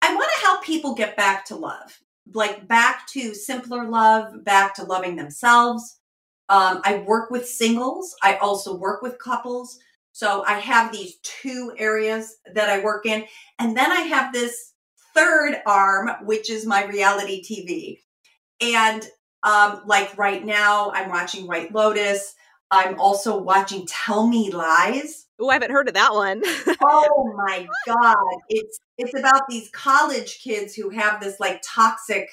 I 0.01 0.15
want 0.15 0.29
to 0.35 0.45
help 0.45 0.63
people 0.63 0.95
get 0.95 1.17
back 1.17 1.45
to 1.45 1.55
love, 1.55 1.99
like 2.33 2.67
back 2.67 3.07
to 3.07 3.33
simpler 3.33 3.89
love, 3.89 4.45
back 4.45 4.75
to 4.75 4.83
loving 4.83 5.17
themselves. 5.17 5.99
Um, 6.47 6.81
I 6.85 7.03
work 7.05 7.31
with 7.31 7.49
singles. 7.49 8.15
I 8.21 8.35
also 8.35 8.77
work 8.77 9.01
with 9.01 9.19
couples. 9.19 9.79
So 10.15 10.45
I 10.47 10.59
have 10.59 10.93
these 10.93 11.17
two 11.23 11.73
areas 11.77 12.37
that 12.53 12.69
I 12.69 12.81
work 12.81 13.05
in. 13.05 13.25
And 13.59 13.75
then 13.75 13.91
I 13.91 13.99
have 14.03 14.31
this 14.31 14.71
third 15.13 15.57
arm, 15.67 16.09
which 16.23 16.49
is 16.49 16.65
my 16.65 16.85
reality 16.85 17.43
TV. 17.43 17.99
And 18.61 19.05
um, 19.43 19.81
like 19.85 20.17
right 20.17 20.45
now, 20.45 20.91
I'm 20.91 21.09
watching 21.09 21.47
White 21.47 21.73
Lotus. 21.73 22.33
I'm 22.71 22.97
also 22.97 23.37
watching 23.37 23.85
Tell 23.87 24.25
Me 24.25 24.49
Lies. 24.51 25.27
Oh, 25.37 25.49
I 25.49 25.53
haven't 25.55 25.71
heard 25.71 25.89
of 25.89 25.95
that 25.95 26.13
one. 26.13 26.41
oh 26.81 27.33
my 27.35 27.67
god, 27.85 28.15
it's 28.47 28.79
it's 28.97 29.19
about 29.19 29.49
these 29.49 29.69
college 29.71 30.39
kids 30.41 30.75
who 30.75 30.91
have 30.91 31.19
this 31.19 31.41
like 31.41 31.61
toxic 31.61 32.29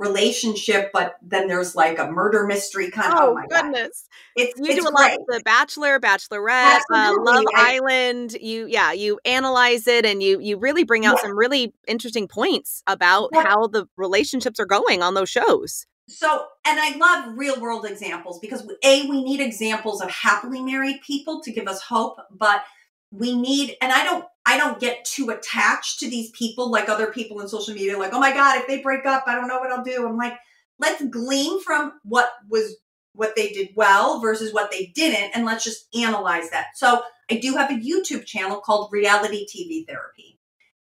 relationship, 0.00 0.90
but 0.92 1.16
then 1.22 1.46
there's 1.46 1.76
like 1.76 1.98
a 1.98 2.10
murder 2.10 2.46
mystery 2.46 2.90
kind 2.90 3.12
of. 3.12 3.18
Oh, 3.20 3.30
oh 3.30 3.34
my 3.34 3.46
goodness! 3.46 4.08
God. 4.36 4.42
It's 4.42 4.58
you 4.58 4.72
it's 4.72 4.80
do 4.80 4.88
a 4.88 4.92
great. 4.92 5.10
lot 5.10 5.20
of 5.20 5.26
the 5.26 5.42
Bachelor, 5.44 6.00
Bachelorette, 6.00 6.80
uh, 6.92 7.14
Love 7.20 7.44
I, 7.54 7.76
Island. 7.76 8.32
You 8.40 8.66
yeah, 8.66 8.92
you 8.92 9.20
analyze 9.24 9.86
it 9.86 10.04
and 10.04 10.22
you 10.22 10.40
you 10.40 10.56
really 10.56 10.84
bring 10.84 11.06
out 11.06 11.18
yeah. 11.18 11.28
some 11.28 11.38
really 11.38 11.74
interesting 11.86 12.26
points 12.26 12.82
about 12.86 13.30
yeah. 13.32 13.42
how 13.42 13.66
the 13.66 13.86
relationships 13.96 14.58
are 14.58 14.66
going 14.66 15.02
on 15.02 15.14
those 15.14 15.30
shows. 15.30 15.86
So, 16.08 16.46
and 16.66 16.80
I 16.80 16.96
love 16.96 17.38
real 17.38 17.60
world 17.60 17.84
examples 17.84 18.40
because 18.40 18.68
a 18.82 19.06
we 19.06 19.22
need 19.22 19.40
examples 19.40 20.00
of 20.00 20.10
happily 20.10 20.60
married 20.60 21.02
people 21.06 21.40
to 21.42 21.52
give 21.52 21.68
us 21.68 21.82
hope, 21.82 22.18
but 22.32 22.64
we 23.12 23.36
need 23.36 23.76
and 23.80 23.92
i 23.92 24.04
don't 24.04 24.24
i 24.50 24.56
don't 24.56 24.80
get 24.80 25.04
too 25.04 25.30
attached 25.30 26.00
to 26.00 26.10
these 26.10 26.30
people 26.32 26.70
like 26.70 26.88
other 26.88 27.12
people 27.12 27.40
in 27.40 27.48
social 27.48 27.72
media 27.72 27.96
like 27.96 28.12
oh 28.12 28.18
my 28.18 28.32
god 28.32 28.58
if 28.58 28.66
they 28.66 28.82
break 28.82 29.06
up 29.06 29.24
i 29.26 29.34
don't 29.34 29.48
know 29.48 29.58
what 29.58 29.70
i'll 29.70 29.84
do. 29.84 30.06
I'm 30.06 30.16
like 30.16 30.34
let's 30.80 31.04
glean 31.06 31.62
from 31.62 31.92
what 32.02 32.30
was 32.48 32.76
what 33.12 33.36
they 33.36 33.50
did 33.50 33.68
well 33.76 34.20
versus 34.20 34.52
what 34.52 34.70
they 34.70 34.92
didn't 34.94 35.30
and 35.34 35.44
let's 35.44 35.64
just 35.64 35.86
analyze 35.94 36.50
that. 36.50 36.68
So 36.74 37.02
i 37.30 37.36
do 37.36 37.54
have 37.54 37.70
a 37.70 37.74
youtube 37.74 38.26
channel 38.26 38.60
called 38.60 38.92
reality 38.92 39.46
tv 39.46 39.86
therapy 39.86 40.38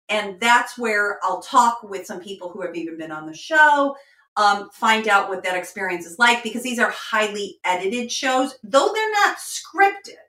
and 0.10 0.40
that's 0.40 0.78
where 0.78 1.20
i'll 1.24 1.42
talk 1.42 1.82
with 1.82 2.06
some 2.06 2.20
people 2.20 2.50
who 2.50 2.62
have 2.62 2.76
even 2.76 2.98
been 2.98 3.12
on 3.12 3.26
the 3.26 3.36
show 3.36 3.96
um, 4.38 4.70
find 4.74 5.08
out 5.08 5.30
what 5.30 5.44
that 5.44 5.56
experience 5.56 6.06
is 6.06 6.20
like 6.20 6.44
because 6.44 6.62
these 6.62 6.78
are 6.78 6.92
highly 6.92 7.58
edited 7.64 8.12
shows 8.12 8.56
though 8.64 8.92
they're 8.94 9.12
not 9.12 9.38
scripted 9.38 10.25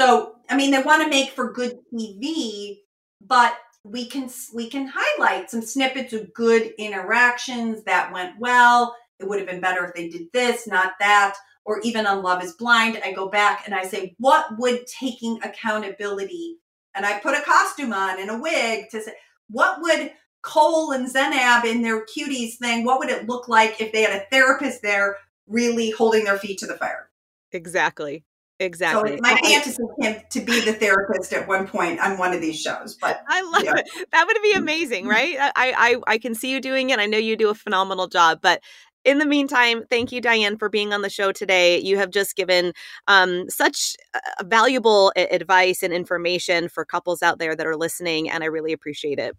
so, 0.00 0.36
I 0.48 0.56
mean, 0.56 0.70
they 0.70 0.82
want 0.82 1.02
to 1.02 1.10
make 1.10 1.32
for 1.32 1.52
good 1.52 1.78
TV, 1.92 2.78
but 3.20 3.54
we 3.84 4.06
can 4.06 4.30
we 4.54 4.70
can 4.70 4.90
highlight 4.90 5.50
some 5.50 5.60
snippets 5.60 6.14
of 6.14 6.32
good 6.32 6.72
interactions 6.78 7.84
that 7.84 8.10
went 8.10 8.38
well. 8.38 8.96
It 9.18 9.28
would 9.28 9.38
have 9.38 9.48
been 9.48 9.60
better 9.60 9.84
if 9.84 9.92
they 9.94 10.08
did 10.08 10.28
this, 10.32 10.66
not 10.66 10.94
that. 11.00 11.36
Or 11.66 11.80
even 11.82 12.06
on 12.06 12.22
Love 12.22 12.42
is 12.42 12.54
Blind, 12.54 12.98
I 13.04 13.12
go 13.12 13.28
back 13.28 13.64
and 13.66 13.74
I 13.74 13.84
say, 13.84 14.14
what 14.18 14.46
would 14.58 14.86
taking 14.86 15.38
accountability 15.42 16.56
and 16.94 17.04
I 17.04 17.20
put 17.20 17.36
a 17.36 17.42
costume 17.42 17.92
on 17.92 18.18
and 18.18 18.30
a 18.30 18.38
wig 18.38 18.88
to 18.92 19.02
say, 19.02 19.12
what 19.50 19.82
would 19.82 20.12
Cole 20.40 20.92
and 20.92 21.06
Zanab 21.06 21.66
in 21.66 21.82
their 21.82 22.06
cuties 22.06 22.56
thing, 22.56 22.86
what 22.86 23.00
would 23.00 23.10
it 23.10 23.28
look 23.28 23.48
like 23.48 23.82
if 23.82 23.92
they 23.92 24.00
had 24.00 24.22
a 24.22 24.24
therapist 24.30 24.80
there 24.80 25.18
really 25.46 25.90
holding 25.90 26.24
their 26.24 26.38
feet 26.38 26.58
to 26.60 26.66
the 26.66 26.78
fire? 26.78 27.10
Exactly. 27.52 28.24
Exactly. 28.60 29.16
So 29.16 29.22
my 29.22 29.36
fantasy 29.42 29.82
him 30.00 30.16
to 30.28 30.40
be 30.40 30.60
the 30.60 30.74
therapist 30.74 31.32
at 31.32 31.48
one 31.48 31.66
point 31.66 31.98
on 31.98 32.18
one 32.18 32.34
of 32.34 32.42
these 32.42 32.60
shows. 32.60 32.94
But 32.94 33.22
I 33.26 33.40
love 33.40 33.74
it. 33.78 33.88
That 34.12 34.26
would 34.26 34.36
be 34.42 34.52
amazing, 34.52 35.04
mm-hmm. 35.04 35.10
right? 35.10 35.36
I, 35.40 35.50
I 35.56 35.96
I 36.06 36.18
can 36.18 36.34
see 36.34 36.50
you 36.50 36.60
doing 36.60 36.90
it. 36.90 36.98
I 36.98 37.06
know 37.06 37.16
you 37.16 37.36
do 37.36 37.48
a 37.48 37.54
phenomenal 37.54 38.06
job. 38.06 38.40
But 38.42 38.60
in 39.02 39.18
the 39.18 39.24
meantime, 39.24 39.84
thank 39.88 40.12
you, 40.12 40.20
Diane, 40.20 40.58
for 40.58 40.68
being 40.68 40.92
on 40.92 41.00
the 41.00 41.08
show 41.08 41.32
today. 41.32 41.78
You 41.78 41.96
have 41.96 42.10
just 42.10 42.36
given 42.36 42.74
um, 43.08 43.48
such 43.48 43.96
uh, 44.12 44.44
valuable 44.44 45.10
advice 45.16 45.82
and 45.82 45.92
information 45.94 46.68
for 46.68 46.84
couples 46.84 47.22
out 47.22 47.38
there 47.38 47.56
that 47.56 47.66
are 47.66 47.76
listening, 47.76 48.28
and 48.28 48.44
I 48.44 48.48
really 48.48 48.74
appreciate 48.74 49.18
it. 49.18 49.34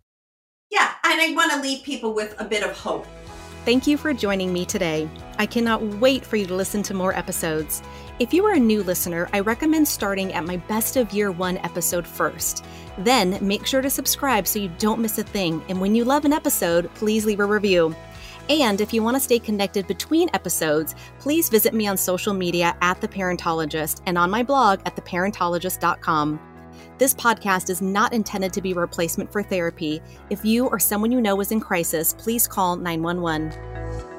Yeah, 0.71 0.91
and 1.03 1.21
I 1.21 1.33
want 1.35 1.51
to 1.51 1.61
leave 1.61 1.83
people 1.83 2.13
with 2.13 2.33
a 2.39 2.45
bit 2.45 2.63
of 2.63 2.71
hope. 2.71 3.05
Thank 3.65 3.85
you 3.85 3.95
for 3.95 4.11
joining 4.11 4.51
me 4.51 4.65
today. 4.65 5.07
I 5.37 5.45
cannot 5.45 5.83
wait 5.83 6.25
for 6.25 6.35
you 6.35 6.47
to 6.47 6.55
listen 6.55 6.81
to 6.83 6.95
more 6.95 7.13
episodes. 7.15 7.83
If 8.21 8.35
you 8.35 8.45
are 8.45 8.53
a 8.53 8.59
new 8.59 8.83
listener, 8.83 9.27
I 9.33 9.39
recommend 9.39 9.87
starting 9.87 10.31
at 10.33 10.45
my 10.45 10.57
Best 10.57 10.95
of 10.95 11.11
Year 11.11 11.31
One 11.31 11.57
episode 11.57 12.05
first. 12.05 12.63
Then 12.99 13.35
make 13.41 13.65
sure 13.65 13.81
to 13.81 13.89
subscribe 13.89 14.45
so 14.45 14.59
you 14.59 14.69
don't 14.77 15.01
miss 15.01 15.17
a 15.17 15.23
thing. 15.23 15.63
And 15.69 15.81
when 15.81 15.95
you 15.95 16.05
love 16.05 16.23
an 16.23 16.31
episode, 16.31 16.93
please 16.93 17.25
leave 17.25 17.39
a 17.39 17.45
review. 17.45 17.95
And 18.47 18.79
if 18.79 18.93
you 18.93 19.01
want 19.01 19.15
to 19.15 19.19
stay 19.19 19.39
connected 19.39 19.87
between 19.87 20.29
episodes, 20.35 20.93
please 21.17 21.49
visit 21.49 21.73
me 21.73 21.87
on 21.87 21.97
social 21.97 22.35
media 22.35 22.77
at 22.83 23.01
The 23.01 23.07
Parentologist 23.07 24.03
and 24.05 24.19
on 24.19 24.29
my 24.29 24.43
blog 24.43 24.81
at 24.85 24.95
theparentologist.com. 24.95 26.39
This 26.99 27.15
podcast 27.15 27.71
is 27.71 27.81
not 27.81 28.13
intended 28.13 28.53
to 28.53 28.61
be 28.61 28.73
a 28.73 28.75
replacement 28.75 29.31
for 29.31 29.41
therapy. 29.41 29.99
If 30.29 30.45
you 30.45 30.67
or 30.67 30.77
someone 30.77 31.11
you 31.11 31.21
know 31.21 31.41
is 31.41 31.51
in 31.51 31.59
crisis, 31.59 32.13
please 32.13 32.47
call 32.47 32.75
911. 32.75 34.10